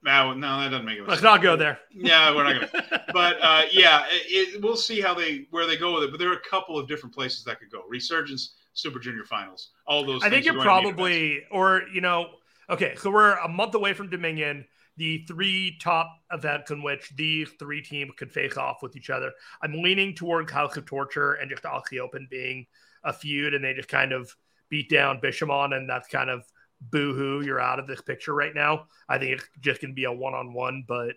[0.03, 1.07] Now, no, that doesn't make it.
[1.07, 1.79] Let's not go there.
[1.91, 3.05] Yeah, we're not going to.
[3.13, 6.11] but uh, yeah, it, it, we'll see how they where they go with it.
[6.11, 7.83] But there are a couple of different places that could go.
[7.87, 9.69] Resurgence Super Junior Finals.
[9.85, 10.23] All those.
[10.23, 12.31] I think you're probably, or you know,
[12.69, 12.95] okay.
[12.97, 14.65] So we're a month away from Dominion,
[14.97, 19.31] the three top events in which these three teams could face off with each other.
[19.61, 22.65] I'm leaning toward House of Torture and just Aussie Open being
[23.03, 24.35] a feud, and they just kind of
[24.69, 26.43] beat down Bishamon, and that's kind of
[26.82, 27.41] boo hoo.
[27.41, 28.88] You're out of this picture right now.
[29.07, 31.15] I think it's just going to be a one on one, but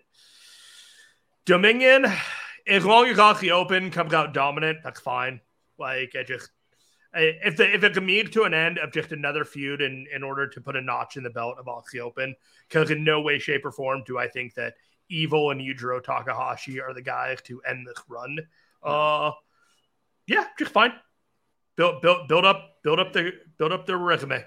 [1.45, 2.05] Dominion,
[2.67, 5.41] as long as Aussie Open comes out dominant, that's fine.
[5.77, 6.49] Like I just
[7.15, 10.23] if the, if it can mean to an end of just another feud in, in
[10.23, 12.35] order to put a notch in the belt of Aussie Open,
[12.67, 14.73] because in no way, shape, or form do I think that
[15.07, 18.39] Evil and Yujiro Takahashi are the guys to end this run.
[18.83, 19.31] Uh,
[20.27, 20.93] yeah, just fine.
[21.75, 24.43] Build build build up build up the build up their resume.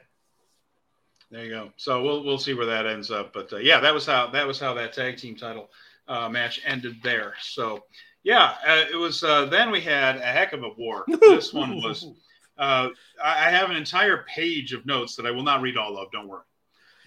[1.31, 1.71] There you go.
[1.77, 3.33] So we'll we'll see where that ends up.
[3.33, 5.71] But uh, yeah, that was how that was how that tag team title
[6.07, 7.35] uh, match ended there.
[7.41, 7.85] So
[8.23, 9.23] yeah, uh, it was.
[9.23, 11.05] Uh, then we had a heck of a war.
[11.07, 12.07] This one was
[12.59, 12.89] uh,
[13.23, 16.11] I have an entire page of notes that I will not read all of.
[16.11, 16.43] Don't worry.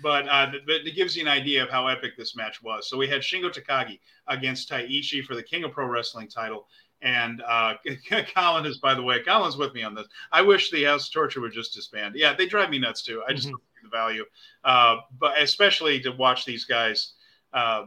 [0.01, 2.89] But, uh, but it gives you an idea of how epic this match was.
[2.89, 6.67] So we had Shingo Takagi against Taichi for the King of Pro Wrestling title.
[7.03, 7.75] And uh,
[8.35, 10.07] Colin is, by the way, Colin's with me on this.
[10.31, 12.15] I wish the House Torture would just disband.
[12.15, 13.21] Yeah, they drive me nuts too.
[13.27, 13.57] I just mm-hmm.
[13.91, 14.25] Value.
[14.63, 17.13] Uh, but especially to watch these guys.
[17.53, 17.85] Uh,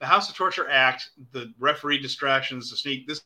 [0.00, 3.06] the House of Torture act, the referee distractions, the sneak.
[3.06, 3.22] This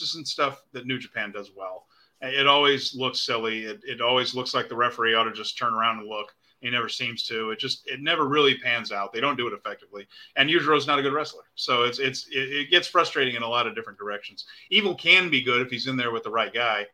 [0.00, 1.86] isn't stuff that New Japan does well.
[2.20, 3.64] It always looks silly.
[3.64, 6.34] It, it always looks like the referee ought to just turn around and look.
[6.60, 7.52] He never seems to.
[7.52, 9.12] It just it never really pans out.
[9.12, 10.08] They don't do it effectively.
[10.34, 13.48] And Yujiro's not a good wrestler, so it's it's it, it gets frustrating in a
[13.48, 14.46] lot of different directions.
[14.70, 16.86] Evil can be good if he's in there with the right guy,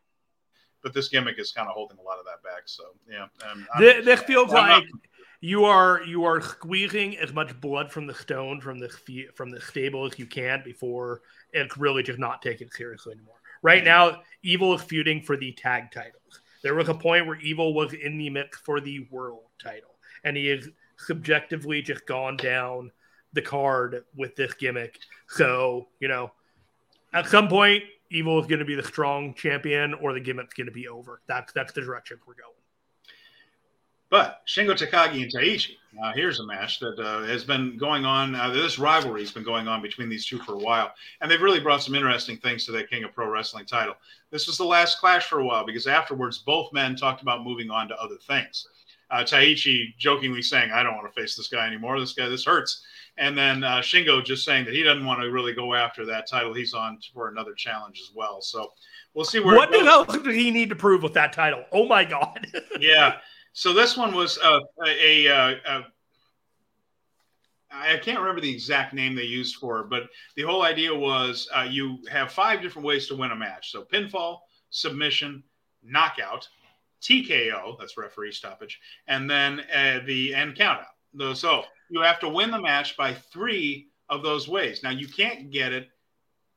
[0.85, 2.61] but this gimmick is kind of holding a lot of that back.
[2.65, 4.83] So yeah, um, this, this feels I'm like.
[4.83, 5.01] Not,
[5.41, 8.89] you are you are squeezing as much blood from the stone from the
[9.33, 11.21] from the stable as you can before
[11.53, 13.41] it's really just not taken seriously anymore.
[13.63, 14.13] Right mm-hmm.
[14.13, 16.41] now, Evil is feuding for the tag titles.
[16.61, 20.37] There was a point where Evil was in the mix for the world title, and
[20.37, 22.91] he is subjectively just gone down
[23.33, 24.99] the card with this gimmick.
[25.29, 26.31] So, you know,
[27.11, 30.67] at some point, Evil is going to be the strong champion, or the gimmick's going
[30.67, 31.21] to be over.
[31.27, 32.53] That's that's the direction we're going.
[34.09, 35.77] But Shingo Takagi and Taichi.
[36.01, 38.35] Uh, here's a match that uh, has been going on.
[38.35, 41.41] Uh, this rivalry has been going on between these two for a while, and they've
[41.41, 43.95] really brought some interesting things to that King of Pro Wrestling title.
[44.29, 47.71] This was the last clash for a while because afterwards, both men talked about moving
[47.71, 48.67] on to other things.
[49.11, 51.99] Uh, Taichi jokingly saying, "I don't want to face this guy anymore.
[51.99, 52.83] This guy, this hurts."
[53.17, 56.27] And then uh, Shingo just saying that he doesn't want to really go after that
[56.27, 56.53] title.
[56.53, 58.41] He's on for another challenge as well.
[58.41, 58.73] So
[59.13, 59.55] we'll see where.
[59.55, 61.63] What the hell did he need to prove with that title?
[61.71, 62.45] Oh my god!
[62.79, 63.17] yeah.
[63.53, 65.85] So this one was uh, a, a, a, a
[67.71, 70.03] I can't remember the exact name they used for it, but
[70.35, 73.71] the whole idea was uh, you have five different ways to win a match.
[73.71, 74.39] So pinfall,
[74.69, 75.43] submission,
[75.83, 76.47] knockout,
[77.05, 81.35] TKO, that's referee stoppage, and then uh, the end countout.
[81.35, 84.81] So you have to win the match by three of those ways.
[84.83, 85.89] Now you can't get it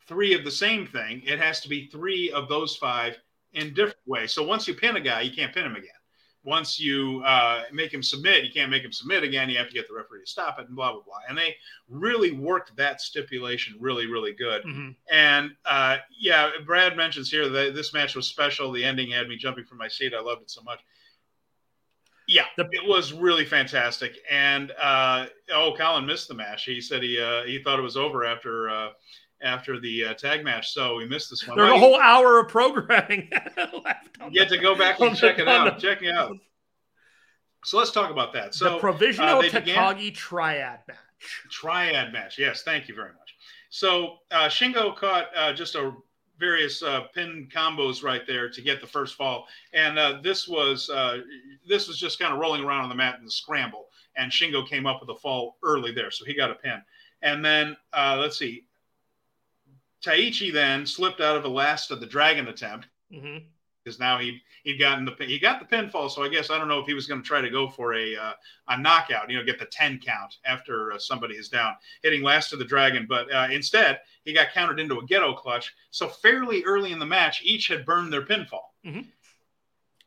[0.06, 1.22] three of the same thing.
[1.24, 3.16] It has to be three of those five
[3.52, 4.32] in different ways.
[4.32, 5.97] So once you pin a guy, you can't pin him again
[6.48, 9.50] once you uh, make him submit, you can't make him submit again.
[9.50, 11.18] You have to get the referee to stop it and blah, blah, blah.
[11.28, 11.56] And they
[11.90, 14.64] really worked that stipulation really, really good.
[14.64, 14.90] Mm-hmm.
[15.12, 18.72] And uh, yeah, Brad mentions here that this match was special.
[18.72, 20.14] The ending had me jumping from my seat.
[20.16, 20.80] I loved it so much.
[22.26, 24.18] Yeah, it was really fantastic.
[24.30, 26.64] And uh, oh, Colin missed the match.
[26.64, 28.88] He said he uh, he thought it was over after uh,
[29.42, 31.56] after the uh, tag match, so we missed this one.
[31.56, 34.18] There's a whole hour of programming left.
[34.24, 35.78] You get to go back and check it out.
[35.78, 36.36] Check it out.
[37.64, 38.54] So let's talk about that.
[38.54, 41.44] So the provisional uh, Takagi triad match.
[41.50, 42.38] Triad match.
[42.38, 43.36] Yes, thank you very much.
[43.70, 45.92] So uh, Shingo caught uh, just a
[46.38, 50.88] various uh, pin combos right there to get the first fall, and uh, this was
[50.88, 51.18] uh,
[51.68, 53.86] this was just kind of rolling around on the mat in the scramble,
[54.16, 56.80] and Shingo came up with a fall early there, so he got a pin.
[57.22, 58.64] And then let's see,
[60.04, 63.38] Taichi then slipped out of the last of the dragon attempt mm-hmm.
[63.82, 66.10] because now he he'd gotten the he got the pinfall.
[66.10, 67.94] So I guess I don't know if he was going to try to go for
[67.94, 68.32] a uh,
[68.68, 72.52] a knockout, you know, get the ten count after uh, somebody is down, hitting last
[72.52, 73.06] of the dragon.
[73.08, 75.74] But uh, instead, he got countered into a Gedo clutch.
[75.90, 78.70] So fairly early in the match, each had burned their pinfall.
[78.86, 79.00] Mm-hmm.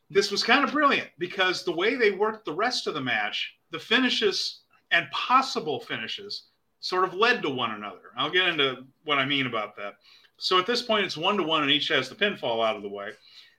[0.10, 3.56] This was kind of brilliant because the way they worked the rest of the match,
[3.72, 4.62] the finishes
[4.92, 6.48] and possible finishes
[6.82, 8.12] sort of led to one another.
[8.18, 9.96] I'll get into what I mean about that.
[10.38, 12.82] So at this point, it's one to one, and each has the pinfall out of
[12.82, 13.12] the way.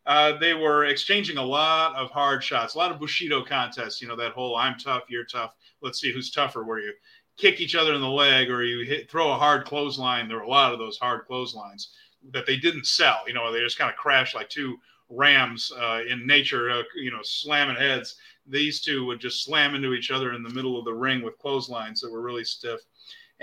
[0.04, 4.02] Uh, they were exchanging a lot of hard shots, a lot of Bushido contests.
[4.02, 5.54] You know, that whole I'm tough, you're tough.
[5.80, 6.92] Let's see who's tougher, where you
[7.38, 10.26] kick each other in the leg or you hit, throw a hard clothesline.
[10.26, 11.90] There were a lot of those hard clotheslines
[12.32, 13.20] that they didn't sell.
[13.28, 14.76] You know, they just kind of crashed like two
[15.08, 18.16] rams uh, in nature, uh, you know, slamming heads.
[18.46, 21.38] These two would just slam into each other in the middle of the ring with
[21.38, 22.80] clotheslines that were really stiff.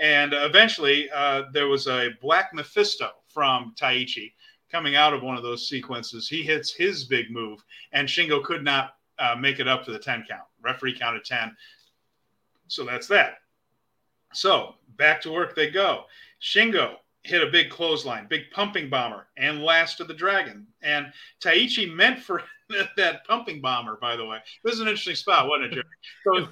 [0.00, 4.32] And eventually, uh, there was a Black Mephisto from Taichi
[4.72, 6.26] coming out of one of those sequences.
[6.26, 9.98] He hits his big move, and Shingo could not uh, make it up to the
[9.98, 10.44] 10 count.
[10.62, 11.54] Referee counted 10.
[12.68, 13.38] So that's that.
[14.32, 16.04] So back to work they go.
[16.40, 20.66] Shingo hit a big clothesline, big pumping bomber, and last of the dragon.
[20.82, 21.12] And
[21.44, 22.42] Taichi meant for
[22.96, 24.38] that pumping bomber, by the way.
[24.64, 25.84] This is an interesting spot, wasn't it, Jerry?
[26.24, 26.48] So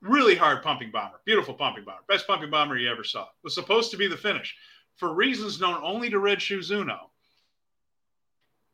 [0.00, 3.22] really hard pumping bomber, beautiful pumping bomber, best pumping bomber you ever saw.
[3.22, 4.54] It was supposed to be the finish
[4.96, 6.98] for reasons known only to Red Shoes Unno.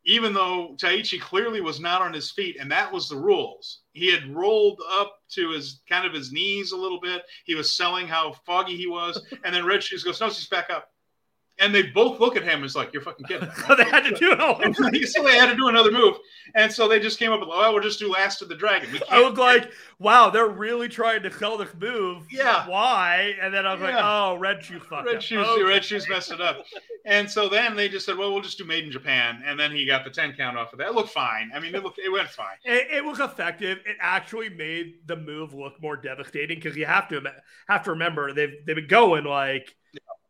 [0.07, 3.81] Even though Taichi clearly was not on his feet, and that was the rules.
[3.93, 7.23] He had rolled up to his kind of his knees a little bit.
[7.47, 10.69] He was selling how foggy he was, and then Red Shoes goes, "No, she's back
[10.69, 10.94] up."
[11.61, 13.49] And they both look at him as like you're fucking kidding.
[13.67, 15.09] so they had to do it.
[15.09, 16.17] so they had to do another move,
[16.55, 18.89] and so they just came up with, "Oh, we'll just do Last of the Dragon."
[19.11, 22.69] I was like, "Wow, they're really trying to sell this move." Yeah.
[22.69, 23.35] Why?
[23.41, 23.97] And then I was yeah.
[23.97, 25.63] like, "Oh, Red Shoes fucked Red Shoes, okay.
[25.63, 26.65] Red Shoes messed it up."
[27.07, 29.71] and so then they just said, "Well, we'll just do Made in Japan," and then
[29.71, 30.89] he got the ten count off of that.
[30.89, 31.51] It looked fine.
[31.55, 32.57] I mean, it looked, it went fine.
[32.65, 33.79] It, it was effective.
[33.87, 37.23] It actually made the move look more devastating because you have to
[37.69, 39.75] have to remember they've they've been going like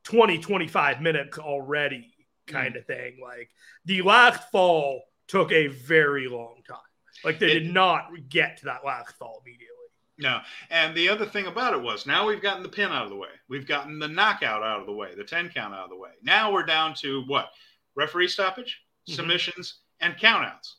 [0.05, 2.15] 20, 25 minutes already
[2.47, 2.79] kind mm.
[2.79, 3.19] of thing.
[3.23, 3.51] Like
[3.85, 6.79] the last fall took a very long time.
[7.25, 9.71] Like they it, did not get to that last fall immediately.
[10.19, 10.41] No.
[10.71, 13.17] And the other thing about it was now we've gotten the pin out of the
[13.17, 13.29] way.
[13.49, 16.11] We've gotten the knockout out of the way, the 10 count out of the way.
[16.23, 17.51] Now we're down to what?
[17.97, 19.17] Referee stoppage, mm-hmm.
[19.17, 20.75] submissions, and countouts.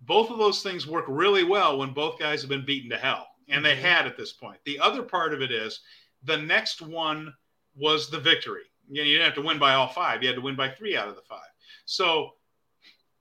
[0.00, 3.26] Both of those things work really well when both guys have been beaten to hell.
[3.48, 3.64] And mm-hmm.
[3.64, 4.58] they had at this point.
[4.64, 5.80] The other part of it is
[6.22, 7.32] the next one
[7.76, 8.62] was the victory.
[8.88, 10.70] You, know, you didn't have to win by all five; you had to win by
[10.70, 11.40] three out of the five.
[11.86, 12.32] So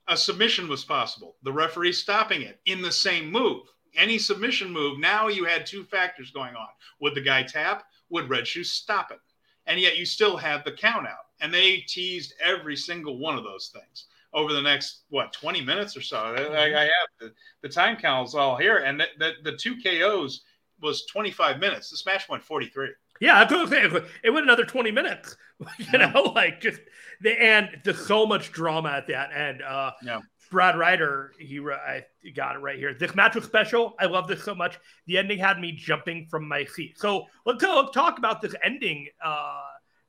[0.08, 1.36] a submission was possible.
[1.44, 3.68] The referee stopping it in the same move.
[3.96, 6.68] Any submission move, now you had two factors going on.
[7.02, 7.84] Would the guy tap?
[8.10, 9.20] Would Red Shoes stop it?
[9.66, 11.28] And yet you still had the count out.
[11.42, 15.96] And they teased every single one of those things over the next, what, 20 minutes
[15.96, 16.18] or so.
[16.18, 16.76] I, I mm-hmm.
[16.76, 16.90] have
[17.20, 18.78] the, the time is all here.
[18.78, 20.42] And the, the, the two KOs
[20.82, 21.92] was 25 minutes.
[21.92, 22.90] This match went 43.
[23.20, 23.84] Yeah, I could say
[24.24, 25.38] it went another 20 minutes.
[25.94, 26.82] You know, like just
[27.22, 29.62] the and there's so much drama at that end.
[29.62, 30.20] Uh yeah.
[30.52, 32.06] Brad Ryder, he I
[32.36, 32.94] got it right here.
[32.94, 33.96] This match was special.
[34.00, 34.78] I love this so much.
[35.08, 37.00] The ending had me jumping from my seat.
[37.00, 39.62] So let's go talk about this ending uh,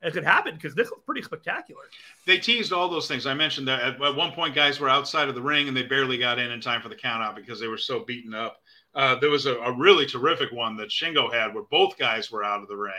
[0.03, 1.81] as it happened because this was pretty spectacular.
[2.27, 3.25] They teased all those things.
[3.25, 5.83] I mentioned that at, at, one point, guys were outside of the ring and they
[5.83, 8.61] barely got in in time for the count out because they were so beaten up.
[8.95, 12.45] Uh, there was a, a, really terrific one that Shingo had where both guys were
[12.45, 12.93] out of the ring.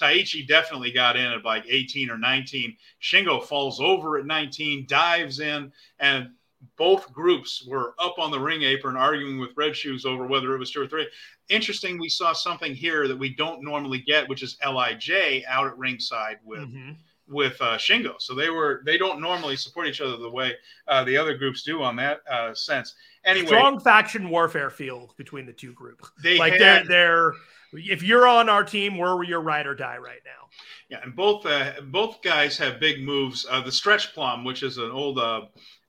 [0.00, 2.76] Taichi definitely got in at like 18 or 19.
[3.02, 5.70] Shingo falls over at 19, dives in,
[6.00, 6.30] and
[6.76, 10.58] both groups were up on the ring apron arguing with Red Shoes over whether it
[10.58, 11.06] was two or three.
[11.50, 15.76] Interesting, we saw something here that we don't normally get, which is Lij out at
[15.76, 16.92] ringside with mm-hmm.
[17.28, 18.14] With uh, Shingo.
[18.20, 20.54] So they were they don't normally support each other the way
[20.88, 22.94] uh, the other groups do on that uh, sense.
[23.24, 26.10] Anyway, strong faction warfare feels between the two groups.
[26.22, 27.32] They like had, they're they're
[27.72, 30.48] if you're on our team, we're your ride or die right now.
[30.88, 33.46] Yeah, and both uh, both guys have big moves.
[33.48, 35.42] Uh, the stretch plum, which is an old uh,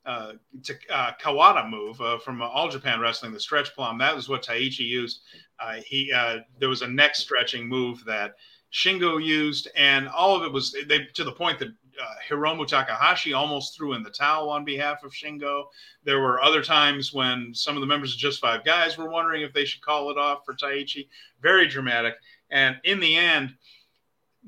[0.06, 0.34] uh,
[0.92, 3.98] uh, Kawada move uh, from All Japan Wrestling, the stretch plum.
[3.98, 5.22] That was what Taichi used.
[5.60, 8.36] Uh, he uh, there was a neck stretching move that
[8.76, 13.32] Shingo used, and all of it was they to the point that uh, Hiromu Takahashi
[13.32, 15.68] almost threw in the towel on behalf of Shingo.
[16.04, 19.44] There were other times when some of the members of Just Five Guys were wondering
[19.44, 21.08] if they should call it off for Taichi.
[21.42, 22.16] Very dramatic,
[22.50, 23.56] and in the end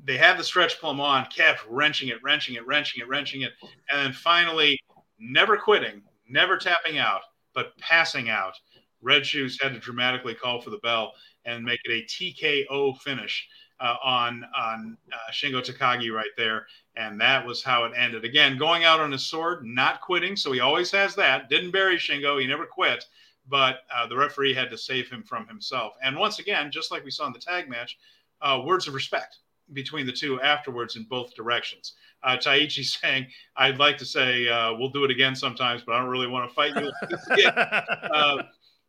[0.04, 3.52] they had the stretch plum on, kept wrenching it, wrenching it, wrenching it, wrenching it,
[3.90, 4.78] and then finally
[5.18, 7.22] never quitting, never tapping out,
[7.54, 8.52] but passing out.
[9.00, 11.14] Red Shoes had to dramatically call for the bell
[11.46, 13.48] and make it a TKO finish
[13.80, 16.66] uh, on on uh, Shingo Takagi right there,
[16.96, 18.24] and that was how it ended.
[18.24, 21.48] Again, going out on his sword, not quitting, so he always has that.
[21.48, 23.04] Didn't bury Shingo, he never quit,
[23.48, 25.94] but uh, the referee had to save him from himself.
[26.02, 27.98] And once again, just like we saw in the tag match,
[28.42, 29.38] uh, words of respect
[29.72, 33.26] between the two afterwards in both directions uh, Taichi saying,
[33.56, 36.48] I'd like to say uh, we'll do it again sometimes, but I don't really want
[36.48, 37.44] to fight you.
[37.44, 38.42] uh,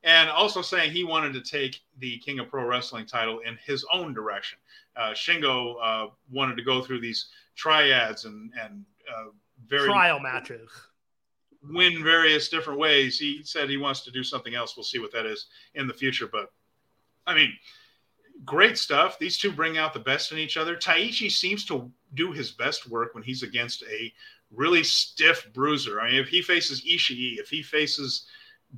[0.04, 3.86] and also saying he wanted to take the King of Pro Wrestling title in his
[3.94, 4.58] own direction.
[4.96, 9.30] Uh, Shingo uh, wanted to go through these triads and, and uh,
[9.68, 10.70] very trial matches,
[11.64, 13.20] win various different ways.
[13.20, 14.78] He said he wants to do something else.
[14.78, 16.28] We'll see what that is in the future.
[16.28, 16.52] But
[17.28, 17.54] I mean,
[18.46, 19.20] great stuff.
[19.20, 20.76] These two bring out the best in each other.
[20.76, 24.14] Taichi seems to do his best work when he's against a
[24.52, 26.00] really stiff bruiser.
[26.00, 28.26] I mean, if he faces Ishii, if he faces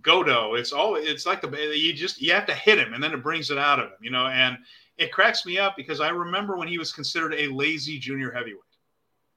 [0.01, 3.13] Goto, it's all it's like the you just you have to hit him and then
[3.13, 4.27] it brings it out of him, you know.
[4.27, 4.57] And
[4.97, 8.61] it cracks me up because I remember when he was considered a lazy junior heavyweight,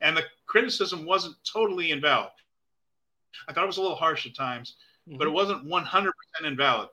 [0.00, 2.30] and the criticism wasn't totally invalid.
[3.48, 4.76] I thought it was a little harsh at times,
[5.08, 5.18] mm-hmm.
[5.18, 6.12] but it wasn't 100%
[6.44, 6.88] invalid.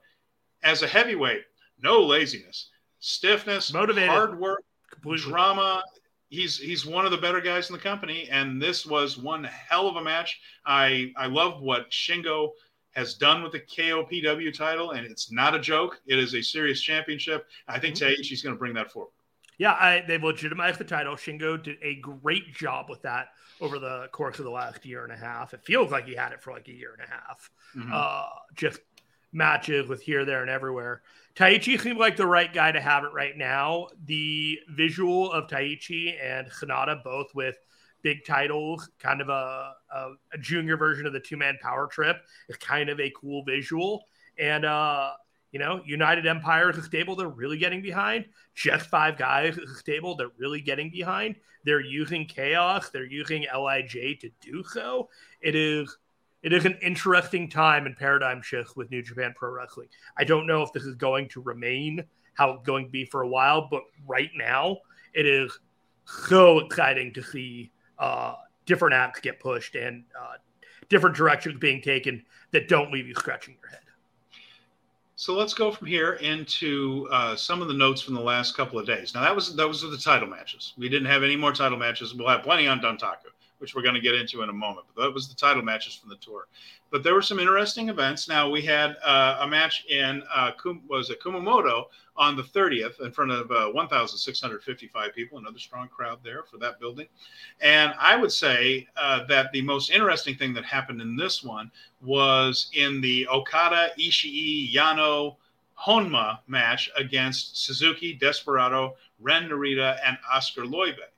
[0.64, 1.42] As a heavyweight,
[1.80, 2.70] no laziness
[3.02, 5.30] stiffness, motivated, hard work, Completely.
[5.30, 5.82] drama.
[6.30, 9.86] He's he's one of the better guys in the company, and this was one hell
[9.86, 10.40] of a match.
[10.64, 12.52] I I love what Shingo
[12.92, 16.00] has done with the KOPW title, and it's not a joke.
[16.06, 17.46] It is a serious championship.
[17.68, 18.20] I think mm-hmm.
[18.20, 19.12] Taichi's going to bring that forward.
[19.58, 21.14] Yeah, I, they've legitimized the title.
[21.14, 23.28] Shingo did a great job with that
[23.60, 25.54] over the course of the last year and a half.
[25.54, 27.50] It feels like he had it for like a year and a half.
[27.76, 27.92] Mm-hmm.
[27.94, 28.24] Uh,
[28.54, 28.80] just
[29.32, 31.02] matches with here, there, and everywhere.
[31.34, 33.88] Taichi seemed like the right guy to have it right now.
[34.04, 37.56] The visual of Taichi and Sanada both with
[38.02, 42.18] big titles, kind of a, a, a junior version of the two man power trip,
[42.48, 44.04] It's kind of a cool visual.
[44.38, 45.12] And, uh,
[45.52, 48.26] you know, United Empire is a stable they're really getting behind.
[48.54, 51.36] Just five guys is a stable they're really getting behind.
[51.64, 55.08] They're using chaos, they're using LIJ to do so.
[55.40, 55.96] It is
[56.42, 59.88] it is an interesting time and paradigm shift with New Japan Pro Wrestling.
[60.16, 62.02] I don't know if this is going to remain
[62.34, 64.78] how it's going to be for a while, but right now
[65.14, 65.56] it is
[66.04, 67.70] so exciting to see
[68.02, 68.34] uh,
[68.66, 70.34] different apps get pushed and uh,
[70.88, 73.78] different directions being taken that don't leave you scratching your head.
[75.14, 78.76] So let's go from here into uh, some of the notes from the last couple
[78.76, 79.14] of days.
[79.14, 80.72] Now that was that was the title matches.
[80.76, 82.12] We didn't have any more title matches.
[82.12, 83.30] We'll have plenty on Dontaku
[83.62, 84.84] which we're going to get into in a moment.
[84.92, 86.48] But that was the title matches from the tour.
[86.90, 88.28] But there were some interesting events.
[88.28, 91.84] Now we had uh, a match in uh, Kum- was it Kumamoto
[92.16, 96.80] on the 30th in front of uh, 1,655 people, another strong crowd there for that
[96.80, 97.06] building.
[97.60, 101.70] And I would say uh, that the most interesting thing that happened in this one
[102.02, 105.36] was in the Okada Ishii Yano
[105.78, 111.11] Honma match against Suzuki, Desperado, Ren Narita, and Oskar Leube.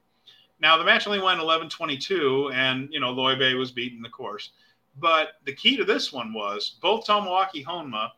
[0.60, 4.50] Now the match only went 11-22, and you know Leube was beaten, the course.
[4.96, 8.10] But the key to this one was both Tomoaki Honma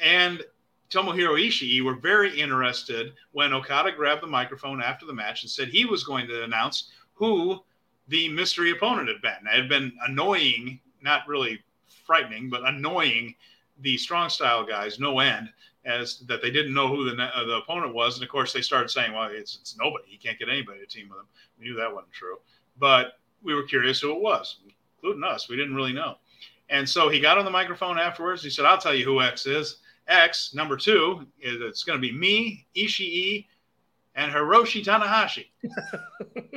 [0.00, 0.42] and
[0.90, 5.68] Tomohiro Ishii were very interested when Okada grabbed the microphone after the match and said
[5.68, 7.62] he was going to announce who
[8.08, 9.52] the mystery opponent had been.
[9.52, 11.60] It had been annoying, not really
[12.04, 13.34] frightening, but annoying
[13.80, 15.48] the strong style guys no end
[15.84, 18.14] as that they didn't know who the, uh, the opponent was.
[18.14, 20.04] And of course, they started saying, well, it's, it's nobody.
[20.06, 21.26] He can't get anybody to team with him.
[21.58, 22.36] We knew that wasn't true.
[22.78, 24.58] But we were curious who it was,
[24.96, 25.48] including us.
[25.48, 26.16] We didn't really know.
[26.70, 28.42] And so he got on the microphone afterwards.
[28.42, 29.78] He said, I'll tell you who X is.
[30.08, 33.46] X, number two, is it's going to be me, Ishii,
[34.14, 35.46] and Hiroshi Tanahashi.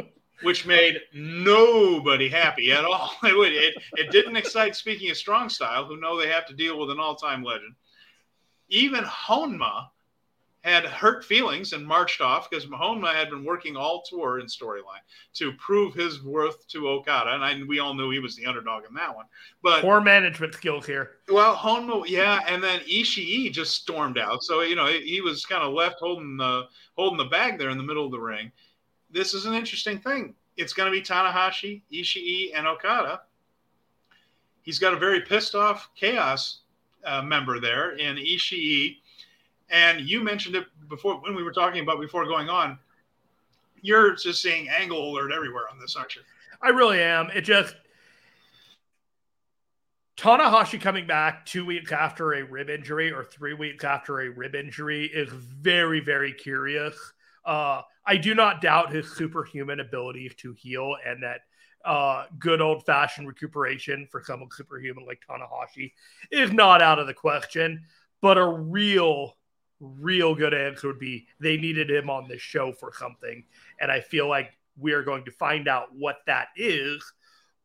[0.42, 3.12] which made nobody happy at all.
[3.24, 6.80] It, it, it, didn't excite, speaking of strong style, who know they have to deal
[6.80, 7.74] with an all time legend
[8.70, 9.88] even Honma
[10.66, 15.04] had hurt feelings and marched off because Honma had been working all tour in storyline
[15.36, 18.84] to prove his worth to Okada, and I, we all knew he was the underdog
[18.90, 19.26] in that one.
[19.62, 21.18] But poor management skills here.
[21.30, 25.64] Well, Honma, yeah, and then Ishii just stormed out, so you know he was kind
[25.64, 26.64] of left holding the
[26.96, 28.52] holding the bag there in the middle of the ring.
[29.12, 30.34] This is an interesting thing.
[30.58, 33.22] It's going to be Tanahashi, Ishii, and Okada.
[34.64, 36.62] He's got a very pissed off Chaos
[37.06, 38.98] uh, member there in Ishii
[39.70, 42.78] and you mentioned it before when we were talking about before going on.
[43.82, 46.22] You're just seeing angle alert everywhere on this, aren't you?
[46.62, 47.30] I really am.
[47.34, 47.76] It just
[50.18, 54.56] Tanahashi coming back two weeks after a rib injury or three weeks after a rib
[54.56, 56.96] injury is very, very curious.
[57.44, 61.42] Uh, I do not doubt his superhuman ability to heal and that
[61.86, 65.92] uh, good old fashioned recuperation for someone superhuman like Tanahashi
[66.32, 67.86] is not out of the question.
[68.22, 69.36] But a real
[69.80, 73.44] real good answer would be they needed him on this show for something.
[73.80, 77.04] And I feel like we are going to find out what that is,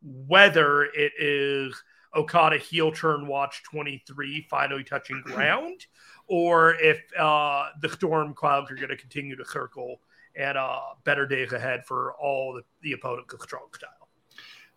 [0.03, 1.75] whether it is
[2.15, 5.87] Okada heel turn watch 23 finally touching ground,
[6.27, 10.01] or if uh, the storm clouds are going to continue to circle
[10.37, 14.00] and uh, better days ahead for all the, the opponents of strong style.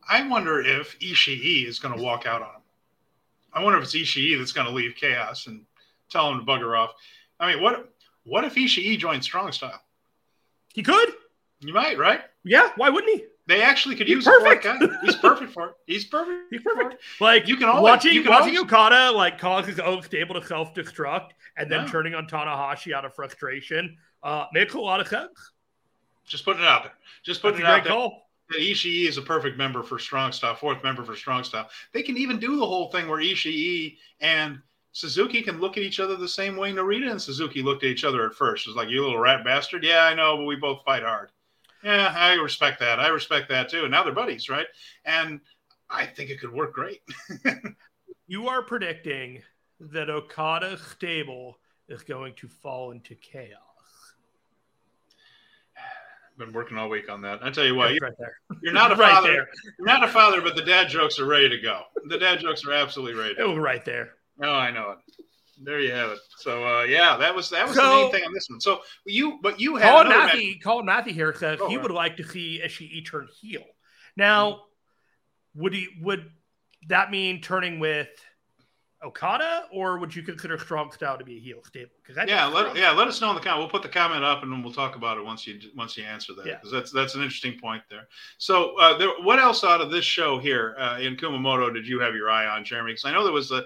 [0.09, 2.61] I wonder if Ishii is going to walk out on him.
[3.53, 5.65] I wonder if it's Ishii that's going to leave chaos and
[6.09, 6.93] tell him to bugger off.
[7.39, 7.89] I mean, what
[8.25, 9.81] what if Ishii joined Strong Style?
[10.73, 11.13] He could.
[11.59, 12.21] You might, right?
[12.43, 12.69] Yeah.
[12.75, 13.25] Why wouldn't he?
[13.45, 14.63] They actually could He's use perfect.
[14.63, 14.77] guy.
[15.03, 15.75] He's perfect for it.
[15.85, 16.43] He's perfect.
[16.49, 17.01] He's perfect.
[17.19, 18.71] Like you can always watching you can watching always...
[18.71, 21.91] Okada like cause his own stable to self destruct and then yeah.
[21.91, 25.51] turning on Tanahashi out of frustration uh, makes a lot of sense.
[26.25, 26.93] Just putting it out there.
[27.23, 27.93] Just putting That's it out there.
[27.93, 28.22] Call.
[28.51, 31.69] Ishii is a perfect member for Strong Style, fourth member for Strong Style.
[31.91, 35.99] They can even do the whole thing where Ishii and Suzuki can look at each
[35.99, 38.67] other the same way Narita and Suzuki looked at each other at first.
[38.67, 39.83] It's like, you little rat bastard.
[39.83, 41.31] Yeah, I know, but we both fight hard.
[41.83, 42.99] Yeah, I respect that.
[42.99, 43.81] I respect that too.
[43.81, 44.67] And now they're buddies, right?
[45.03, 45.41] And
[45.89, 47.01] I think it could work great.
[48.27, 49.41] you are predicting
[49.79, 51.57] that Okada's stable
[51.89, 53.72] is going to fall into chaos.
[56.37, 57.43] Been working all week on that.
[57.43, 58.37] I tell you what, you're, right there.
[58.61, 59.31] you're not a right father.
[59.31, 59.47] There.
[59.77, 61.81] You're not a father, but the dad jokes are ready to go.
[62.07, 63.35] The dad jokes are absolutely ready.
[63.37, 64.13] it was right there.
[64.41, 64.97] Oh, I know it.
[65.61, 66.19] There you have it.
[66.37, 68.59] So uh, yeah, that was that was so, the main thing on this one.
[68.59, 70.59] So you, but you had Colin Matthew.
[70.59, 71.83] Colin Matthew here says oh, he right.
[71.83, 73.63] would like to see Ishii turn heel.
[74.17, 75.61] Now, mm-hmm.
[75.61, 75.87] would he?
[76.01, 76.31] Would
[76.89, 78.09] that mean turning with
[79.03, 81.91] Okada, or would you consider Strong Style to be a heel stable?
[82.01, 83.59] Because yeah, let, yeah, let us know in the comment.
[83.59, 86.03] We'll put the comment up, and then we'll talk about it once you once you
[86.03, 86.45] answer that.
[86.45, 86.79] Because yeah.
[86.79, 88.07] that's that's an interesting point there.
[88.37, 91.99] So, uh, there, what else out of this show here uh, in Kumamoto did you
[91.99, 92.91] have your eye on, Jeremy?
[92.91, 93.65] Because I know there was a,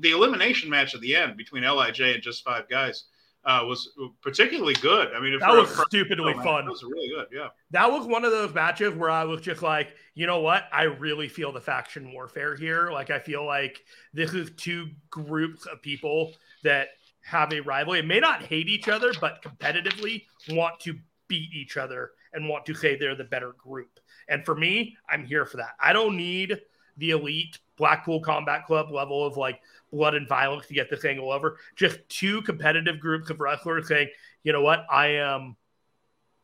[0.00, 3.04] the elimination match at the end between Lij and just five guys
[3.46, 3.90] uh, was
[4.20, 5.14] particularly good.
[5.14, 6.64] I mean, that was stupidly fun.
[6.64, 7.26] That was really good.
[7.32, 10.64] Yeah, that was one of those matches where I was just like, you know what?
[10.72, 12.90] I really feel the faction warfare here.
[12.90, 13.80] Like, I feel like
[14.12, 16.32] this is two groups of people
[16.64, 16.88] that
[17.22, 18.00] have a rivalry.
[18.00, 22.66] It may not hate each other, but competitively want to beat each other and want
[22.66, 24.00] to say they're the better group.
[24.28, 25.74] And for me, I'm here for that.
[25.80, 26.60] I don't need
[26.96, 29.60] the elite Blackpool Combat Club level of like
[29.96, 31.58] blood and violence to get this angle over.
[31.74, 34.08] Just two competitive groups of wrestlers saying,
[34.44, 35.56] you know what, I am,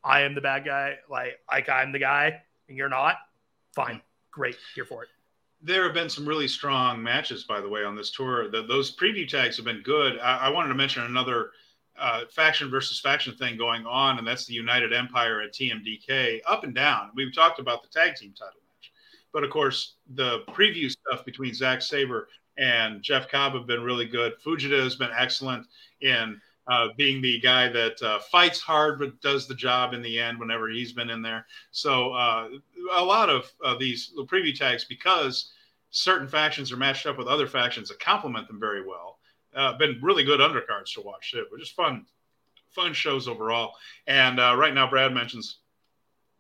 [0.03, 0.97] I am the bad guy.
[1.09, 3.17] Like, like I'm the guy, and you're not.
[3.75, 4.01] Fine,
[4.31, 5.09] great, here for it.
[5.65, 8.51] There have been some really strong matches, by the way, on this tour.
[8.51, 10.19] The, those preview tags have been good.
[10.19, 11.51] I, I wanted to mention another
[11.99, 16.65] uh, faction versus faction thing going on, and that's the United Empire at TMDK, up
[16.65, 17.11] and down.
[17.15, 18.93] We've talked about the tag team title match,
[19.33, 22.29] but of course, the preview stuff between Zack Sabre
[22.59, 24.35] and Jeff Cobb have been really good.
[24.45, 25.67] Fujita has been excellent
[26.01, 30.19] in uh, being the guy that uh, fights hard but does the job in the
[30.19, 31.47] end whenever he's been in there.
[31.73, 32.49] So uh,
[32.95, 35.51] a lot of these preview tags because
[35.91, 39.19] certain factions are matched up with other factions that complement them very well.
[39.55, 41.47] Uh, been really good undercards to watch too.
[41.51, 42.07] But just fun,
[42.71, 43.75] fun shows overall.
[44.07, 45.59] And uh, right now, Brad mentions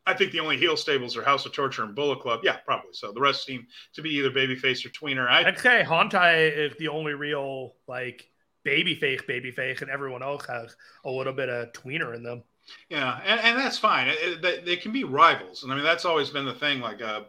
[0.06, 2.40] I think the only heel stables are House of Torture and Bullet Club.
[2.42, 3.12] Yeah, probably so.
[3.12, 5.28] The rest seem to be either babyface or tweener.
[5.28, 8.28] I, would say Hontai is the only real like
[8.66, 10.74] babyface, babyface, and everyone else has
[11.04, 12.42] a little bit of tweener in them.
[12.88, 14.08] Yeah, and, and that's fine.
[14.08, 16.80] It, they, they, can be rivals, and I mean that's always been the thing.
[16.80, 17.22] Like, uh,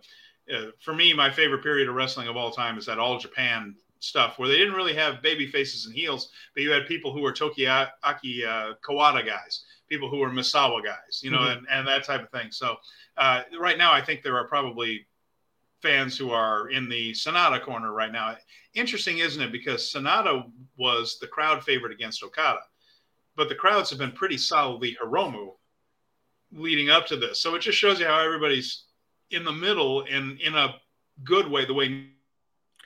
[0.54, 3.76] uh, for me, my favorite period of wrestling of all time is that All Japan
[4.00, 7.22] stuff where they didn't really have baby faces and heels, but you had people who
[7.22, 9.64] were Toshiaki uh, Kawada guys
[9.94, 11.60] people who are Misawa guys, you know, mm-hmm.
[11.60, 12.50] and, and that type of thing.
[12.52, 12.70] So
[13.18, 15.06] uh, right now, I think there are probably
[15.82, 18.28] fans who are in the Sanada corner right now.
[18.74, 19.52] Interesting, isn't it?
[19.52, 20.34] Because Sanada
[20.78, 22.64] was the crowd favorite against Okada.
[23.36, 25.54] but the crowds have been pretty solidly Hiromu
[26.52, 27.42] leading up to this.
[27.42, 28.84] So it just shows you how everybody's
[29.32, 30.76] in the middle and in a
[31.24, 32.08] good way, the way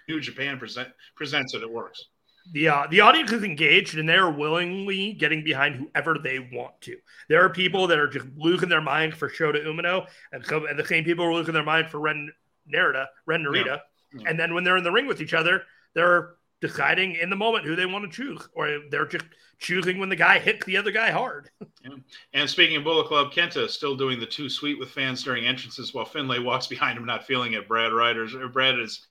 [0.07, 2.05] New Japan present, presents it, it works.
[2.51, 6.97] The, uh, the audience is engaged and they're willingly getting behind whoever they want to.
[7.29, 10.79] There are people that are just losing their mind for Shota Umino, and, so, and
[10.79, 12.31] the same people are losing their mind for Ren
[12.73, 13.65] Narita, Ren Narita.
[13.65, 13.77] Yeah.
[14.13, 14.29] Yeah.
[14.29, 17.65] And then when they're in the ring with each other, they're deciding in the moment
[17.65, 19.25] who they want to choose, or they're just
[19.59, 21.49] choosing when the guy hits the other guy hard.
[21.83, 21.95] yeah.
[22.33, 25.45] And speaking of Bullet Club, Kenta is still doing the too sweet with fans during
[25.45, 27.67] entrances while Finlay walks behind him, not feeling it.
[27.67, 29.07] Brad Riders, Brad is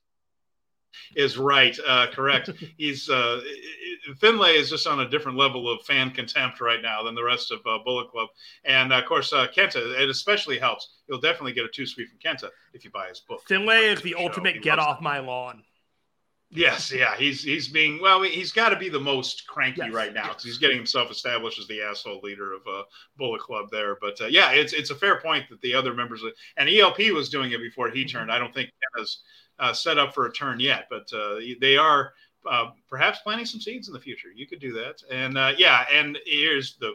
[1.14, 2.50] is right, uh, correct.
[2.78, 3.40] He's uh,
[4.18, 7.50] Finlay is just on a different level of fan contempt right now than the rest
[7.50, 8.28] of uh, Bullet Club,
[8.64, 9.98] and of course uh, Kenta.
[10.00, 11.00] It especially helps.
[11.08, 13.42] You'll definitely get a two sweet from Kenta if you buy his book.
[13.46, 15.62] Finlay is the ultimate get off my lawn.
[16.50, 18.22] Yes, yeah, he's he's being well.
[18.22, 19.92] He's got to be the most cranky yes.
[19.92, 22.84] right now because he's getting himself established as the asshole leader of uh,
[23.16, 23.96] Bullet Club there.
[24.00, 26.98] But uh, yeah, it's it's a fair point that the other members of, and ELP
[27.12, 28.30] was doing it before he turned.
[28.30, 29.22] I don't think Kenta's
[29.58, 32.12] uh, set up for a turn yet, but uh, they are
[32.48, 34.28] uh, perhaps planting some seeds in the future.
[34.34, 36.92] You could do that, and uh, yeah, and here's the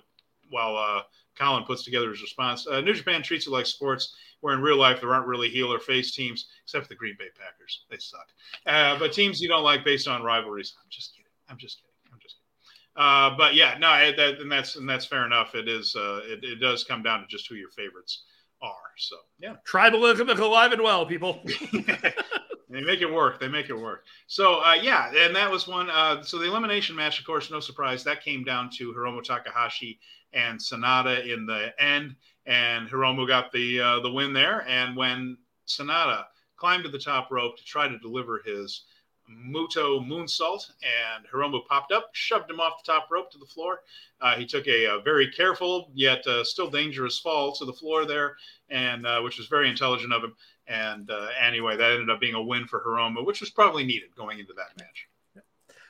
[0.49, 1.05] while
[1.38, 2.68] Colin puts together his response.
[2.68, 5.80] New Japan treats it like sports where in real life there aren't really heel or
[5.80, 7.86] face teams, except for the Green Bay Packers.
[7.89, 8.28] They suck.
[8.66, 10.74] Uh, but teams you don't like based on rivalries.
[10.84, 11.32] I'm just kidding.
[11.49, 11.91] I'm just kidding.
[12.12, 13.05] I'm just kidding.
[13.05, 15.55] Uh, but yeah, no, that, and that's and that's fair enough.
[15.55, 15.95] It is.
[15.95, 18.24] Uh, it, it does come down to just who your favorites
[18.62, 18.91] are.
[18.97, 21.41] So yeah, tribalism is alive and well, people.
[22.72, 23.39] they make it work.
[23.39, 24.05] They make it work.
[24.28, 25.89] So uh, yeah, and that was one.
[25.89, 29.99] Uh, so the elimination match, of course, no surprise, that came down to Hiromu Takahashi
[30.34, 32.15] and Sanada in the end
[32.45, 34.65] and Hiromu got the uh, the win there.
[34.67, 36.26] And when Sanada
[36.57, 38.84] climbed to the top rope to try to deliver his
[39.32, 43.82] Muto moonsault, and Hiromu popped up, shoved him off the top rope to the floor.
[44.19, 48.05] Uh, he took a, a, very careful yet uh, still dangerous fall to the floor
[48.05, 48.36] there,
[48.69, 50.34] and uh, which was very intelligent of him.
[50.67, 54.15] And uh, anyway, that ended up being a win for Hiromu, which was probably needed
[54.15, 55.07] going into that match.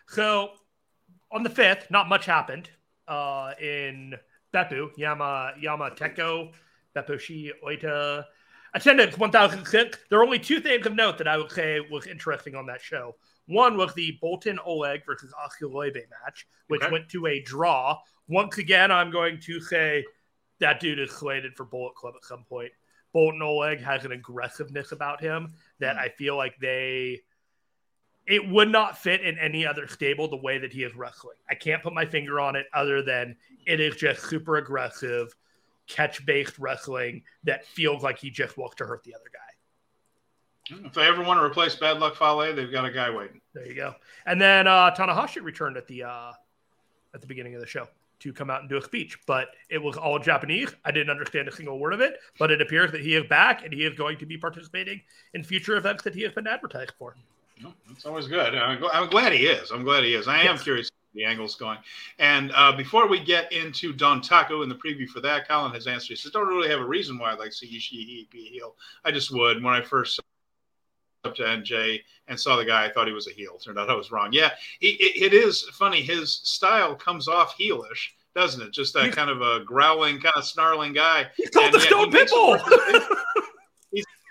[0.07, 0.51] So
[1.31, 2.69] on the fifth, not much happened
[3.07, 4.15] uh, in
[4.53, 6.51] Beppu, Yama Yama Teko,
[6.95, 8.25] Beppushi Oita.
[8.73, 9.97] Attendance 1006.
[10.09, 12.81] There are only two things of note that I would say was interesting on that
[12.81, 13.15] show.
[13.51, 16.91] One was the Boltin Oleg versus Oskar match, which okay.
[16.91, 17.99] went to a draw.
[18.29, 20.05] Once again, I'm going to say
[20.59, 22.71] that dude is slated for Bullet Club at some point.
[23.13, 25.99] Boltin Oleg has an aggressiveness about him that hmm.
[25.99, 27.19] I feel like they
[28.25, 31.35] it would not fit in any other stable the way that he is wrestling.
[31.49, 33.35] I can't put my finger on it other than
[33.65, 35.35] it is just super aggressive,
[35.87, 39.50] catch based wrestling that feels like he just wants to hurt the other guy.
[40.85, 43.41] If they ever want to replace Bad Luck Fale, they've got a guy waiting.
[43.53, 43.95] There you go.
[44.25, 46.31] And then uh, Tanahashi returned at the uh,
[47.13, 47.87] at the beginning of the show
[48.19, 50.73] to come out and do a speech, but it was all Japanese.
[50.85, 53.65] I didn't understand a single word of it, but it appears that he is back
[53.65, 55.01] and he is going to be participating
[55.33, 57.15] in future events that he has been advertised for.
[57.89, 58.55] It's always good.
[58.55, 59.71] I'm, glad he is.
[59.71, 60.27] I'm glad he is.
[60.27, 60.63] I am yes.
[60.63, 61.77] curious the angle's going.
[62.19, 66.09] And uh, before we get into Dontaku and the preview for that, Colin has answered.
[66.09, 68.49] He says, "Don't really have a reason why I'd like to see Ishii be a
[68.49, 68.75] heel.
[69.03, 69.61] I just would.
[69.63, 70.19] When I first
[71.23, 73.57] up to NJ and saw the guy, I thought he was a heel.
[73.57, 74.33] Turned out I was wrong.
[74.33, 74.51] Yeah,
[74.81, 76.01] it, it is funny.
[76.01, 78.71] His style comes off heelish." Doesn't it?
[78.71, 81.25] Just that kind of a growling, kind of snarling guy.
[81.35, 82.57] He's called the Stone Pitbull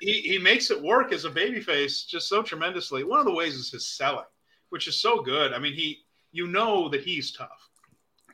[0.00, 3.04] he, he makes it work as a babyface just so tremendously.
[3.04, 4.24] One of the ways is his selling,
[4.70, 5.52] which is so good.
[5.52, 5.98] I mean, he
[6.32, 7.68] you know that he's tough.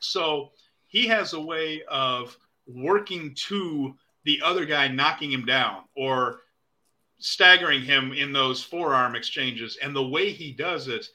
[0.00, 0.52] So
[0.86, 2.36] he has a way of
[2.66, 3.94] working to
[4.24, 6.40] the other guy knocking him down or
[7.18, 9.78] staggering him in those forearm exchanges.
[9.82, 11.06] And the way he does it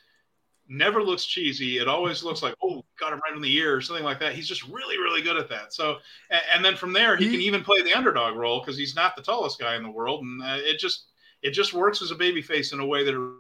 [0.72, 1.78] never looks cheesy.
[1.78, 4.34] It always looks like, oh, got him right in the ear or something like that.
[4.34, 5.73] He's just really, really good at that.
[5.73, 5.98] So,
[6.30, 8.95] and, and then from there, he, he, can even play the underdog role because he's
[8.95, 11.07] not the tallest guy in the world, and uh, it just
[11.41, 13.32] it just works as a baby face in a way that it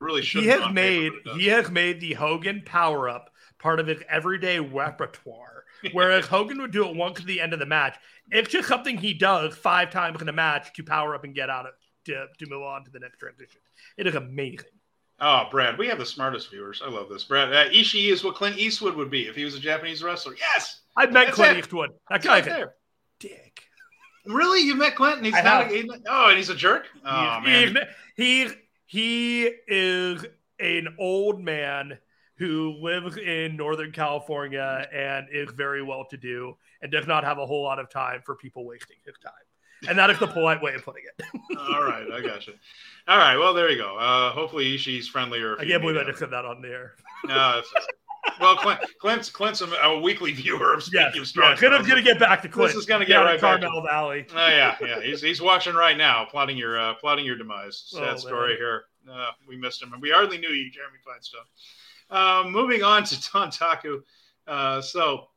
[0.00, 0.42] really should.
[0.42, 5.64] He has made he has made the Hogan power up part of his everyday repertoire.
[5.92, 7.96] Whereas Hogan would do it once at the end of the match.
[8.30, 11.50] It's just something he does five times in a match to power up and get
[11.50, 11.72] out of
[12.04, 13.60] to, to move on to the next transition.
[13.96, 14.70] It is amazing.
[15.20, 16.82] Oh, Brad, we have the smartest viewers.
[16.84, 17.24] I love this.
[17.24, 20.34] Brad, uh, Ishii is what Clint Eastwood would be if he was a Japanese wrestler.
[20.38, 21.64] Yes, I met That's Clint it.
[21.64, 21.90] Eastwood.
[22.10, 22.74] That guy there.
[23.20, 23.62] Dick.
[24.26, 25.24] Really, you met Clinton?
[25.24, 25.70] He's I not.
[25.70, 26.86] A, oh, and he's a jerk.
[27.04, 27.86] Oh he's, man,
[28.16, 28.48] he
[28.86, 30.24] he is
[30.58, 31.98] an old man
[32.36, 37.38] who lives in Northern California and is very well to do and does not have
[37.38, 39.32] a whole lot of time for people wasting his time
[39.88, 41.24] and that is the polite way of putting it.
[41.58, 42.54] All right, I got you.
[43.08, 43.96] All right, well there you go.
[43.98, 45.56] Uh, hopefully she's friendlier.
[45.60, 46.92] I can't believe I just said that on the air.
[47.26, 47.60] no,
[48.40, 51.54] well, Clint, Clint's, Clint's a, a weekly viewer of Speaking Yeah, of Strong.
[51.56, 51.60] yeah.
[51.60, 52.70] Gonna, gonna get back to Clint.
[52.72, 54.26] This is gonna get Down right back to- Carmel Valley.
[54.34, 55.00] Oh yeah, yeah.
[55.02, 57.84] He's he's watching right now, plotting your uh, plotting your demise.
[57.88, 58.56] Sad Oh, story man.
[58.56, 58.84] here.
[59.10, 61.44] Uh, we missed him, and we hardly knew you, Jeremy Finestone.
[62.10, 64.02] Uh, moving on to Dontaku.
[64.46, 65.28] Uh, so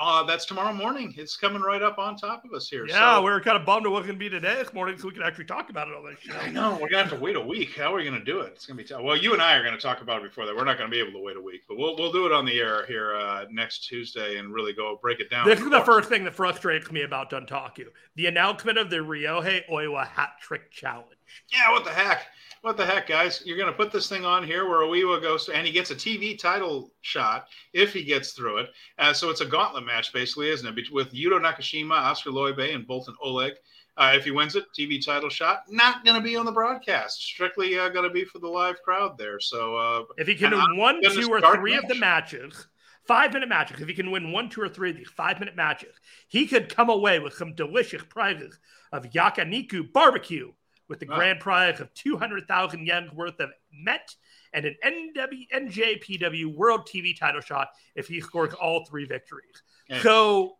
[0.00, 1.12] uh, that's tomorrow morning.
[1.16, 2.86] It's coming right up on top of us here.
[2.86, 5.08] Yeah, so, we were kind of bummed it wasn't gonna be today this morning, so
[5.08, 6.38] we could actually talk about it on this show.
[6.38, 7.76] I know we're gonna have to wait a week.
[7.76, 8.54] How are we gonna do it?
[8.54, 9.02] It's gonna be tough.
[9.02, 10.56] Well, you and I are gonna talk about it before that.
[10.56, 12.46] We're not gonna be able to wait a week, but we'll we'll do it on
[12.46, 15.46] the air here uh, next Tuesday and really go break it down.
[15.46, 17.86] This is the first thing that frustrates me about Dontaku.
[18.16, 21.06] The announcement of the Ryohei Oiwa hat trick challenge.
[21.52, 22.26] Yeah, what the heck?
[22.62, 23.42] What the heck, guys?
[23.46, 25.94] You're going to put this thing on here where Oiwa goes, and he gets a
[25.94, 28.70] TV title shot if he gets through it.
[28.98, 30.92] Uh, so it's a gauntlet match, basically, isn't it?
[30.92, 33.54] With Yuto Nakashima, Oskar Leube, and Boltin Oleg.
[33.96, 37.22] Uh, if he wins it, TV title shot, not going to be on the broadcast.
[37.22, 39.40] Strictly uh, going to be for the live crowd there.
[39.40, 42.66] So uh, If he can win one, two, or three of the matches,
[43.04, 45.56] five minute matches, if he can win one, two, or three of these five minute
[45.56, 45.94] matches,
[46.28, 48.58] he could come away with some delicious prizes
[48.92, 50.52] of Yakiniku barbecue
[50.90, 51.16] with the Wow.
[51.16, 54.14] grand prize of 200,000 yen worth of Met
[54.52, 59.62] and an NW, NJPW World TV title shot if he scores all three victories.
[59.88, 60.02] Yeah.
[60.02, 60.58] So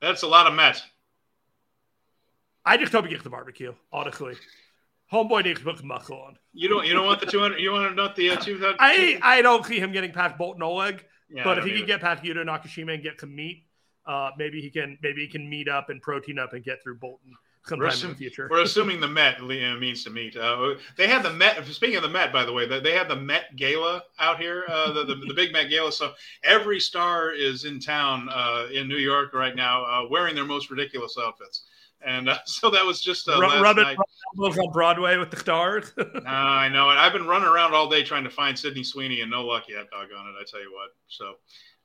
[0.00, 0.80] that's a lot of Met.
[2.64, 4.34] I just hope he gets the barbecue, honestly.
[5.10, 6.36] Homeboy needs to put some muscle on.
[6.52, 8.76] You don't you don't want the 200, you want to note the uh, 200?
[8.78, 11.02] I, I don't see him getting past Boltin Oleg.
[11.30, 13.64] Yeah, but if he can get past Yuto Nakashima and get some meat,
[14.06, 16.98] uh, maybe he can maybe he can meet up and protein up and get through
[16.98, 17.32] Boltin
[17.68, 18.48] sometime in assuming- the future.
[18.50, 20.36] We're assuming the Met means to meet.
[20.36, 21.64] Uh, they had the Met.
[21.66, 24.64] Speaking of the Met, by the way, they they had the Met Gala out here,
[24.68, 25.92] uh, the, the the big Met Gala.
[25.92, 26.12] So
[26.42, 30.70] every star is in town uh, in New York right now, uh, wearing their most
[30.70, 31.64] ridiculous outfits.
[32.04, 33.98] And uh, so that was just uh, Ru- last rubbing night.
[34.38, 35.92] elbows on Broadway with the stars.
[36.26, 36.94] I know it.
[36.94, 39.90] I've been running around all day trying to find Sydney Sweeney, and no luck yet.
[39.90, 40.34] Doggone it!
[40.40, 40.90] I tell you what.
[41.08, 41.34] So,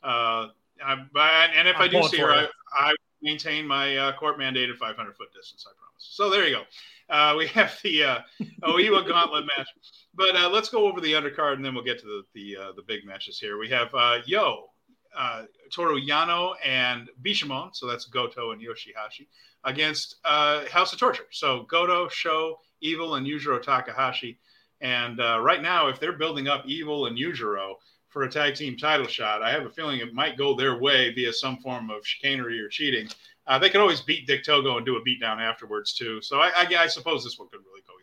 [0.04, 0.48] uh,
[0.84, 2.48] I, and if I'm i do see her, I.
[2.76, 5.66] I maintain my uh, court mandated 500 foot distance.
[5.68, 6.10] I promise.
[6.12, 6.64] So there you go.
[7.10, 8.20] Uh, we have the uh,
[8.64, 9.68] Oiwa Gauntlet match,
[10.14, 12.72] but uh, let's go over the undercard, and then we'll get to the the, uh,
[12.74, 13.58] the big matches here.
[13.58, 14.70] We have uh, Yo,
[15.18, 17.76] uh, Toru Yano, and Bishamon.
[17.76, 19.28] So that's Goto and Yoshihashi
[19.64, 21.26] against uh, House of Torture.
[21.32, 24.38] So Goto, Sho, Evil, and Yujiro Takahashi.
[24.82, 27.76] And uh, right now, if they're building up Evil and Yujiro
[28.14, 31.12] for a tag team title shot, I have a feeling it might go their way
[31.12, 33.10] via some form of chicanery or cheating.
[33.48, 36.22] Uh, they could always beat Dick Togo and do a beatdown afterwards too.
[36.22, 37.94] So I, I, I suppose this one could really go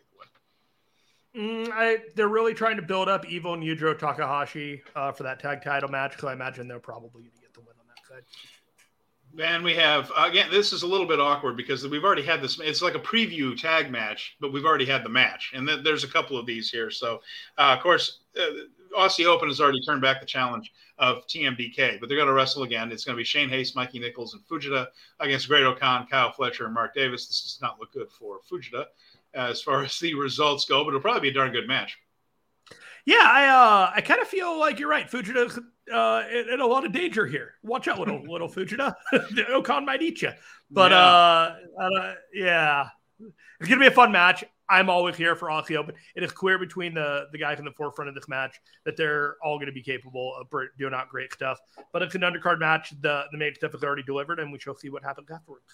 [1.33, 1.67] either way.
[1.67, 5.39] Mm, I, they're really trying to build up Evil and Yujiro Takahashi uh, for that
[5.39, 8.05] tag title match, because I imagine they're probably going to get the win on that
[8.07, 8.23] side.
[9.39, 10.49] And we have again.
[10.51, 12.59] This is a little bit awkward because we've already had this.
[12.59, 16.03] It's like a preview tag match, but we've already had the match, and then there's
[16.03, 16.91] a couple of these here.
[16.91, 17.21] So,
[17.57, 18.43] uh, of course, uh,
[18.97, 22.63] Aussie Open has already turned back the challenge of TMDK, but they're going to wrestle
[22.63, 22.91] again.
[22.91, 24.87] It's going to be Shane Haste, Mikey Nicholls, and Fujita
[25.19, 27.27] against Great O-Khan, Kyle Fletcher, and Mark Davis.
[27.27, 28.85] This does not look good for Fujita
[29.33, 31.97] as far as the results go, but it'll probably be a darn good match.
[33.05, 35.09] Yeah, I uh, I kind of feel like you're right.
[35.09, 35.57] Fujita's
[35.91, 37.55] uh, in, in a lot of danger here.
[37.63, 38.93] Watch out, little little Fujita.
[39.49, 40.31] O-Khan might eat you.
[40.69, 40.97] But Yeah.
[40.99, 42.85] uh, uh, yeah,
[43.59, 44.43] it's gonna be a fun match.
[44.71, 45.95] I'm always here for Aussie Open.
[46.15, 49.35] It is clear between the the guys in the forefront of this match that they're
[49.43, 50.47] all going to be capable of
[50.79, 51.59] doing out great stuff.
[51.91, 52.93] But it's an undercard match.
[53.01, 55.65] The the main stuff is already delivered, and we shall see what happens afterwards.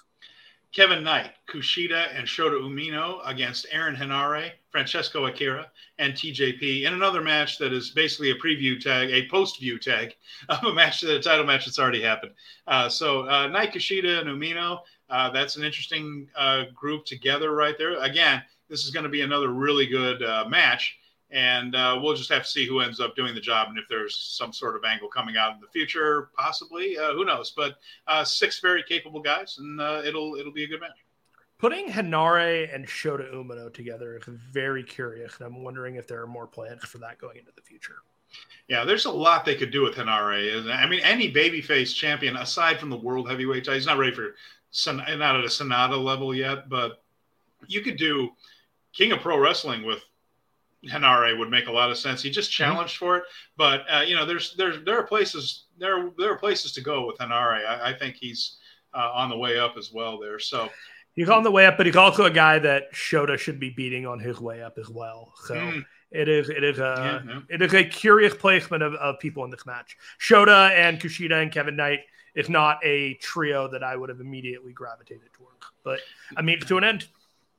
[0.74, 7.22] Kevin Knight, Kushida, and Shota Umino against Aaron Henare, Francesco Akira, and TJP in another
[7.22, 10.16] match that is basically a preview tag, a post view tag
[10.50, 12.34] of a match, a title match that's already happened.
[12.68, 14.80] Uh, so uh, Knight, Kushida, and Umino,
[15.10, 17.98] uh, that's an interesting uh, group together right there.
[18.02, 20.98] Again, this is going to be another really good uh, match.
[21.30, 23.84] And uh, we'll just have to see who ends up doing the job, and if
[23.90, 27.52] there's some sort of angle coming out in the future, possibly, uh, who knows?
[27.54, 27.76] But
[28.08, 31.04] uh, six very capable guys, and uh, it'll it'll be a good match.
[31.58, 36.28] Putting Henare and Shota Umino together is very curious, and I'm wondering if there are
[36.28, 37.98] more plans for that going into the future.
[38.68, 40.72] Yeah, there's a lot they could do with Henare.
[40.72, 44.36] I mean, any babyface champion aside from the world heavyweight title, he's not ready for
[44.86, 47.02] not at a Sanada level yet, but
[47.68, 48.30] you could do
[48.98, 50.04] King of Pro Wrestling with
[50.86, 52.22] Henare would make a lot of sense.
[52.22, 53.24] He just challenged for it,
[53.58, 57.06] but uh, you know, there's there's there are places there there are places to go
[57.06, 57.66] with Henare.
[57.66, 58.58] I, I think he's
[58.94, 60.40] uh, on the way up as well there.
[60.40, 60.70] So
[61.14, 64.06] He's on the way up, but he's also a guy that Shota should be beating
[64.06, 65.34] on his way up as well.
[65.46, 65.84] So Mm.
[66.12, 67.40] it is it is a yeah, yeah.
[67.50, 69.98] it is a curious placement of, of people in this match.
[70.20, 72.02] Shota and Kushida and Kevin Knight
[72.36, 75.58] is not a trio that I would have immediately gravitated towards.
[75.84, 76.00] But
[76.38, 77.08] I mean, to an end.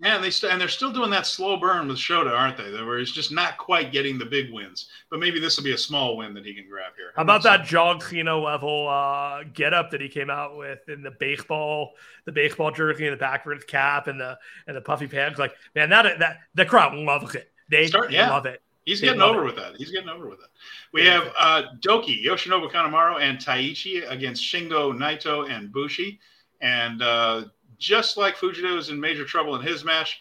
[0.00, 2.70] Yeah, and they st- and they're still doing that slow burn with Shota, aren't they?
[2.70, 4.88] Where he's just not quite getting the big wins.
[5.10, 7.12] But maybe this will be a small win that he can grab here.
[7.16, 11.02] How about that John Cena level uh, get up that he came out with in
[11.02, 11.94] the baseball,
[12.26, 14.38] the baseball jersey and the backwards cap and the
[14.68, 15.36] and the puffy pants?
[15.36, 17.50] Like, man, that that the crowd loves it.
[17.68, 18.30] They Start, yeah.
[18.30, 18.62] love it.
[18.84, 19.46] He's getting over it.
[19.46, 19.76] with that.
[19.76, 20.48] He's getting over with it.
[20.92, 26.20] We have uh, Douki, Yoshinobu Kanemaru, and Taichi against Shingo, Naito, and Bushi.
[26.62, 27.44] And uh,
[27.78, 30.20] just like Fujita was in major trouble in his match,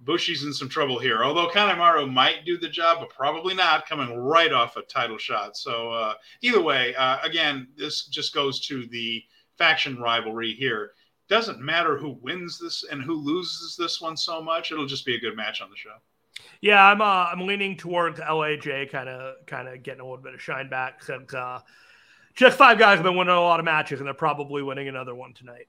[0.00, 1.24] Bushi's in some trouble here.
[1.24, 5.56] Although Kanemaru might do the job, but probably not, coming right off a title shot.
[5.56, 9.22] So uh, either way, uh, again, this just goes to the
[9.56, 10.92] faction rivalry here.
[11.28, 14.70] Doesn't matter who wins this and who loses this one so much.
[14.70, 15.96] It'll just be a good match on the show.
[16.60, 20.34] Yeah, I'm uh, I'm leaning towards LIJ, kind of kind of getting a little bit
[20.34, 21.60] of shine back since uh,
[22.34, 25.14] just five guys have been winning a lot of matches, and they're probably winning another
[25.14, 25.66] one tonight.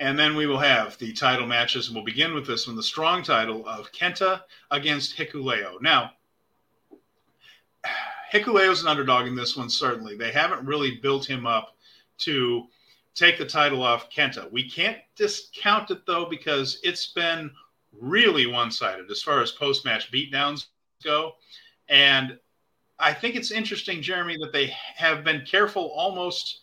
[0.00, 2.82] And then we will have the title matches, and we'll begin with this one the
[2.82, 4.40] strong title of Kenta
[4.70, 5.78] against Hikuleo.
[5.82, 6.12] Now,
[8.32, 10.16] Hikuleo's an underdog in this one, certainly.
[10.16, 11.76] They haven't really built him up
[12.20, 12.66] to
[13.14, 14.50] take the title off Kenta.
[14.50, 17.50] We can't discount it, though, because it's been
[17.92, 20.68] really one sided as far as post match beatdowns
[21.04, 21.32] go.
[21.90, 22.38] And
[22.98, 26.60] I think it's interesting, Jeremy, that they have been careful almost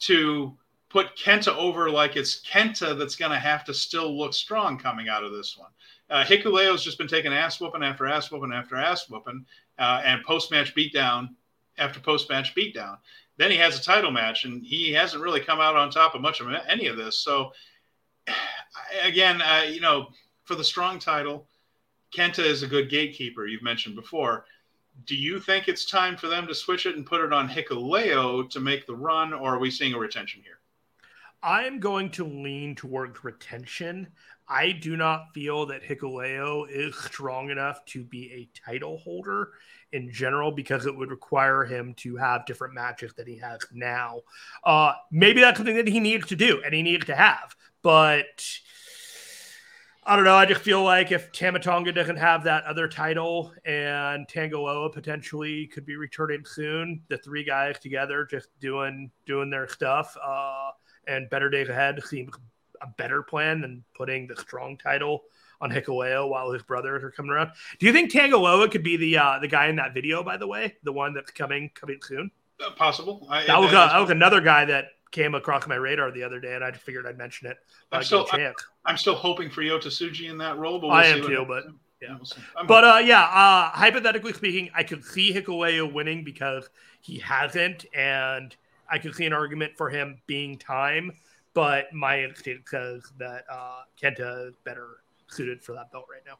[0.00, 4.78] to put Kenta over like it's Kenta that's going to have to still look strong
[4.78, 5.70] coming out of this one.
[6.08, 9.44] Uh, Hikuleo's just been taking ass whooping after ass whooping after ass whooping
[9.78, 11.30] uh, and post match beatdown
[11.78, 12.98] after post match beatdown.
[13.36, 16.20] Then he has a title match and he hasn't really come out on top of
[16.20, 17.18] much of any of this.
[17.18, 17.52] So,
[19.02, 20.08] again, uh, you know,
[20.44, 21.48] for the strong title,
[22.16, 24.46] Kenta is a good gatekeeper, you've mentioned before
[25.04, 28.48] do you think it's time for them to switch it and put it on Hikuleo
[28.48, 30.55] to make the run, or are we seeing a retention here?
[31.46, 34.08] I'm going to lean towards retention.
[34.48, 39.52] I do not feel that Hikuleo is strong enough to be a title holder
[39.92, 44.22] in general because it would require him to have different matches that he has now.
[44.64, 48.44] Uh, maybe that's something that he needs to do and he needs to have, but
[50.04, 50.34] I don't know.
[50.34, 54.90] I just feel like if Tama Tonga doesn't have that other title and Tanga Loa
[54.90, 60.70] potentially could be returning soon, the three guys together just doing doing their stuff uh,
[61.06, 62.34] and better days ahead seems
[62.82, 65.24] a better plan than putting the strong title
[65.60, 67.50] on Hikuleo while his brothers are coming around.
[67.78, 70.22] Do you think Tanga Loa could be the uh, the guy in that video?
[70.22, 72.30] By the way, the one that's coming coming soon.
[72.64, 73.26] Uh, possible.
[73.30, 76.40] I, that was uh, that was another guy that came across my radar the other
[76.40, 77.58] day, and I figured I'd mention it.
[77.92, 78.52] I'm still, I,
[78.86, 81.44] am still hoping for Yota Tsuji in that role, but we'll I am too.
[81.46, 81.64] But
[82.02, 86.68] yeah, we'll but uh, yeah, uh, hypothetically speaking, I could see Hikuleo winning because
[87.00, 88.54] he hasn't, and
[88.90, 91.12] I could see an argument for him being time.
[91.54, 94.98] But my instinct says that uh, Kenta is better
[95.28, 96.38] suited for that belt right now.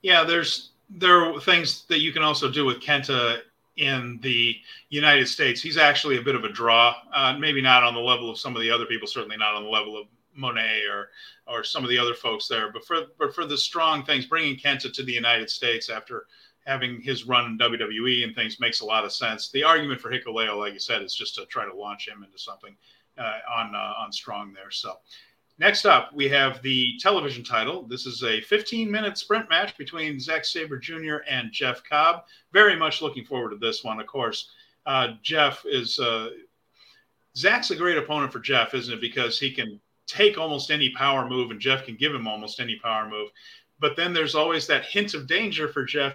[0.00, 3.40] Yeah, there's there are things that you can also do with Kenta
[3.76, 4.56] in the
[4.88, 5.60] United States.
[5.60, 8.56] He's actually a bit of a draw, uh, maybe not on the level of some
[8.56, 10.06] of the other people, certainly not on the level of
[10.38, 11.10] Moné or
[11.46, 12.72] or some of the other folks there.
[12.72, 16.26] But for but for the strong things, bringing Kenta to the United States after
[16.66, 19.50] having his run in WWE and things makes a lot of sense.
[19.50, 22.38] The argument for Hikuleo, like you said, is just to try to launch him into
[22.38, 22.76] something
[23.18, 24.70] uh, on uh, on strong there.
[24.70, 24.96] So
[25.60, 27.82] Next up, we have the television title.
[27.82, 31.16] This is a 15 minute sprint match between Zack Sabre Jr.
[31.28, 32.24] and Jeff Cobb.
[32.50, 34.52] Very much looking forward to this one, of course.
[34.86, 36.30] Uh, Jeff is, uh,
[37.44, 39.02] a great opponent for Jeff, isn't it?
[39.02, 42.76] Because he can take almost any power move and Jeff can give him almost any
[42.76, 43.28] power move.
[43.80, 46.14] But then there's always that hint of danger for Jeff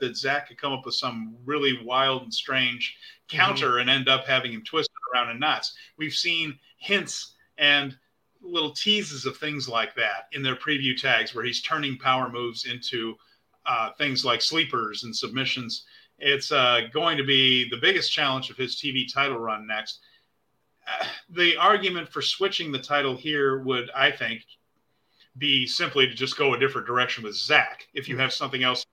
[0.00, 2.96] that Zack could come up with some really wild and strange
[3.28, 3.80] counter mm-hmm.
[3.80, 5.74] and end up having him twisted around in knots.
[5.96, 7.96] We've seen hints and
[8.42, 12.66] little teases of things like that in their preview tags where he's turning power moves
[12.66, 13.16] into
[13.66, 15.84] uh, things like sleepers and submissions.
[16.18, 20.00] It's uh, going to be the biggest challenge of his TV title run next.
[20.86, 24.42] Uh, the argument for switching the title here would, I think,
[25.38, 28.84] be simply to just go a different direction with Zack if you have something else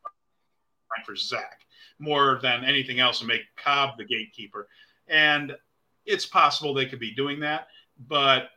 [1.06, 1.61] for Zack
[1.99, 4.68] more than anything else and make Cobb the gatekeeper.
[5.07, 5.56] And
[6.06, 7.68] it's possible they could be doing that,
[8.07, 8.49] but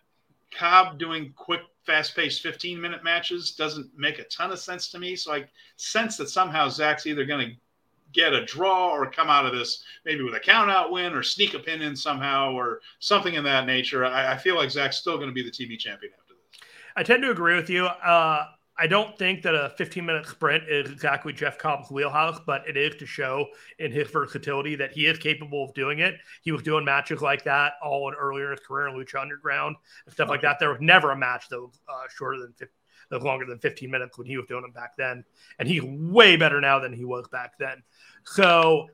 [0.53, 4.99] Cobb doing quick, fast paced 15 minute matches doesn't make a ton of sense to
[4.99, 5.17] me.
[5.17, 5.45] So I
[5.77, 7.57] sense that somehow Zack's either going to
[8.12, 11.23] get a draw or come out of this maybe with a count out win or
[11.23, 14.05] sneak a pin in somehow or something in that nature.
[14.05, 16.69] I, I feel like Zack's still going to be the TV champion after this.
[16.97, 17.87] I tend to agree with you.
[17.87, 18.47] Uh,
[18.81, 22.78] I don't think that a 15 minute sprint is exactly Jeff Cobb's wheelhouse, but it
[22.78, 23.47] is to show
[23.78, 26.15] in his versatility that he is capable of doing it.
[26.40, 29.77] He was doing matches like that all in earlier in his career in Lucha Underground
[30.07, 30.31] and stuff okay.
[30.31, 30.59] like that.
[30.59, 32.74] There was never a match that was uh, shorter than 50,
[33.23, 35.27] longer than 15 minutes when he was doing them back then.
[35.59, 37.82] And he's way better now than he was back then.
[38.24, 38.86] So,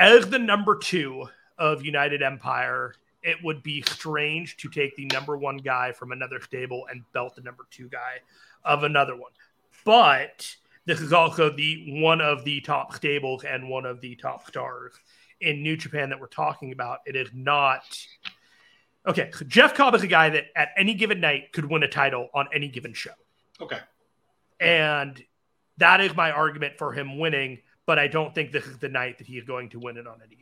[0.00, 1.28] as the number two
[1.58, 6.40] of United Empire, it would be strange to take the number one guy from another
[6.40, 8.18] stable and belt the number two guy
[8.64, 9.32] of another one.
[9.84, 14.46] But this is also the one of the top stables and one of the top
[14.46, 14.92] stars
[15.40, 16.98] in New Japan that we're talking about.
[17.06, 17.82] It is not
[19.06, 19.30] okay.
[19.32, 22.28] So Jeff Cobb is a guy that at any given night could win a title
[22.34, 23.10] on any given show.
[23.60, 23.78] Okay.
[24.60, 25.22] And
[25.78, 29.18] that is my argument for him winning, but I don't think this is the night
[29.18, 30.41] that he is going to win it on any.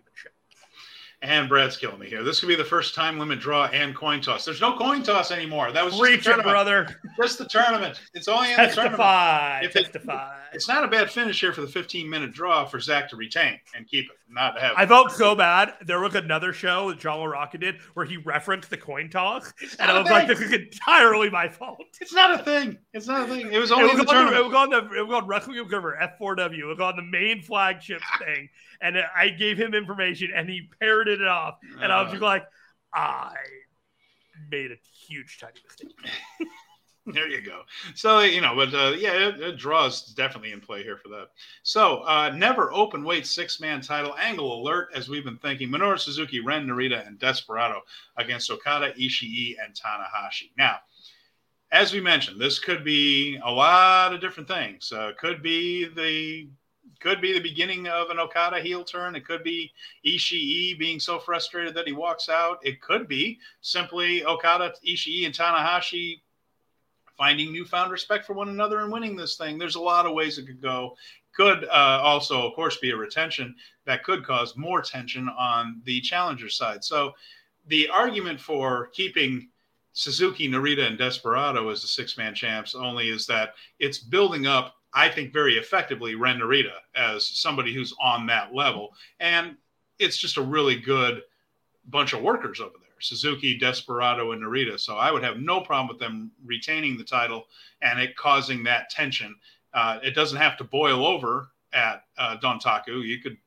[1.23, 2.23] And Brad's killing me here.
[2.23, 4.47] This could be the first time limit draw and coin toss.
[4.47, 5.71] There's no coin toss anymore.
[5.71, 6.99] That was Reach it, brother.
[7.21, 8.01] Just the tournament.
[8.15, 9.65] It's only in testify, the tournament.
[9.65, 10.35] If testify.
[10.53, 13.17] It, it's not a bad finish here for the 15 minute draw for Zack to
[13.17, 14.75] retain and keep it, not have.
[14.77, 15.75] I felt so bad.
[15.85, 19.91] There was another show that John LaRocca did where he referenced the coin toss, and
[19.91, 22.79] I was like, "This is entirely my fault." It's not a thing.
[22.95, 23.53] It's not a thing.
[23.53, 24.37] It was only it was the on tournament.
[24.37, 26.59] The, it was on the it was on Wrestling Observer F4W.
[26.59, 28.49] It was on the main flagship thing,
[28.81, 30.69] and I gave him information, and he
[31.11, 32.45] it off, and I was like,
[32.95, 33.35] I
[34.51, 34.77] made a
[35.07, 35.95] huge tiny mistake.
[37.07, 37.63] there you go.
[37.95, 41.29] So you know, but uh, yeah, it, it draws definitely in play here for that.
[41.63, 45.69] So uh, never open weight six man title angle alert as we've been thinking.
[45.69, 47.81] Minoru Suzuki, Ren Narita, and Desperado
[48.17, 50.51] against Okada, Ishii, and Tanahashi.
[50.57, 50.77] Now.
[51.73, 54.91] As we mentioned, this could be a lot of different things.
[54.91, 56.49] Uh, could be the
[57.01, 59.17] could be the beginning of an Okada heel turn.
[59.17, 59.73] It could be
[60.07, 62.59] Ishii being so frustrated that he walks out.
[62.63, 66.21] It could be simply Okada, Ishii, and Tanahashi
[67.17, 69.59] finding newfound respect for one another and winning this thing.
[69.59, 70.97] There's a lot of ways it could go.
[71.35, 73.55] Could uh, also, of course, be a retention
[73.85, 76.83] that could cause more tension on the challenger side.
[76.83, 77.13] So
[77.67, 79.49] the argument for keeping
[79.93, 84.77] Suzuki, Narita, and Desperado as the six man champs only is that it's building up,
[84.93, 88.95] I think, very effectively Ren Narita as somebody who's on that level.
[89.21, 89.57] And
[89.99, 91.23] it's just a really good
[91.89, 94.79] bunch of workers over there Suzuki, Desperado, and Narita.
[94.79, 97.47] So I would have no problem with them retaining the title
[97.83, 99.37] and it causing that tension.
[99.73, 103.03] Uh, it doesn't have to boil over at uh, Dontaku.
[103.03, 103.39] You could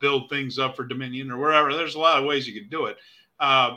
[0.00, 1.72] build things up for Dominion or wherever.
[1.74, 2.96] There's a lot of ways you could do it.
[3.38, 3.76] Uh,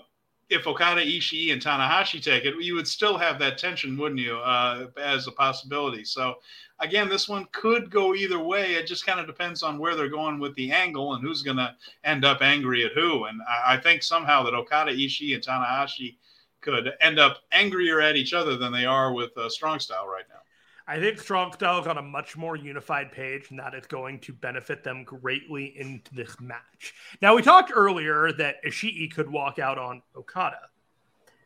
[0.50, 4.38] if Okada, Ishii, and Tanahashi take it, you would still have that tension, wouldn't you,
[4.38, 6.04] uh, as a possibility?
[6.04, 6.36] So,
[6.80, 8.74] again, this one could go either way.
[8.74, 11.58] It just kind of depends on where they're going with the angle and who's going
[11.58, 13.26] to end up angry at who.
[13.26, 16.18] And I, I, think somehow that Okada, Ishii, and Tanahashi
[16.62, 20.26] could end up angrier at each other than they are with uh, Strong Style right
[20.30, 20.40] now.
[20.88, 24.20] I think Strong Style is on a much more unified page, and that is going
[24.22, 26.94] to benefit them greatly in this match.
[27.22, 30.60] Now, we talked earlier that Ishii could walk out on Okada.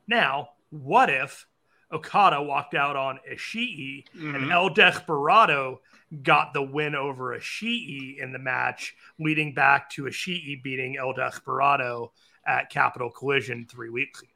[0.07, 1.45] Now, what if
[1.91, 4.35] Okada walked out on Ishii mm-hmm.
[4.35, 5.81] and El Desperado
[6.23, 12.11] got the win over Ishii in the match, leading back to Ishii beating El Desperado
[12.45, 14.31] at Capital Collision three weeks ago?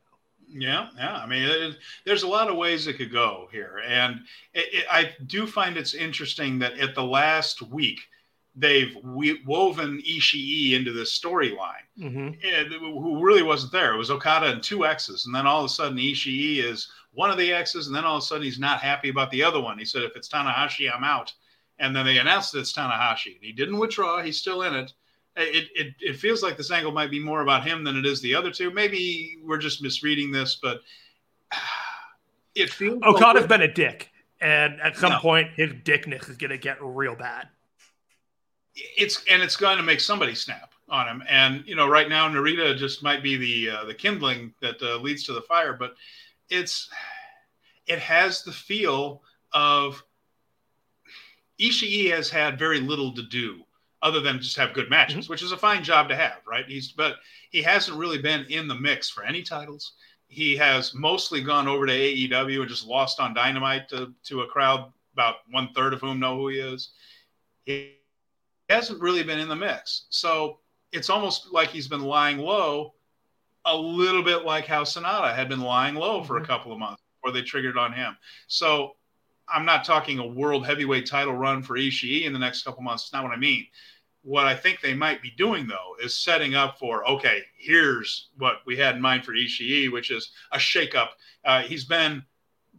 [0.53, 1.15] Yeah, yeah.
[1.15, 4.22] I mean, it, there's a lot of ways it could go here, and
[4.53, 7.99] it, it, I do find it's interesting that at the last week
[8.56, 12.73] they've we, woven Ishii into this storyline, mm-hmm.
[12.73, 13.94] who really wasn't there.
[13.94, 17.32] It was Okada and two X's, and then all of a sudden Ishii is one
[17.32, 19.61] of the X's, and then all of a sudden he's not happy about the other
[19.61, 19.78] one.
[19.78, 21.34] He said, "If it's Tanahashi, I'm out."
[21.80, 23.36] And then they announced that it's Tanahashi.
[23.36, 24.94] and He didn't withdraw; he's still in it
[25.38, 28.22] it, it, it feels like this angle might be more about him than it is
[28.22, 28.72] the other two.
[28.72, 30.82] Maybe we're just misreading this, but
[32.56, 33.02] it feels.
[33.03, 34.10] Okada's like been a dick,
[34.41, 35.20] and at some no.
[35.20, 37.48] point, his dickness is going to get real bad.
[38.76, 41.24] It's and it's going to make somebody snap on him.
[41.28, 44.98] And you know, right now, Narita just might be the uh, the kindling that uh,
[44.98, 45.95] leads to the fire, but
[46.49, 46.90] it's
[47.88, 49.22] it has the feel
[49.53, 50.03] of
[51.60, 53.64] Ishii has had very little to do
[54.02, 55.34] other than just have good matches, mm-hmm.
[55.34, 56.65] which is a fine job to have, right?
[56.68, 57.15] He's but
[57.49, 59.94] he hasn't really been in the mix for any titles.
[60.28, 64.48] He has mostly gone over to AEW and just lost on Dynamite to, to a
[64.48, 66.91] crowd about one third of whom know who he is.
[67.65, 67.98] He
[68.69, 70.60] hasn't really been in the mix, so
[70.94, 72.94] it's almost like he's been lying low,
[73.65, 76.45] a little bit like how Sanada had been lying low for mm-hmm.
[76.45, 78.18] a couple of months before they triggered on him.
[78.48, 78.95] So
[79.48, 83.03] I'm not talking a world heavyweight title run for Ishii in the next couple months.
[83.03, 83.68] It's not what I mean.
[84.23, 88.57] What I think they might be doing though is setting up for okay, here's what
[88.65, 91.10] we had in mind for Ishii, which is a shakeup.
[91.43, 92.23] Uh, he's been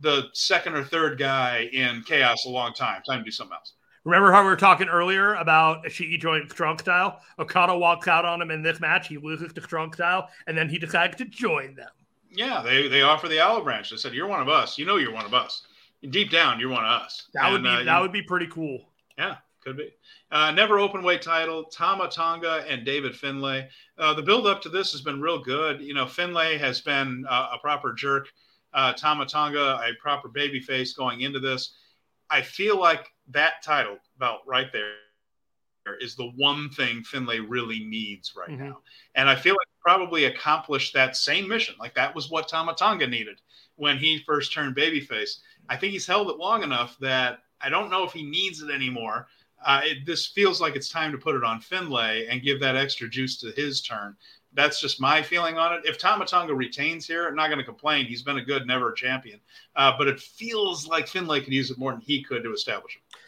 [0.01, 3.02] the second or third guy in chaos a long time.
[3.02, 3.74] Time to do something else.
[4.05, 7.20] Remember how we were talking earlier about Ishii joining Strong Style?
[7.39, 9.06] Okada walks out on him in this match.
[9.06, 11.90] He loses to Strong Style, and then he decides to join them.
[12.31, 13.90] Yeah, they they offer the olive branch.
[13.90, 14.78] They said, "You're one of us.
[14.78, 15.66] You know, you're one of us."
[16.10, 17.28] deep down, you're one of us.
[17.35, 18.89] That and, would be uh, that would be pretty cool.
[19.16, 19.93] Yeah, could be.
[20.33, 21.65] Uh, never open weight title.
[21.65, 23.69] Tama Tonga and David Finlay.
[23.99, 25.83] Uh, the build up to this has been real good.
[25.83, 28.29] You know, Finlay has been uh, a proper jerk.
[28.73, 31.75] Uh, Tama Tonga, a proper baby face going into this.
[32.31, 34.95] I feel like that title belt right there
[36.01, 38.69] is the one thing Finlay really needs right mm-hmm.
[38.69, 38.79] now.
[39.15, 41.75] And I feel like probably accomplished that same mission.
[41.79, 43.41] Like that was what Tama Tonga needed
[43.77, 45.41] when he first turned babyface.
[45.69, 48.71] I think he's held it long enough that I don't know if he needs it
[48.71, 49.27] anymore.
[49.64, 52.76] Uh, it, this feels like it's time to put it on Finlay and give that
[52.76, 54.16] extra juice to his turn.
[54.55, 55.80] That's just my feeling on it.
[55.84, 58.06] If Tama Tonga retains here, I'm not going to complain.
[58.06, 59.40] He's been a good, never a champion.
[59.76, 62.97] Uh, but it feels like Finlay could use it more than he could to establish
[62.97, 63.18] it.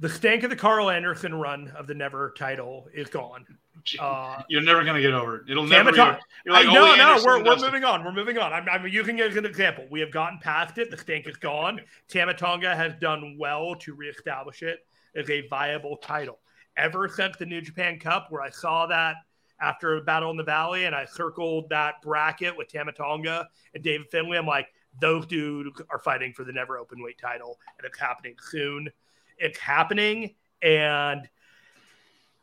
[0.00, 3.44] The stank of the Karl Anderson run of the Never title is gone.
[3.98, 5.42] Uh, you're never going to get over it.
[5.48, 5.90] It'll never.
[5.90, 8.04] Be, like, I know, no, we're, we're moving on.
[8.04, 8.52] We're moving on.
[8.52, 9.86] I'm, I'm, using it as an example.
[9.90, 10.90] We have gotten past it.
[10.90, 11.80] The stank is gone.
[12.08, 14.84] Tama Tonga has done well to reestablish it
[15.18, 16.38] as a viable title.
[16.76, 19.16] Ever since the New Japan Cup, where I saw that
[19.60, 23.82] after a battle in the Valley, and I circled that bracket with Tama Tonga and
[23.82, 24.68] David Finlay, I'm like,
[25.00, 28.88] those dudes are fighting for the never open weight title, and it's happening soon.
[29.38, 31.28] It's happening, and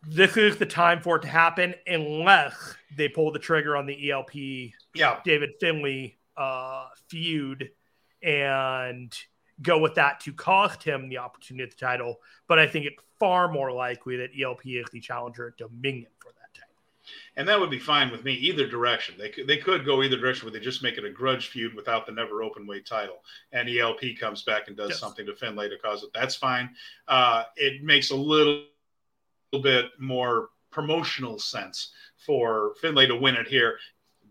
[0.08, 4.12] this is the time for it to happen unless they pull the trigger on the
[4.12, 4.36] ELP
[4.94, 5.20] yeah.
[5.24, 7.72] David Finlay uh, feud
[8.22, 9.14] and
[9.62, 12.20] go with that to cost him the opportunity at the title.
[12.48, 16.32] But I think it's far more likely that ELP is the challenger at Dominion for
[16.34, 16.76] that title.
[17.38, 19.16] And that would be fine with me either direction.
[19.18, 21.74] They could, they could go either direction where they just make it a grudge feud
[21.74, 23.24] without the never open weight title.
[23.52, 25.00] And ELP comes back and does yes.
[25.00, 26.10] something to Finlay to cause it.
[26.14, 26.72] That's fine.
[27.08, 28.66] Uh, it makes a little
[29.62, 33.78] bit more promotional sense for Finlay to win it here.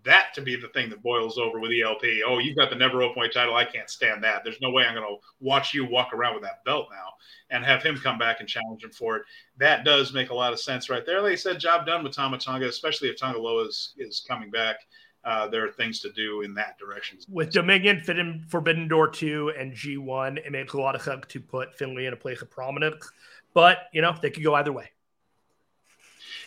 [0.05, 2.03] That to be the thing that boils over with ELP.
[2.27, 3.55] Oh, you've got the never open weight title.
[3.55, 4.45] I can't stand that.
[4.45, 7.09] There's no way I'm going to watch you walk around with that belt now
[7.51, 9.23] and have him come back and challenge him for it.
[9.57, 11.23] That does make a lot of sense right there.
[11.23, 14.51] Like I said, job done with Tama Tonga, especially if Tanga Loa is, is coming
[14.51, 14.77] back.
[15.25, 17.19] Uh, there are things to do in that direction.
[17.31, 18.03] With Dominion,
[18.49, 22.13] Forbidden Door 2, and G1, it makes a lot of sense to put Finlay in
[22.13, 23.11] a place of prominence.
[23.55, 24.91] But, you know, they could go either way.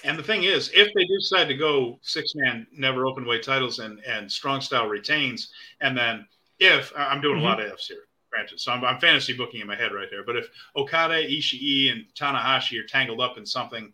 [0.03, 3.43] And the thing is, if they do decide to go six man, never open weight
[3.43, 5.51] titles and, and strong style retains,
[5.81, 6.27] and then
[6.59, 7.45] if I'm doing mm-hmm.
[7.45, 10.07] a lot of ifs here, granted, so I'm, I'm, fantasy booking in my head right
[10.09, 10.23] there.
[10.23, 13.93] But if Okada, Ishii, and Tanahashi are tangled up in something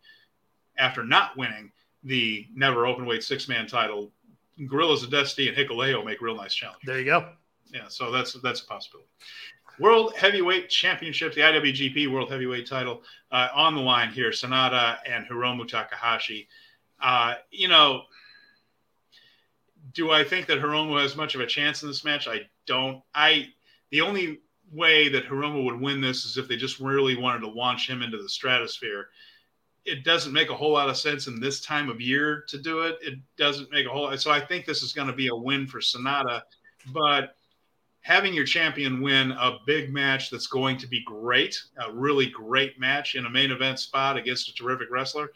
[0.77, 1.71] after not winning
[2.03, 4.11] the never open weight six man title,
[4.67, 6.81] Guerrillas of Destiny and Hikuleo make real nice challenge.
[6.85, 7.29] There you go.
[7.71, 9.09] Yeah, so that's that's a possibility.
[9.79, 14.29] World Heavyweight Championship, the IWGP World Heavyweight title uh, on the line here.
[14.29, 16.47] Sanada and Hiromu Takahashi.
[17.01, 18.03] Uh, you know,
[19.93, 22.27] do I think that Hiromu has much of a chance in this match?
[22.27, 23.01] I don't.
[23.13, 23.49] I
[23.89, 24.39] the only
[24.71, 28.01] way that Hiromu would win this is if they just really wanted to launch him
[28.01, 29.09] into the stratosphere.
[29.85, 32.81] It doesn't make a whole lot of sense in this time of year to do
[32.83, 32.97] it.
[33.01, 34.15] It doesn't make a whole.
[34.17, 36.41] So I think this is going to be a win for Sanada,
[36.93, 37.35] but
[38.03, 42.79] having your champion win a big match that's going to be great, a really great
[42.79, 45.31] match in a main event spot against a terrific wrestler.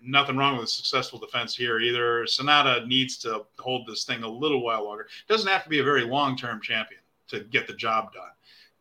[0.00, 2.24] Nothing wrong with a successful defense here either.
[2.24, 5.08] Sanada needs to hold this thing a little while longer.
[5.28, 8.22] Doesn't have to be a very long term champion to get the job done.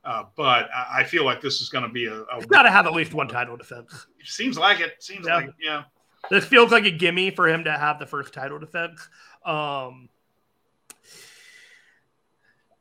[0.03, 2.23] Uh, but I feel like this is going to be a.
[2.23, 4.05] a got to have at least one title defense.
[4.25, 5.01] Seems like it.
[5.01, 5.35] Seems yeah.
[5.35, 5.83] like yeah.
[6.29, 9.07] This feels like a gimme for him to have the first title defense.
[9.45, 10.09] Um,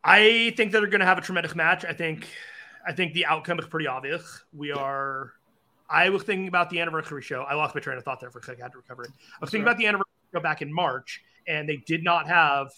[0.04, 1.84] I think that they're going to have a tremendous match.
[1.84, 2.28] I think,
[2.86, 4.42] I think the outcome is pretty obvious.
[4.52, 5.32] We are.
[5.88, 7.42] I was thinking about the anniversary show.
[7.42, 8.62] I lost my train of thought there for a second.
[8.62, 9.10] I had to recover it.
[9.10, 12.68] I was thinking about the anniversary show back in March, and they did not have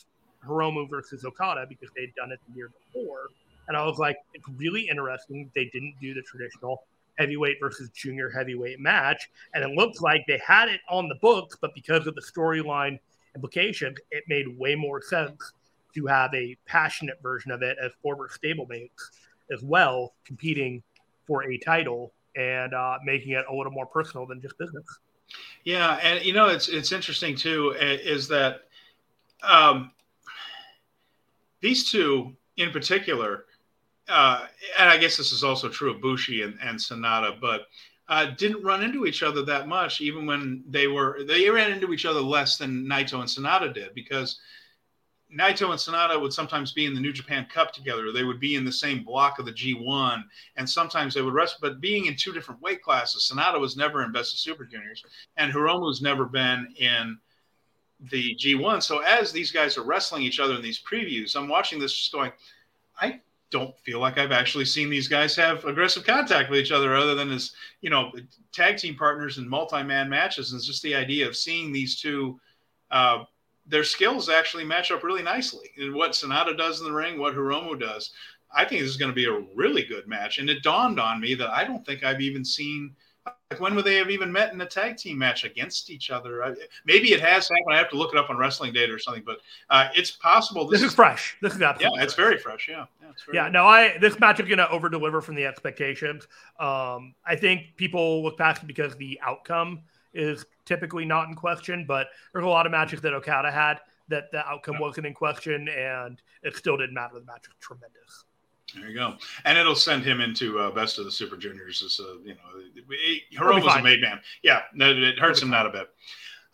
[0.46, 3.28] Hiromu versus Okada because they'd done it the year before.
[3.68, 5.50] And I was like, it's really interesting.
[5.54, 6.82] They didn't do the traditional
[7.16, 9.30] heavyweight versus junior heavyweight match.
[9.54, 12.98] And it looked like they had it on the books, but because of the storyline
[13.34, 15.52] implications, it made way more sense
[15.94, 18.88] to have a passionate version of it as former stablemates
[19.50, 20.82] as well, competing
[21.26, 24.84] for a title and uh, making it a little more personal than just business.
[25.64, 28.62] Yeah, and you know it's it's interesting too is that
[29.42, 29.90] um,
[31.60, 33.46] these two in particular,
[34.08, 34.46] uh,
[34.78, 37.62] and I guess this is also true of Bushi and, and Sanada, but
[38.08, 41.92] uh, didn't run into each other that much, even when they were they ran into
[41.92, 44.40] each other less than Naito and Sanada did because
[45.34, 48.12] Naito and Sanada would sometimes be in the New Japan Cup together.
[48.12, 50.22] They would be in the same block of the G1,
[50.56, 51.58] and sometimes they would wrestle.
[51.60, 55.04] But being in two different weight classes, Sanada was never in Best of Super Juniors,
[55.36, 57.18] and Hiromu's never been in
[58.10, 58.82] the G1.
[58.82, 62.12] So as these guys are wrestling each other in these previews, I'm watching this just
[62.12, 62.32] going,
[63.00, 63.20] I
[63.50, 67.14] don't feel like I've actually seen these guys have aggressive contact with each other, other
[67.14, 68.12] than as you know
[68.52, 70.52] tag team partners in multi-man matches.
[70.52, 72.40] And it's just the idea of seeing these two.
[72.90, 73.24] Uh,
[73.66, 75.70] their skills actually match up really nicely.
[75.78, 78.10] And what Sanada does in the ring, what Hiromu does,
[78.54, 80.38] I think this is going to be a really good match.
[80.38, 82.94] And it dawned on me that I don't think I've even seen.
[83.50, 86.44] Like when would they have even met in a tag team match against each other?
[86.44, 86.54] I,
[86.84, 87.72] maybe it has happened.
[87.72, 89.38] I have to look it up on Wrestling Data or something, but
[89.70, 90.66] uh, it's possible.
[90.66, 91.36] This, this is, is, fresh.
[91.40, 92.68] This is absolutely yeah, it's very fresh.
[92.68, 96.28] Yeah, yeah, yeah no, I this match is going to over deliver from the expectations.
[96.60, 99.80] Um, I think people look past because the outcome
[100.14, 104.30] is typically not in question, but there's a lot of matches that Okada had that
[104.32, 107.14] the outcome wasn't in question, and it still didn't matter.
[107.14, 108.24] The match was tremendous.
[108.74, 109.14] There you go,
[109.44, 111.82] and it'll send him into uh, best of the Super Juniors.
[111.82, 114.20] As you know, Hiromu was a made man.
[114.42, 115.90] Yeah, it hurts him not a bit.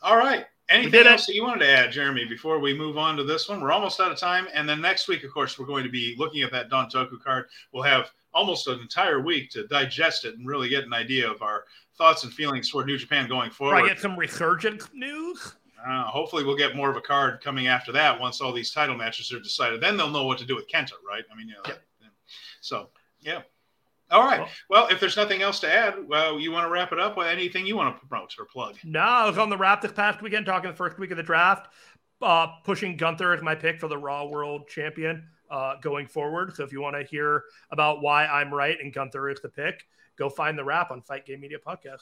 [0.02, 0.46] All right.
[0.70, 3.60] Anything else that you wanted to add, Jeremy, before we move on to this one?
[3.60, 4.46] We're almost out of time.
[4.54, 7.46] And then next week, of course, we're going to be looking at that Dontaku card.
[7.72, 11.42] We'll have almost an entire week to digest it and really get an idea of
[11.42, 11.64] our
[12.00, 13.76] thoughts and feelings toward New Japan going forward.
[13.76, 15.54] I get some resurgent news.
[15.86, 18.96] Uh, hopefully, we'll get more of a card coming after that once all these title
[18.96, 19.82] matches are decided.
[19.82, 21.24] Then they'll know what to do with Kenta, right?
[21.30, 22.08] I mean, you know, yeah.
[22.62, 22.88] so
[23.20, 23.42] yeah.
[24.10, 24.48] All right.
[24.70, 27.28] Well, if there's nothing else to add, well, you want to wrap it up with
[27.28, 28.76] anything you want to promote or plug?
[28.82, 31.22] No, I was on the wrap this past weekend talking the first week of the
[31.22, 31.68] draft,
[32.22, 36.56] uh, pushing Gunther as my pick for the Raw World Champion uh, going forward.
[36.56, 39.84] So if you want to hear about why I'm right and Gunther is the pick,
[40.20, 41.98] go find the wrap on Fight Game Media Podcast.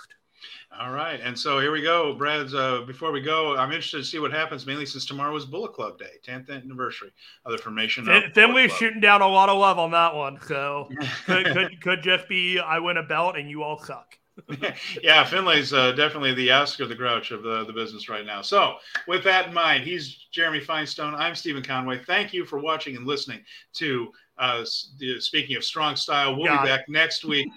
[0.79, 2.53] All right, and so here we go, Brad.
[2.53, 5.73] Uh, before we go, I'm interested to see what happens, mainly since tomorrow is Bullet
[5.73, 7.13] Club Day, 10th anniversary.
[7.45, 8.05] of the formation.
[8.35, 10.89] Then we're shooting down a lot of love on that one, so
[11.27, 14.19] could, could, could just be I win a belt and you all suck.
[15.03, 18.41] yeah, Finlay's uh, definitely the Oscar the Grouch of the, the business right now.
[18.41, 18.77] So,
[19.09, 21.15] with that in mind, he's Jeremy Finestone.
[21.15, 22.01] I'm Steven Conway.
[22.05, 23.41] Thank you for watching and listening
[23.75, 26.37] to uh, Speaking of Strong Style.
[26.37, 26.63] We'll God.
[26.63, 27.49] be back next week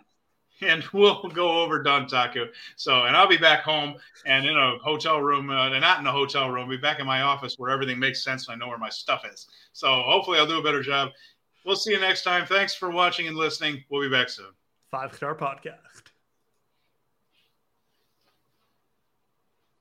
[0.68, 2.48] and we'll go over Dontaku.
[2.76, 6.12] So, and I'll be back home and in a hotel room, uh, not in a
[6.12, 8.78] hotel room, be back in my office where everything makes sense and I know where
[8.78, 9.48] my stuff is.
[9.74, 11.10] So, hopefully, I'll do a better job.
[11.66, 12.46] We'll see you next time.
[12.46, 13.84] Thanks for watching and listening.
[13.90, 14.48] We'll be back soon.
[14.90, 16.01] Five Star Podcast.